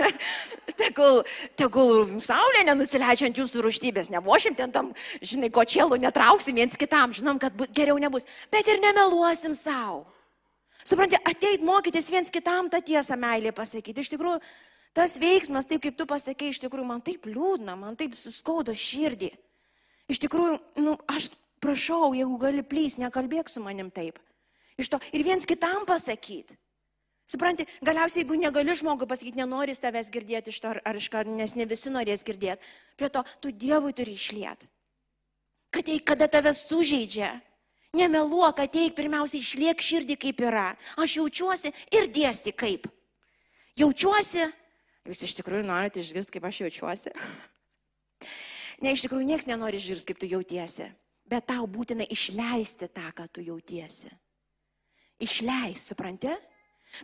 tegul, 0.80 1.20
tegul 1.59 2.14
saulė 2.24 2.62
nenusileidžia 2.64 3.28
ant 3.28 3.41
jūsų 3.43 3.61
rūštybės, 3.66 4.09
nevošim 4.14 4.57
ten 4.57 4.72
tam, 4.72 4.89
žinai, 5.20 5.51
kočielų 5.53 5.99
netrauksim 6.01 6.57
viens 6.57 6.78
kitam, 6.80 7.12
žinom, 7.12 7.37
kad 7.43 7.53
bu, 7.53 7.68
geriau 7.76 8.01
nebus, 8.01 8.24
bet 8.55 8.70
ir 8.72 8.80
nemeluosim 8.80 9.53
savo. 9.59 10.07
Suprantate, 10.80 11.20
ateit 11.28 11.61
mokytis 11.64 12.09
viens 12.12 12.32
kitam 12.32 12.70
tą 12.72 12.80
tiesą 12.85 13.18
meilė 13.20 13.53
pasakyti. 13.57 14.01
Iš 14.01 14.14
tikrųjų, 14.16 14.41
tas 14.95 15.17
veiksmas, 15.21 15.67
taip 15.69 15.83
kaip 15.85 15.97
tu 15.99 16.07
pasakei, 16.09 16.53
iš 16.55 16.63
tikrųjų 16.63 16.87
man 16.89 17.03
taip 17.05 17.27
liūdna, 17.29 17.77
man 17.79 17.99
taip 17.99 18.15
suskaudo 18.19 18.75
širdį. 18.75 19.33
Iš 20.13 20.21
tikrųjų, 20.27 20.59
nu, 20.85 20.99
aš 21.11 21.31
prašau, 21.65 22.13
jeigu 22.17 22.37
gali 22.41 22.65
plys, 22.67 22.99
nekalbėk 23.01 23.51
su 23.51 23.63
manim 23.65 23.91
taip. 23.95 24.21
Iš 24.81 24.91
to 24.93 25.01
ir 25.15 25.25
viens 25.27 25.47
kitam 25.49 25.87
pasakyti. 25.89 26.57
Supranti, 27.25 27.65
galiausiai, 27.81 28.21
jeigu 28.21 28.37
negali 28.37 28.75
žmogui 28.77 29.09
pasakyti, 29.09 29.41
nenori 29.41 29.73
tavęs 29.81 30.11
girdėti 30.13 30.53
iš 30.53 30.59
to, 30.61 30.75
ar 30.77 30.99
iš 30.99 31.09
ką, 31.09 31.23
nes 31.39 31.55
ne 31.57 31.65
visi 31.65 31.93
norės 31.93 32.25
girdėti, 32.27 32.67
prie 33.01 33.09
to 33.09 33.23
tu 33.41 33.53
Dievui 33.53 33.95
turi 33.97 34.13
išliet. 34.13 34.67
Kad 35.73 35.89
tai, 35.89 35.97
kada 36.05 36.29
tave 36.29 36.53
sužeidžia, 36.53 37.31
nemeluok, 37.97 38.61
ateik, 38.67 38.93
pirmiausia, 38.99 39.41
išliek 39.41 39.81
širdį 39.81 40.19
kaip 40.21 40.43
yra. 40.45 40.67
Aš 41.01 41.17
jaučiuosi 41.23 41.73
ir 41.97 42.11
dėsti 42.13 42.53
kaip. 42.53 42.91
Jaučiuosi 43.81 44.45
Jūs 45.05 45.21
iš 45.27 45.35
tikrųjų 45.41 45.67
norite 45.69 46.01
išgirsti, 46.01 46.33
kaip 46.37 46.49
aš 46.49 46.65
jaučiuosi? 46.65 47.15
Ne, 48.83 48.91
iš 48.91 49.05
tikrųjų 49.05 49.25
niekas 49.29 49.47
nenori 49.47 49.79
išgirsti, 49.79 50.09
kaip 50.11 50.19
tu 50.19 50.27
jautiesi. 50.29 50.89
Bet 51.31 51.47
tau 51.49 51.63
būtina 51.71 52.05
išleisti 52.11 52.89
tą, 52.93 53.07
ką 53.17 53.29
tu 53.33 53.45
jautiesi. 53.47 54.11
Išleis, 55.23 55.85
supranti? 55.89 56.33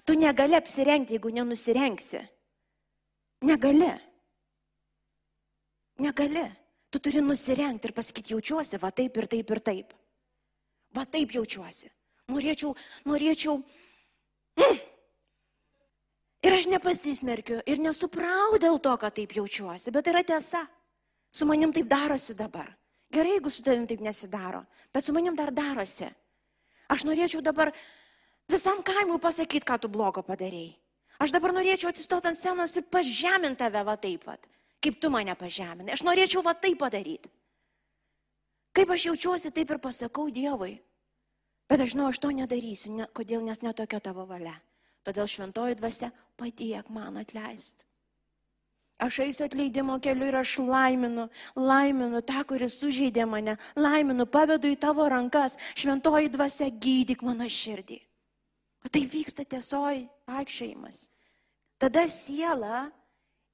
Tu 0.04 0.16
negali 0.18 0.58
apsirengti, 0.58 1.14
jeigu 1.14 1.30
nenusirengsi. 1.32 2.20
Negali. 3.46 3.88
Negali. 6.02 6.44
Tu 6.90 6.98
turi 6.98 7.22
nusirengti 7.22 7.88
ir 7.88 7.94
pasakyti, 7.94 8.34
jaučiuosi, 8.34 8.80
va 8.82 8.90
taip 8.90 9.16
ir 9.16 9.30
taip 9.30 9.54
ir 9.54 9.62
taip. 9.70 9.94
Va 10.96 11.06
taip 11.06 11.32
jaučiuosi. 11.38 11.88
Norėčiau, 12.34 12.74
norėčiau. 13.06 13.56
Mm, 14.58 14.80
Ir 16.40 16.56
aš 16.56 16.66
nepasismerkiu 16.72 17.60
ir 17.68 17.80
nesuprau 17.84 18.56
dėl 18.60 18.78
to, 18.80 18.92
kad 18.96 19.14
taip 19.16 19.34
jaučiuosi, 19.36 19.92
bet 19.92 20.08
yra 20.08 20.22
tiesa. 20.24 20.62
Su 21.30 21.46
manim 21.46 21.72
taip 21.72 21.86
darosi 21.86 22.34
dabar. 22.34 22.70
Gerai, 23.12 23.36
jeigu 23.36 23.50
su 23.50 23.62
tavim 23.66 23.86
taip 23.90 24.00
nesidaro, 24.00 24.64
bet 24.94 25.04
su 25.04 25.12
manim 25.12 25.36
dar 25.36 25.52
darosi. 25.54 26.08
Aš 26.90 27.04
norėčiau 27.06 27.42
dabar 27.42 27.70
visam 28.50 28.80
kaimui 28.86 29.20
pasakyti, 29.22 29.66
ką 29.66 29.76
tu 29.82 29.90
blogo 29.92 30.22
padarėjai. 30.26 30.72
Aš 31.20 31.34
dabar 31.34 31.52
norėčiau 31.52 31.90
atsistoti 31.90 32.30
ant 32.30 32.38
scenos 32.38 32.72
ir 32.80 32.86
pažeminti 32.88 33.60
tave 33.60 33.82
va 33.84 33.96
taip 34.00 34.24
pat, 34.24 34.46
kaip 34.80 34.96
tu 35.02 35.10
mane 35.12 35.34
pažeminai. 35.36 35.92
Aš 35.92 36.06
norėčiau 36.08 36.42
va 36.46 36.54
taip 36.56 36.78
padaryti. 36.80 37.28
kaip 38.72 38.90
aš 38.90 39.06
jaučiuosi, 39.10 39.50
taip 39.52 39.70
ir 39.70 39.78
pasakau 39.78 40.30
Dievui. 40.30 40.78
Bet 41.68 41.80
aš 41.80 41.92
žinau, 41.92 42.08
aš 42.08 42.18
to 42.18 42.30
nedarysiu. 42.34 42.94
Ne, 42.96 43.06
kodėl? 43.14 43.42
Nes 43.44 43.60
netokia 43.62 44.00
tavo 44.00 44.24
valia. 44.26 44.54
Todėl 45.04 45.28
šventoji 45.30 45.76
dvasia 45.78 46.10
padėk 46.40 46.90
man 46.92 47.20
atleisti. 47.20 47.84
Aš 49.00 49.22
eisiu 49.24 49.46
atleidimo 49.46 49.96
keliu 50.04 50.26
ir 50.28 50.36
aš 50.42 50.58
laiminu, 50.60 51.24
laiminu 51.56 52.20
tą, 52.20 52.42
kuris 52.44 52.76
sužeidė 52.82 53.24
mane, 53.24 53.54
laiminu, 53.76 54.26
pavedu 54.28 54.68
į 54.68 54.76
tavo 54.82 55.06
rankas, 55.08 55.56
šventoji 55.72 56.28
dvasia 56.34 56.68
gydyk 56.68 57.24
mano 57.24 57.48
širdį. 57.48 57.96
O 58.84 58.92
tai 58.92 59.06
vyksta 59.08 59.46
tiesioj 59.48 60.04
vaikščiojimas. 60.28 61.06
Tada 61.80 62.04
siela, 62.12 62.90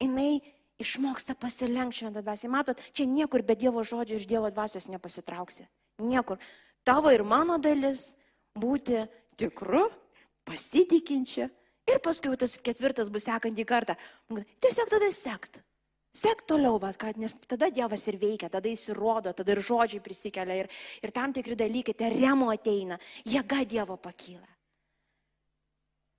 jinai 0.03 0.41
išmoksta 0.82 1.37
pasilenkti 1.39 2.03
šventą 2.03 2.24
dvasę. 2.26 2.51
Matot, 2.51 2.82
čia 2.91 3.07
niekur 3.07 3.47
be 3.47 3.55
Dievo 3.55 3.84
žodžio 3.87 4.18
iš 4.18 4.26
Dievo 4.26 4.51
dvasios 4.51 4.91
nepasitrauksi. 4.91 5.66
Niekur. 6.03 6.43
Tavo 6.82 7.11
ir 7.14 7.22
mano 7.22 7.59
dalis 7.62 8.16
būti 8.59 9.07
tikru, 9.39 9.87
pasitikinčiu 10.47 11.49
Ir 11.87 12.03
paskui 12.03 12.34
tas 12.39 12.57
ketvirtas 12.59 13.11
bus 13.14 13.28
sekantį 13.28 13.64
kartą. 13.68 13.95
Tiesiog 14.62 14.91
tada 14.91 15.11
sekt. 15.14 15.61
Sek 16.16 16.47
toliau, 16.49 16.78
va, 16.80 16.95
kad, 16.97 17.18
nes 17.20 17.34
tada 17.45 17.68
Dievas 17.68 18.07
ir 18.09 18.16
veikia, 18.16 18.49
tada 18.49 18.70
jis 18.72 18.89
įrodo, 18.95 19.34
tada 19.37 19.53
ir 19.53 19.61
žodžiai 19.61 20.01
prisikelia, 20.01 20.62
ir, 20.62 20.70
ir 21.05 21.12
tam 21.12 21.34
tikri 21.37 21.59
dalykai, 21.61 21.93
tai 21.93 22.09
remo 22.14 22.49
ateina, 22.49 22.97
jėga 23.28 23.61
Dievo 23.68 23.99
pakyla. 24.01 24.49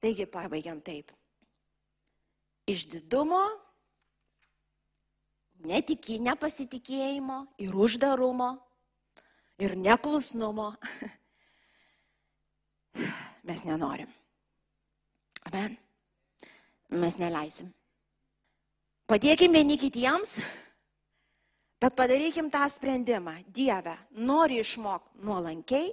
Taigi 0.04 0.28
pabaigiam 0.30 0.84
taip. 0.86 1.10
Iš 2.70 2.86
didumo, 2.94 3.42
netiki, 5.66 6.20
nepasitikėjimo 6.22 7.40
ir 7.66 7.74
uždarumo 7.74 8.52
ir 9.66 9.74
neklusnumo 9.82 10.70
mes 13.50 13.66
nenorim. 13.66 14.14
Amen. 15.48 15.78
Mes 16.98 17.18
neleisim. 17.20 17.72
Padėkim 19.08 19.54
vieni 19.56 19.78
kitiems, 19.80 20.38
bet 21.80 21.96
padarykim 21.96 22.50
tą 22.52 22.66
sprendimą. 22.72 23.38
Dieve, 23.48 23.96
nori 24.20 24.60
išmokti 24.60 25.24
nuolankiai, 25.28 25.92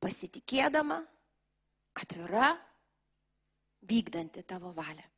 pasitikėdama, 0.00 1.00
atvira, 2.00 2.52
vykdanti 3.88 4.44
tavo 4.48 4.72
valią. 4.76 5.13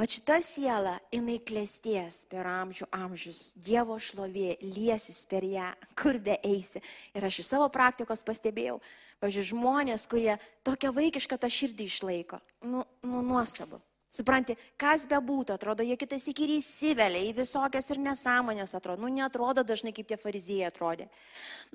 O 0.00 0.04
šita 0.08 0.38
siela, 0.40 0.94
jinai 1.12 1.34
klėsties 1.44 2.22
per 2.30 2.46
amžių 2.48 2.86
amžius, 2.96 3.40
Dievo 3.60 3.98
šlovė 4.00 4.54
liesis 4.64 5.26
per 5.28 5.44
ją, 5.44 5.66
kur 5.92 6.16
be 6.24 6.38
eisi. 6.40 6.80
Ir 7.12 7.26
aš 7.28 7.42
iš 7.42 7.50
savo 7.50 7.66
praktikos 7.68 8.24
pastebėjau, 8.24 8.78
pažiūrėjau, 9.20 9.50
žmonės, 9.50 10.06
kurie 10.08 10.38
tokią 10.64 10.94
vaikišką 10.96 11.36
tą 11.42 11.50
širdį 11.52 11.88
išlaiko. 11.92 12.40
Nu, 12.64 12.86
nu 13.04 13.20
nuostabu. 13.26 13.82
Supranti, 14.08 14.56
kas 14.80 15.04
be 15.10 15.20
būtų, 15.20 15.58
atrodo, 15.60 15.84
jie 15.84 16.00
kitas 16.00 16.24
iki 16.32 16.48
įsivelia 16.56 17.20
į 17.28 17.36
visokias 17.42 17.92
ir 17.92 18.00
nesąmonės, 18.00 18.72
atrodo, 18.80 19.04
nu 19.04 19.12
netrodo 19.20 19.66
dažnai 19.68 19.92
kaip 19.92 20.08
tie 20.08 20.16
farizėjai 20.16 20.72
atrodė. 20.72 21.10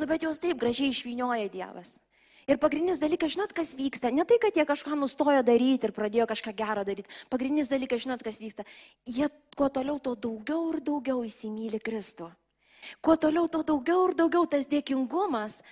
Nu 0.01 0.09
bet 0.09 0.26
juos 0.26 0.41
taip 0.41 0.57
gražiai 0.65 0.89
išvinioja 0.89 1.53
Dievas. 1.53 1.99
Ir 2.45 2.59
pagrindinis 2.61 2.99
dalykas, 3.01 3.33
žinot, 3.33 3.55
kas 3.57 3.73
vyksta. 3.73 4.11
Ne 4.13 4.21
tai, 4.27 4.37
kad 4.41 4.53
jie 4.53 4.65
kažką 4.69 4.93
nustojo 4.99 5.41
daryti 5.41 5.89
ir 5.89 5.93
pradėjo 5.95 6.27
kažką 6.29 6.53
gerą 6.53 6.83
daryti. 6.85 7.09
Pagrindinis 7.31 7.71
dalykas, 7.71 8.03
žinot, 8.05 8.21
kas 8.21 8.37
vyksta. 8.37 8.67
Jie 9.09 9.31
kuo 9.57 9.69
toliau, 9.73 9.97
tuo 9.97 10.13
daugiau 10.13 10.69
ir 10.75 10.83
daugiau 10.85 11.23
įsimylė 11.25 11.81
Kristų. 11.81 12.29
Kuo 13.01 13.17
toliau, 13.17 13.49
tuo 13.49 13.63
daugiau 13.65 14.05
ir 14.11 14.15
daugiau 14.19 14.45
tas 14.45 14.69
dėkingumas. 14.69 15.63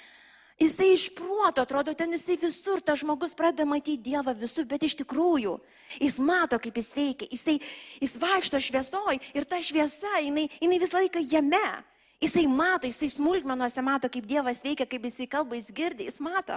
Jisai 0.58 0.92
iš 0.96 1.08
proto, 1.14 1.62
atrodo, 1.62 1.94
ten 1.98 2.14
jisai 2.14 2.40
visur, 2.42 2.82
tas 2.82 3.02
žmogus 3.02 3.34
pradeda 3.38 3.66
matyti 3.70 4.10
Dievą 4.10 4.34
visur, 4.38 4.66
bet 4.70 4.86
iš 4.86 4.96
tikrųjų 5.02 5.56
jis 6.02 6.20
mato, 6.22 6.60
kaip 6.62 6.78
jis 6.78 6.94
veikia, 6.94 7.30
jisai, 7.34 7.58
jis 8.02 8.14
vaikšto 8.22 8.62
šviesoj 8.62 9.18
ir 9.34 9.50
ta 9.50 9.62
šviesa, 9.62 10.22
jinai, 10.22 10.46
jinai 10.62 10.78
visą 10.82 11.02
laiką 11.02 11.22
jame. 11.26 11.66
Jisai 12.24 12.46
mato, 12.48 12.88
jisai 12.88 13.10
smulkmenuose 13.12 13.84
mato, 13.84 14.08
kaip 14.12 14.28
Dievas 14.30 14.62
veikia, 14.64 14.88
kaip 14.88 15.10
jisai 15.10 15.28
kalba, 15.28 15.58
jis 15.60 15.74
girdi, 15.76 16.08
jis 16.08 16.22
mato. 16.24 16.56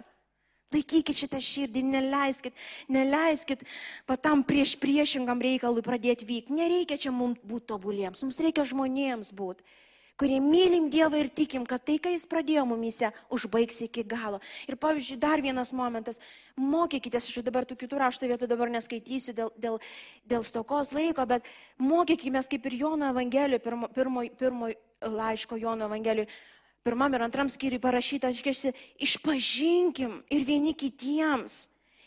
Laikykit 0.74 1.14
šitą 1.14 1.38
širdį, 1.42 1.82
neleiskit, 1.86 2.54
neleiskit 2.90 3.62
va 4.06 4.16
tam 4.18 4.42
prieš 4.46 4.74
priešingam 4.82 5.42
reikalui 5.42 5.82
pradėti 5.86 6.26
vykti. 6.26 6.54
Nereikia 6.58 6.98
čia 6.98 7.12
mums 7.14 7.42
būti 7.46 7.70
tobuliems, 7.70 8.22
mums 8.22 8.40
reikia 8.42 8.64
žmonėms 8.66 9.30
būti, 9.34 9.62
kurie 10.18 10.40
mylim 10.42 10.88
Dievą 10.90 11.20
ir 11.22 11.30
tikim, 11.30 11.66
kad 11.70 11.84
tai, 11.86 12.00
ką 12.02 12.10
Jis 12.14 12.26
pradėjo 12.30 12.66
mumise, 12.66 13.12
užbaigs 13.30 13.82
iki 13.86 14.02
galo. 14.06 14.40
Ir 14.66 14.78
pavyzdžiui, 14.82 15.20
dar 15.22 15.42
vienas 15.42 15.70
momentas, 15.76 16.18
mokykitės, 16.58 17.30
aš 17.30 17.46
dabar 17.46 17.66
tų 17.66 17.78
kitų 17.84 18.02
rašto 18.02 18.30
vietų 18.30 18.50
dabar 18.50 18.70
neskaitysiu 18.74 19.36
dėl, 19.38 19.54
dėl, 19.54 19.78
dėl 20.26 20.46
stokos 20.46 20.90
laiko, 20.96 21.26
bet 21.30 21.46
mokykime 21.78 22.42
kaip 22.42 22.66
ir 22.66 22.78
Jono 22.82 23.14
Evangelijoje, 23.14 23.62
pirmo, 23.66 23.90
pirmo, 23.94 24.26
pirmo 24.40 24.74
laiško 25.00 25.56
Jono 25.56 25.84
Evangelijoje, 25.84 26.28
pirmam 26.86 27.14
ir 27.14 27.24
antram 27.26 27.50
skyriui 27.50 27.82
parašyta, 27.82 28.30
aiškiai, 28.30 28.72
išpažinkim 29.02 30.20
ir 30.30 30.44
vieni 30.46 30.74
kitiems, 30.78 31.66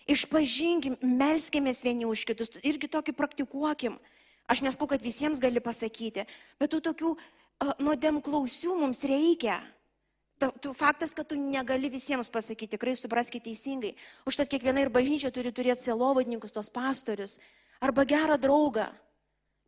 išpažinkim, 0.10 0.96
melskimės 1.04 1.84
vieni 1.86 2.08
už 2.10 2.24
kitus, 2.30 2.56
irgi 2.64 2.90
tokį 2.92 3.16
praktikuokim. 3.18 4.00
Aš 4.50 4.64
neskau, 4.66 4.88
kad 4.90 5.04
visiems 5.06 5.42
gali 5.42 5.62
pasakyti, 5.62 6.26
bet 6.58 6.72
tų 6.74 6.80
tokių 6.88 7.12
uh, 7.14 7.76
nuodėm 7.84 8.18
klausių 8.26 8.80
mums 8.80 9.04
reikia. 9.06 9.60
Tu 10.40 10.72
faktas, 10.72 11.12
kad 11.12 11.28
tu 11.28 11.36
negali 11.36 11.90
visiems 11.92 12.32
pasakyti, 12.32 12.78
tikrai 12.78 12.96
supraskite 12.96 13.50
teisingai. 13.50 13.92
Užtat 14.30 14.48
kiekviena 14.48 14.86
ir 14.86 14.92
bažnyčia 14.94 15.34
turi 15.36 15.52
turėti 15.52 15.84
selovadininkus, 15.84 16.56
tos 16.56 16.72
pastorius, 16.72 17.36
arba 17.84 18.06
gerą 18.08 18.40
draugą, 18.40 18.88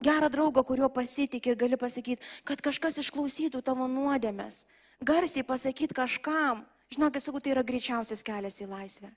gerą 0.04 0.30
draugą, 0.30 0.64
kuriuo 0.66 0.90
pasitik 0.90 1.48
ir 1.48 1.58
gali 1.58 1.78
pasakyti, 1.78 2.22
kad 2.44 2.62
kažkas 2.62 3.00
išklausytų 3.02 3.62
tavo 3.66 3.88
nuodėmės. 3.88 4.66
Garsiai 5.02 5.46
pasakyti 5.48 5.98
kažkam. 5.98 6.66
Žinokit, 6.92 7.24
sakau, 7.24 7.40
tai 7.40 7.54
yra 7.54 7.64
greičiausias 7.64 8.24
kelias 8.26 8.60
į 8.60 8.68
laisvę. 8.68 9.12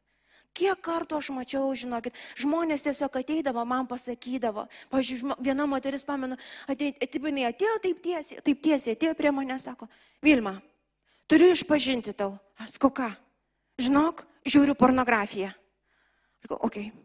Kiek 0.55 0.79
kartų 0.87 1.19
aš 1.19 1.33
mačiau, 1.35 1.73
žinokit, 1.75 2.15
žmonės 2.39 2.85
tiesiog 2.87 3.17
ateidavo, 3.19 3.65
man 3.67 3.89
pasakydavo. 3.91 4.69
Pavyzdžiui, 4.93 5.35
viena 5.43 5.67
moteris, 5.67 6.07
pamenu, 6.07 6.39
atėjo, 6.71 6.95
atėjo 7.51 7.75
taip 7.83 8.05
tiesiai, 8.05 8.39
taip 8.47 8.63
tiesiai, 8.63 8.95
atėjo 8.95 9.17
prie 9.19 9.35
manęs, 9.35 9.67
sako, 9.67 9.91
Vilma, 10.23 10.55
turiu 11.27 11.51
išpažinti 11.51 12.15
tau. 12.15 12.37
Aš 12.63 12.79
ką? 12.79 13.11
Žinok, 13.83 14.23
žiūriu 14.47 14.79
pornografiją. 14.79 15.51
Sakau, 16.45 16.63
okei. 16.63 16.93
Okay. 16.95 17.01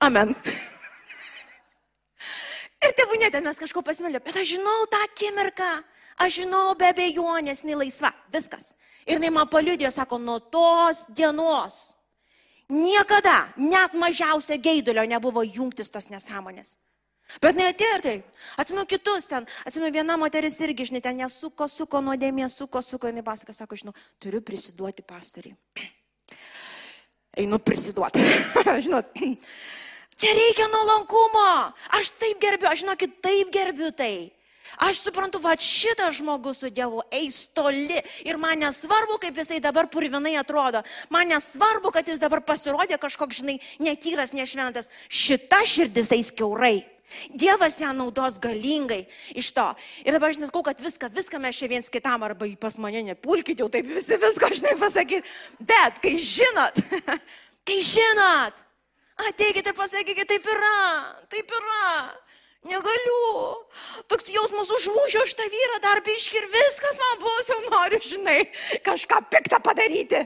Amen. 0.00 0.32
Ir 2.82 2.94
tėvų 2.98 3.18
net 3.22 3.38
mes 3.44 3.60
kažko 3.62 3.82
pasimelė, 3.86 4.20
bet 4.24 4.36
aš 4.36 4.56
žinau 4.56 4.86
tą 4.90 5.00
akimirką, 5.06 5.70
aš 6.24 6.42
žinau 6.42 6.74
be 6.78 6.88
abejonės, 6.90 7.62
jinai 7.62 7.84
laisva, 7.84 8.10
viskas. 8.34 8.74
Ir 9.06 9.18
jinai 9.18 9.32
man 9.34 9.50
paliudė, 9.50 9.90
sako, 9.90 10.18
nuo 10.18 10.38
tos 10.38 11.06
dienos 11.14 11.92
niekada, 12.72 13.52
net 13.56 13.94
mažiausio 13.98 14.56
geidulio 14.62 15.04
nebuvo 15.08 15.42
jungtis 15.44 15.90
tos 15.92 16.08
nesąmonės. 16.10 16.76
Bet 17.40 17.56
ne 17.56 17.68
atėjo 17.70 17.96
ir 17.96 18.02
taip. 18.04 18.40
Atsimenu 18.60 18.84
kitus 18.88 19.28
ten, 19.30 19.46
atsimenu 19.64 19.92
viena 19.94 20.18
moteris 20.20 20.58
irgi, 20.64 20.88
žinai, 20.90 21.00
ten 21.04 21.16
nesuko, 21.20 21.68
suko 21.70 22.02
nuodėmė, 22.04 22.48
suko, 22.52 22.82
suko, 22.84 23.08
jinai 23.08 23.24
pasakė, 23.24 23.54
sako, 23.56 23.78
žinau, 23.78 23.94
turiu 24.20 24.42
prisiduoti 24.44 25.04
pastoriai. 25.06 25.56
Einu 27.40 27.60
prisiduoti. 27.62 28.20
Žinot, 28.84 29.16
Čia 30.22 30.36
reikia 30.38 30.68
nuolankumo. 30.70 31.74
Aš 31.98 32.12
taip 32.14 32.38
gerbiu, 32.38 32.68
aš 32.70 32.84
žinokit, 32.84 33.16
taip 33.18 33.48
gerbiu 33.50 33.90
tai. 33.90 34.30
Aš 34.86 35.00
suprantu, 35.02 35.40
va 35.42 35.56
šitas 35.58 36.20
žmogus 36.20 36.62
su 36.62 36.70
Dievu 36.70 37.02
eis 37.10 37.48
toli 37.50 37.98
ir 38.22 38.38
man 38.38 38.62
nesvarbu, 38.62 39.18
kaip 39.18 39.42
jisai 39.42 39.58
dabar 39.60 39.90
purvinai 39.90 40.36
atrodo. 40.38 40.84
Man 41.10 41.26
nesvarbu, 41.34 41.90
kad 41.90 42.06
jis 42.06 42.22
dabar 42.22 42.38
pasirodė 42.46 43.00
kažkoks, 43.02 43.42
žinai, 43.42 43.58
netyras, 43.82 44.30
nešventas. 44.30 44.92
Šita 45.10 45.64
širdis 45.66 46.14
eis 46.14 46.30
keurai. 46.30 46.84
Dievas 47.34 47.82
ją 47.82 47.90
naudos 47.90 48.38
galingai 48.40 49.02
iš 49.34 49.50
to. 49.58 49.68
Ir 50.06 50.14
dabar 50.14 50.30
aš 50.30 50.38
neskau, 50.40 50.62
kad 50.62 50.78
viską, 50.80 51.10
viską 51.12 51.42
mes 51.42 51.58
čia 51.58 51.68
viens 51.68 51.90
kitam 51.90 52.22
arba 52.22 52.46
pas 52.62 52.78
mane 52.78 53.02
nepulkit 53.10 53.58
jau 53.58 53.66
taip 53.68 53.90
visi 53.90 54.16
viską, 54.22 54.54
žinai, 54.54 54.78
pasakyti. 54.78 55.26
Bet 55.58 55.98
kai 55.98 56.14
žinot, 56.14 56.78
kai 57.68 57.82
žinot, 57.84 58.68
Ateikite 59.28 59.70
ir 59.70 59.76
pasakykite, 59.78 60.26
taip 60.34 60.46
yra, 60.50 60.78
taip 61.30 61.50
yra. 61.58 61.90
Negaliu. 62.62 63.22
Toks 64.06 64.28
jausmas 64.30 64.70
užmušiu 64.70 65.22
aš 65.24 65.34
tą 65.34 65.46
vyrą 65.50 65.78
dar 65.82 65.98
biški 66.06 66.38
ir 66.38 66.46
viskas 66.50 66.98
man 67.00 67.22
bus, 67.24 67.48
jau 67.50 67.58
noriu, 67.66 67.98
žinai, 68.02 68.38
kažką 68.86 69.18
piktą 69.32 69.58
padaryti. 69.62 70.20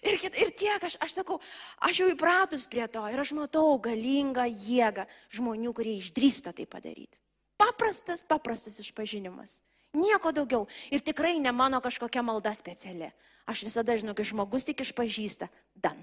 Ir, 0.00 0.16
ir 0.16 0.52
tiek, 0.56 0.80
aš, 0.80 0.96
aš 1.04 1.18
sakau, 1.18 1.36
aš 1.84 2.00
jau 2.00 2.08
įpratus 2.08 2.64
prie 2.72 2.86
to 2.88 3.02
ir 3.12 3.20
aš 3.20 3.34
matau 3.36 3.74
galingą 3.84 4.46
jėgą 4.48 5.04
žmonių, 5.36 5.74
kurie 5.76 5.98
išdrįsta 6.00 6.54
tai 6.56 6.64
padaryti. 6.64 7.20
Paprastas, 7.60 8.24
paprastas 8.24 8.80
išpažinimas. 8.80 9.58
Nieko 9.92 10.32
daugiau. 10.32 10.64
Ir 10.88 11.04
tikrai 11.04 11.36
ne 11.42 11.52
mano 11.52 11.82
kažkokia 11.84 12.24
malda 12.24 12.54
speciali. 12.56 13.10
Aš 13.50 13.66
visada 13.66 13.98
žinau, 14.00 14.14
kai 14.16 14.24
žmogus 14.24 14.64
tik 14.64 14.80
išpažįsta, 14.80 15.50
dan. 15.76 16.00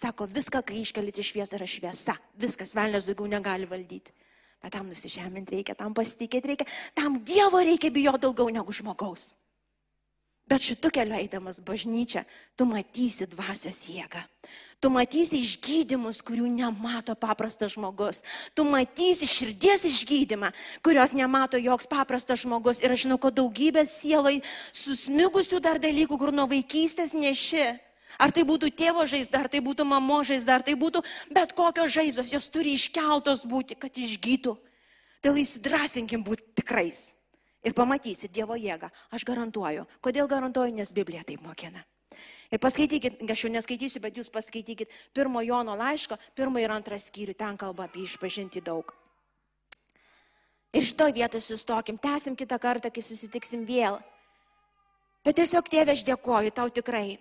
Sako, 0.00 0.24
viską, 0.32 0.62
kai 0.64 0.80
iškelite 0.80 1.20
šviesą, 1.20 1.58
yra 1.58 1.66
šviesa. 1.68 2.14
Viskas, 2.40 2.72
velnės 2.76 3.10
daugiau 3.10 3.28
negali 3.28 3.68
valdyti. 3.68 4.14
Bet 4.60 4.72
tam 4.72 4.88
nusižeminti 4.88 5.58
reikia, 5.58 5.76
tam 5.76 5.92
pasitikėti 5.96 6.52
reikia, 6.52 6.66
tam 6.96 7.18
Dievo 7.24 7.60
reikia 7.60 7.92
bijo 7.92 8.14
daugiau 8.20 8.48
negu 8.52 8.72
žmogaus. 8.76 9.34
Bet 10.50 10.64
šitų 10.66 10.90
keliu 10.90 11.14
eidamas 11.14 11.60
bažnyčia, 11.62 12.24
tu 12.58 12.66
matysi 12.66 13.28
dvasios 13.30 13.84
jėgą. 13.86 14.22
Tu 14.82 14.90
matysi 14.90 15.38
išgydymus, 15.44 16.22
kurių 16.26 16.48
nemato 16.50 17.14
paprastas 17.14 17.76
žmogus. 17.76 18.24
Tu 18.56 18.64
matysi 18.66 19.28
širdies 19.30 19.84
išgydymą, 19.86 20.50
kurios 20.82 21.12
nemato 21.14 21.60
joks 21.60 21.86
paprastas 21.86 22.42
žmogus. 22.42 22.80
Ir 22.82 22.96
aš 22.96 23.04
žinau, 23.04 23.20
kad 23.20 23.36
daugybė 23.36 23.84
sielai 23.86 24.40
susmigusių 24.72 25.60
dar 25.62 25.78
dalykų, 25.78 26.18
kur 26.18 26.34
nuo 26.34 26.48
vaikystės 26.50 27.14
neši. 27.14 27.68
Ar 28.18 28.32
tai 28.34 28.42
būtų 28.48 28.72
tėvo 28.74 29.04
žaizda, 29.06 29.44
ar 29.44 29.48
tai 29.52 29.60
būtų 29.62 29.86
mamo 29.86 30.22
žaizda, 30.26 30.58
ar 30.58 30.66
tai 30.66 30.74
būtų 30.74 31.04
bet 31.30 31.54
kokios 31.54 31.92
žaizdos, 31.94 32.32
jos 32.32 32.48
turi 32.50 32.74
iškeltos 32.74 33.46
būti, 33.46 33.78
kad 33.78 33.94
išgytų. 33.94 34.56
Tai 35.20 35.36
įsidrasinkim 35.36 36.24
būti 36.24 36.46
tikrais 36.62 37.20
ir 37.62 37.76
pamatysit 37.76 38.32
Dievo 38.32 38.56
jėgą. 38.56 38.88
Aš 39.12 39.24
garantuoju. 39.28 39.86
Kodėl 40.00 40.28
garantuoju? 40.28 40.72
Nes 40.74 40.92
Biblija 40.96 41.24
taip 41.28 41.44
mokina. 41.44 41.84
Ir 42.50 42.58
paskaitykit, 42.58 43.20
aš 43.30 43.44
jau 43.44 43.52
neskaitysiu, 43.52 44.00
bet 44.02 44.16
jūs 44.18 44.32
paskaitykit 44.32 44.90
pirmo 45.14 45.42
Jono 45.46 45.76
laiško, 45.78 46.18
pirmą 46.34 46.64
ir 46.64 46.72
antrą 46.74 46.98
skyrių, 46.98 47.36
ten 47.38 47.60
kalba 47.60 47.86
apie 47.86 48.02
išpažinti 48.02 48.62
daug. 48.64 48.90
Ir 50.74 50.86
šito 50.86 51.06
vietoj 51.14 51.42
sustokim, 51.42 51.98
tęsim 51.98 52.34
kitą 52.38 52.58
kartą, 52.62 52.90
kai 52.90 53.02
susitiksim 53.02 53.62
vėl. 53.66 53.98
Bet 55.26 55.38
tiesiog, 55.38 55.66
tėve, 55.70 55.94
aš 55.94 56.02
dėkoju 56.08 56.50
tau 56.54 56.70
tikrai. 56.74 57.18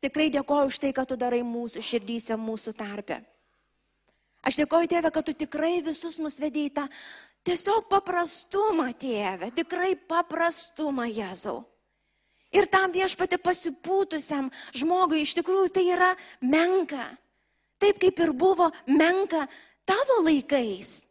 Tikrai 0.00 0.30
dėkoju 0.32 0.70
už 0.72 0.78
tai, 0.80 0.94
kad 0.96 1.08
tu 1.10 1.16
darai 1.20 1.42
mūsų 1.44 1.82
širdyse, 1.84 2.36
mūsų 2.40 2.72
tarpe. 2.78 3.20
Aš 4.40 4.62
dėkoju, 4.62 4.88
tėve, 4.88 5.10
kad 5.12 5.26
tu 5.28 5.34
tikrai 5.36 5.82
visus 5.84 6.16
mus 6.22 6.38
vedėjai 6.40 6.72
tą 6.78 6.86
Tiesiog 7.40 7.86
paprastumą, 7.88 8.90
tėve, 9.00 9.48
tikrai 9.56 9.94
paprastumą, 9.96 11.06
Jėzau. 11.08 11.62
Ir 12.52 12.66
tam 12.68 12.92
viešpatė 12.92 13.38
pasipūtusiam 13.40 14.50
žmogui 14.76 15.22
iš 15.22 15.36
tikrųjų 15.38 15.70
tai 15.72 15.86
yra 15.94 16.10
menka. 16.42 17.00
Taip 17.80 18.00
kaip 18.02 18.18
ir 18.20 18.32
buvo 18.36 18.68
menka 18.90 19.46
tavo 19.88 20.18
laikais. 20.26 21.06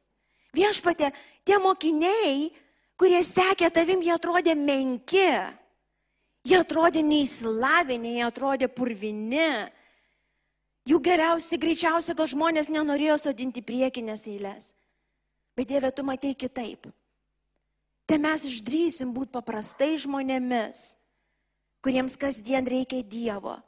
Viešpatė, 0.53 1.09
tie 1.47 1.57
mokiniai, 1.63 2.51
kurie 2.99 3.23
sekė 3.25 3.71
tavim, 3.73 4.03
jie 4.05 4.13
atrodė 4.13 4.53
menki. 4.59 5.31
Jie 6.47 6.57
atrodė 6.59 7.03
neįsilavinę, 7.03 8.15
jie 8.15 8.25
atrodė 8.25 8.69
purvini. 8.71 9.49
Jų 10.89 10.99
geriausia, 11.03 11.59
greičiausia, 11.59 12.15
gal 12.17 12.29
žmonės 12.31 12.71
nenorėjo 12.71 13.17
sodinti 13.21 13.61
priekinės 13.61 14.25
eilės. 14.31 14.73
Bet 15.57 15.67
Dieve, 15.69 15.91
tu 15.91 16.05
matei 16.07 16.33
kitaip. 16.33 16.87
Tai 18.09 18.17
mes 18.17 18.45
išdrysim 18.47 19.11
būti 19.13 19.35
paprastai 19.35 19.91
žmonėmis, 20.01 20.95
kuriems 21.85 22.15
kasdien 22.17 22.65
reikia 22.65 23.03
Dievo. 23.05 23.59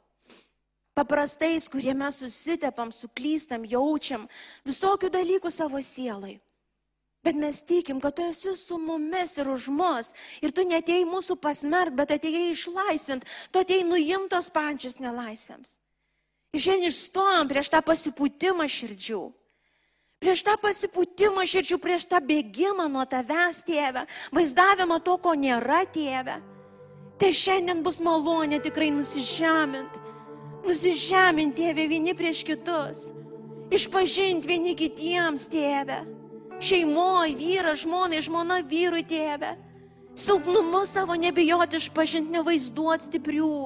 Paprastais, 0.96 1.68
kurie 1.72 1.94
mes 1.96 2.18
susitepam, 2.20 2.90
suklystam, 2.92 3.62
jaučiam 3.64 4.26
visokių 4.66 5.12
dalykų 5.12 5.52
savo 5.52 5.80
sielai. 5.80 6.40
Bet 7.22 7.36
mes 7.38 7.60
tikim, 7.62 8.00
kad 8.02 8.16
tu 8.18 8.24
esi 8.26 8.56
su 8.58 8.78
mumis 8.82 9.36
ir 9.38 9.50
už 9.50 9.68
mus. 9.70 10.10
Ir 10.42 10.50
tu 10.50 10.64
netėjai 10.66 11.04
mūsų 11.06 11.36
pasmerk, 11.38 11.94
bet 11.94 12.10
atėjai 12.16 12.48
išlaisvint. 12.50 13.28
Tu 13.52 13.62
atėjai 13.62 13.86
nuimtos 13.86 14.50
pančius 14.50 14.98
nelaisvėms. 14.98 15.78
Ir 16.52 16.64
šiandien 16.66 16.90
išstojom 16.90 17.48
prieš 17.48 17.70
tą 17.72 17.80
pasipūtimą 17.86 18.66
širdžių 18.68 19.22
prieš 20.22 20.44
tą 20.46 20.54
pasipūtimą 20.62 21.42
širdžių, 21.50 21.78
prieš 21.82 22.06
tą 22.06 22.20
bėgimą 22.22 22.86
nuo 22.92 23.02
tavęs, 23.10 23.64
tėve, 23.66 24.04
vaizdavimą 24.34 25.00
to, 25.02 25.16
ko 25.18 25.34
nėra, 25.34 25.82
tėve. 25.90 26.38
Tai 27.18 27.30
šiandien 27.34 27.82
bus 27.82 27.98
malonė 28.02 28.60
tikrai 28.62 28.92
nusižemint, 28.94 29.98
nusižemint, 30.66 31.56
tėve, 31.58 31.88
vieni 31.90 32.14
prieš 32.18 32.44
kitus, 32.46 33.08
išpažinti 33.74 34.50
vieni 34.50 34.76
kitiems, 34.78 35.48
tėve. 35.50 35.98
Šeimoje, 36.62 37.34
vyras, 37.38 37.82
žmonai, 37.82 38.22
žmona 38.22 38.60
vyrui, 38.62 39.02
tėve. 39.06 39.56
Silpnumu 40.14 40.84
savo 40.86 41.16
nebijoti 41.18 41.80
išpažinti, 41.80 42.36
nevaizduoti 42.36 43.08
stiprių. 43.08 43.56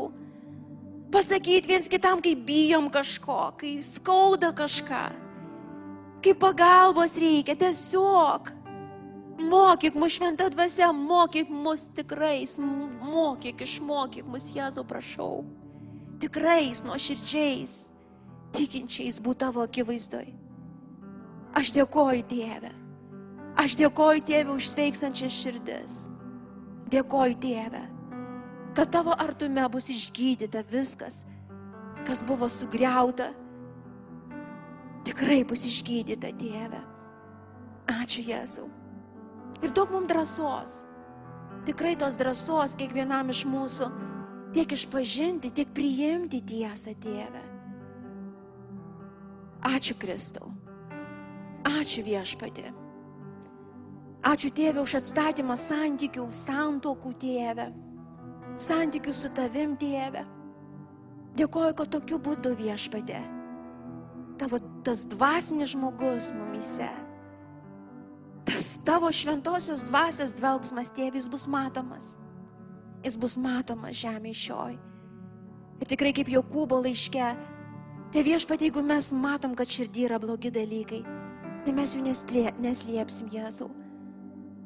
Pasakyti 1.12 1.68
viens 1.68 1.90
kitam, 1.90 2.22
kai 2.24 2.34
bijom 2.38 2.88
kažko, 2.92 3.52
kai 3.60 3.76
skauda 3.84 4.52
kažką 4.56 5.04
kai 6.26 6.34
pagalbos 6.34 7.14
reikia, 7.22 7.54
tiesiog 7.54 8.50
mokyk 9.38 9.94
mus 9.94 10.16
šventą 10.16 10.48
dvasę, 10.50 10.88
mokyk 10.90 11.50
mus 11.50 11.86
tikrais, 11.94 12.56
mokyk, 12.58 13.62
išmokyk 13.62 14.26
mus, 14.26 14.48
Jėzau, 14.56 14.82
prašau, 14.88 15.44
tikrais, 16.18 16.82
nuoširdžiais, 16.82 17.76
tikinčiais 18.56 19.20
būti 19.22 19.44
tavo 19.44 19.62
akivaizdoj. 19.62 20.32
Aš 21.56 21.70
dėkoju 21.76 22.26
Dieve. 22.26 22.72
Aš 23.56 23.78
dėkoju 23.80 24.24
Tėvė 24.28 24.52
už 24.56 24.68
sveiksančias 24.74 25.32
širdis. 25.32 25.96
Dėkoju 26.92 27.38
Tėvė, 27.42 27.82
kad 28.76 28.92
tavo 28.94 29.16
artume 29.16 29.64
bus 29.72 29.88
išgydyta 29.90 30.62
viskas, 30.70 31.24
kas 32.06 32.22
buvo 32.26 32.46
sugriauta 32.52 33.32
tikrai 35.06 35.44
bus 35.46 35.62
išgydyta, 35.66 36.32
Dieve. 36.34 36.82
Ačiū 37.86 38.24
Jėzau. 38.26 38.66
Ir 39.62 39.72
daug 39.72 39.92
mums 39.94 40.10
drąsos. 40.10 40.74
Tikrai 41.66 41.94
tos 41.98 42.18
drąsos 42.18 42.74
kiekvienam 42.78 43.30
iš 43.30 43.44
mūsų 43.48 43.88
tiek 44.54 44.72
išpažinti, 44.74 45.52
tiek 45.54 45.70
priimti 45.74 46.42
tiesą, 46.42 46.94
Dieve. 47.02 47.42
Ačiū 49.66 49.96
Kristau. 49.98 50.50
Ačiū 51.66 52.04
viešpatė. 52.06 52.70
Ačiū 54.24 54.50
Tėvė 54.54 54.80
už 54.82 54.96
atstatymą 55.02 55.56
santykių, 55.60 56.26
santokų 56.32 57.12
Tėvė. 57.20 57.70
Santykių 58.62 59.12
su 59.14 59.30
tavim 59.36 59.76
Tėvė. 59.76 60.24
Dėkoju, 61.36 61.74
kad 61.76 61.92
tokiu 61.92 62.18
būdu 62.22 62.54
viešpatė 62.56 63.20
tavo 64.38 64.58
tas 64.84 65.06
dvasinis 65.06 65.72
žmogus 65.72 66.30
mumise, 66.34 66.88
tas 68.44 68.78
tavo 68.84 69.10
šventosios 69.12 69.84
dvasios 69.88 70.34
dvelgsmas, 70.36 70.92
tėvis 70.94 71.28
bus 71.30 71.46
matomas. 71.50 72.16
Jis 73.04 73.16
bus 73.20 73.36
matomas 73.38 73.96
žemė 74.00 74.32
šioj. 74.34 74.76
Ir 75.80 75.88
tikrai 75.90 76.12
kaip 76.16 76.30
Jokūbo 76.32 76.78
laiške, 76.82 77.26
tai 78.12 78.22
viešpat, 78.26 78.64
jeigu 78.64 78.82
mes 78.82 79.12
matom, 79.14 79.54
kad 79.54 79.70
širdį 79.70 80.06
yra 80.08 80.18
blogi 80.22 80.50
dalykai, 80.50 81.02
tai 81.66 81.74
mes 81.76 81.94
jų 81.94 82.06
nesplė, 82.06 82.46
neslėpsim 82.62 83.28
Jėzau. 83.34 83.68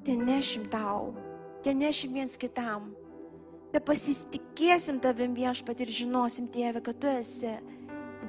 Tai 0.04 0.16
nešim 0.16 0.64
tau, 0.72 1.12
tai 1.64 1.74
nešim 1.76 2.14
viens 2.16 2.36
kitam. 2.40 2.88
Tai 3.70 3.82
pasitikėsim 3.86 4.98
tavim 5.02 5.34
viešpat 5.36 5.82
ir 5.84 5.92
žinosim, 5.94 6.48
tėve, 6.50 6.80
kad 6.82 6.96
tu 6.98 7.10
esi 7.10 7.52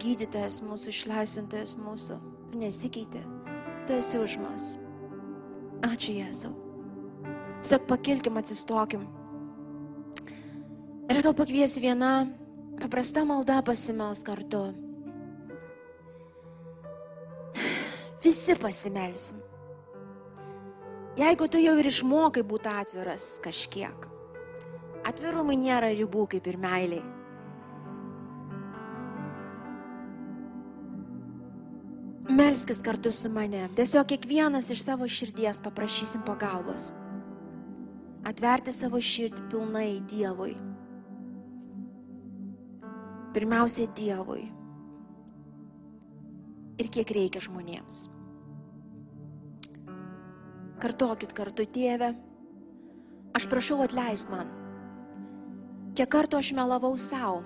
gydytojas 0.02 0.60
mūsų, 0.66 0.92
išlaisvintojas 0.92 1.78
mūsų. 1.80 2.18
Tu 2.52 2.60
nesikeitė. 2.62 3.22
Tu 3.88 3.96
esi 3.98 4.20
už 4.20 4.36
mus. 4.44 4.68
Ačiū 5.88 6.14
Jėzau. 6.20 6.52
Tiesiog 7.62 7.88
pakilkim, 7.90 8.38
atsistokim. 8.38 9.08
Ir 11.10 11.22
gal 11.24 11.34
pakviesiu 11.38 11.82
vieną 11.84 12.12
paprastą 12.82 13.24
maldą 13.26 13.62
pasimels 13.66 14.22
kartu. 14.28 14.68
Visi 18.22 18.56
pasimelsim. 18.62 19.42
Jeigu 21.20 21.48
tu 21.52 21.60
jau 21.60 21.74
ir 21.76 21.88
išmokai 21.90 22.44
būti 22.48 22.72
atviras 22.72 23.34
kažkiek. 23.44 24.06
Atvirumai 25.08 25.58
nėra 25.60 25.90
ribų 25.92 26.28
kaip 26.32 26.46
ir 26.48 26.58
meiliai. 26.62 27.02
Melskis 32.32 32.80
kartu 32.86 33.12
su 33.12 33.28
mane. 33.34 33.66
Tiesiog 33.76 34.08
kiekvienas 34.08 34.70
iš 34.72 34.86
savo 34.86 35.08
širdies 35.10 35.60
paprašysim 35.66 36.24
pagalbos. 36.24 36.92
Atverti 38.24 38.72
savo 38.72 39.02
širdį 39.04 39.50
pilnai 39.52 39.90
Dievui. 40.08 40.56
Pirmiausia 43.36 43.90
Dievui. 43.98 44.46
Ir 46.80 46.90
kiek 46.94 47.12
reikia 47.20 47.44
žmonėms. 47.44 48.21
Kartokit 50.82 51.34
kartu, 51.38 51.68
tėve. 51.70 52.16
Aš 53.38 53.46
prašau 53.52 53.80
atleis 53.86 54.26
man. 54.32 54.50
Kiek 55.96 56.10
kartų 56.10 56.40
aš 56.40 56.50
melavau 56.58 56.96
savo, 57.00 57.42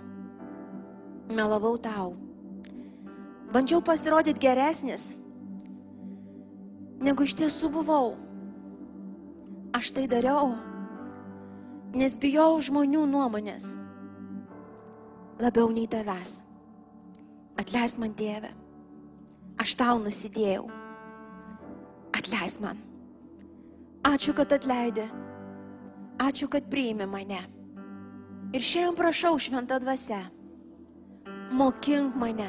melavau 1.34 1.76
tau. 1.82 2.14
Bandžiau 3.52 3.82
pasirodyti 3.86 4.42
geresnis, 4.42 5.14
negu 7.02 7.26
iš 7.26 7.36
tiesų 7.42 7.72
buvau. 7.74 8.14
Aš 9.76 9.92
tai 9.98 10.06
dariau, 10.08 10.54
nes 11.98 12.16
bijau 12.22 12.56
žmonių 12.64 13.04
nuomonės 13.12 13.74
labiau 15.42 15.74
nei 15.76 15.90
tavęs. 15.92 16.40
Atleis 17.60 17.98
man, 18.00 18.16
tėve, 18.16 18.52
aš 19.60 19.76
tau 19.80 20.00
nusidėjau. 20.04 20.68
Atleis 22.16 22.62
man. 22.64 22.85
Ačiū, 24.06 24.36
kad 24.38 24.54
atleidė. 24.54 25.06
Ačiū, 26.22 26.48
kad 26.52 26.68
priėmė 26.72 27.08
mane. 27.10 27.42
Ir 28.54 28.64
šiandien 28.64 28.98
prašau 28.98 29.40
šventą 29.42 29.80
dvasę. 29.82 30.20
Mokink 31.56 32.16
mane 32.20 32.48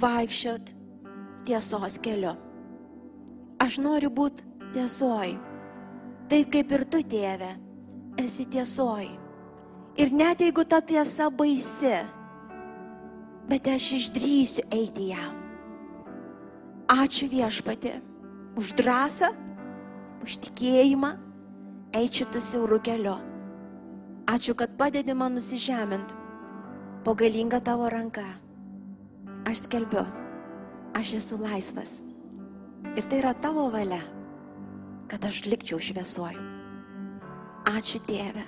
vaikščiot 0.00 0.72
tiesos 1.46 1.98
keliu. 2.02 2.32
Aš 3.62 3.78
noriu 3.82 4.10
būti 4.10 4.46
tiesoj. 4.74 5.36
Taip 6.32 6.48
kaip 6.54 6.72
ir 6.72 6.84
tu, 6.88 7.02
tėve, 7.04 7.50
esi 8.18 8.46
tiesoj. 8.48 9.10
Ir 10.00 10.12
net 10.16 10.40
jeigu 10.40 10.64
ta 10.64 10.80
tiesa 10.80 11.28
baisi, 11.28 11.92
bet 13.50 13.68
aš 13.68 13.90
išdrysiu 13.98 14.64
eiti 14.72 15.10
ją. 15.12 15.26
Ačiū 16.92 17.28
viešpati 17.28 17.92
už 18.56 18.72
drąsą, 18.80 19.28
už 20.22 20.38
tikėjimą, 20.46 21.12
eiti 21.98 22.22
šitų 22.22 22.42
siaurų 22.46 22.78
keliu. 22.86 23.16
Ačiū, 24.30 24.54
kad 24.56 24.76
padedi 24.78 25.14
man 25.18 25.34
nusižemint 25.36 26.14
po 27.04 27.14
galingą 27.18 27.60
tavo 27.60 27.90
ranką. 27.90 28.24
Aš 29.50 29.66
skelbiu, 29.66 30.06
aš 30.94 31.16
esu 31.18 31.38
laisvas. 31.42 32.00
Ir 32.96 33.06
tai 33.08 33.18
yra 33.22 33.34
tavo 33.34 33.66
valia, 33.74 34.00
kad 35.10 35.24
aš 35.26 35.42
likčiau 35.50 35.80
šviesuoju. 35.82 36.50
Ačiū 37.72 38.00
Tėve, 38.06 38.42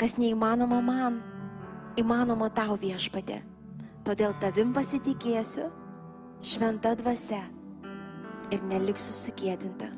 kas 0.00 0.16
neįmanoma 0.20 0.80
man, 0.84 1.20
įmanoma 2.00 2.48
tau 2.54 2.78
viešpatė. 2.80 3.42
Todėl 4.06 4.32
tavim 4.40 4.72
pasitikėsiu, 4.76 5.68
šventa 6.40 6.94
dvasia 6.96 7.42
ir 8.54 8.64
neliksiu 8.70 9.16
sukėdinta. 9.16 9.97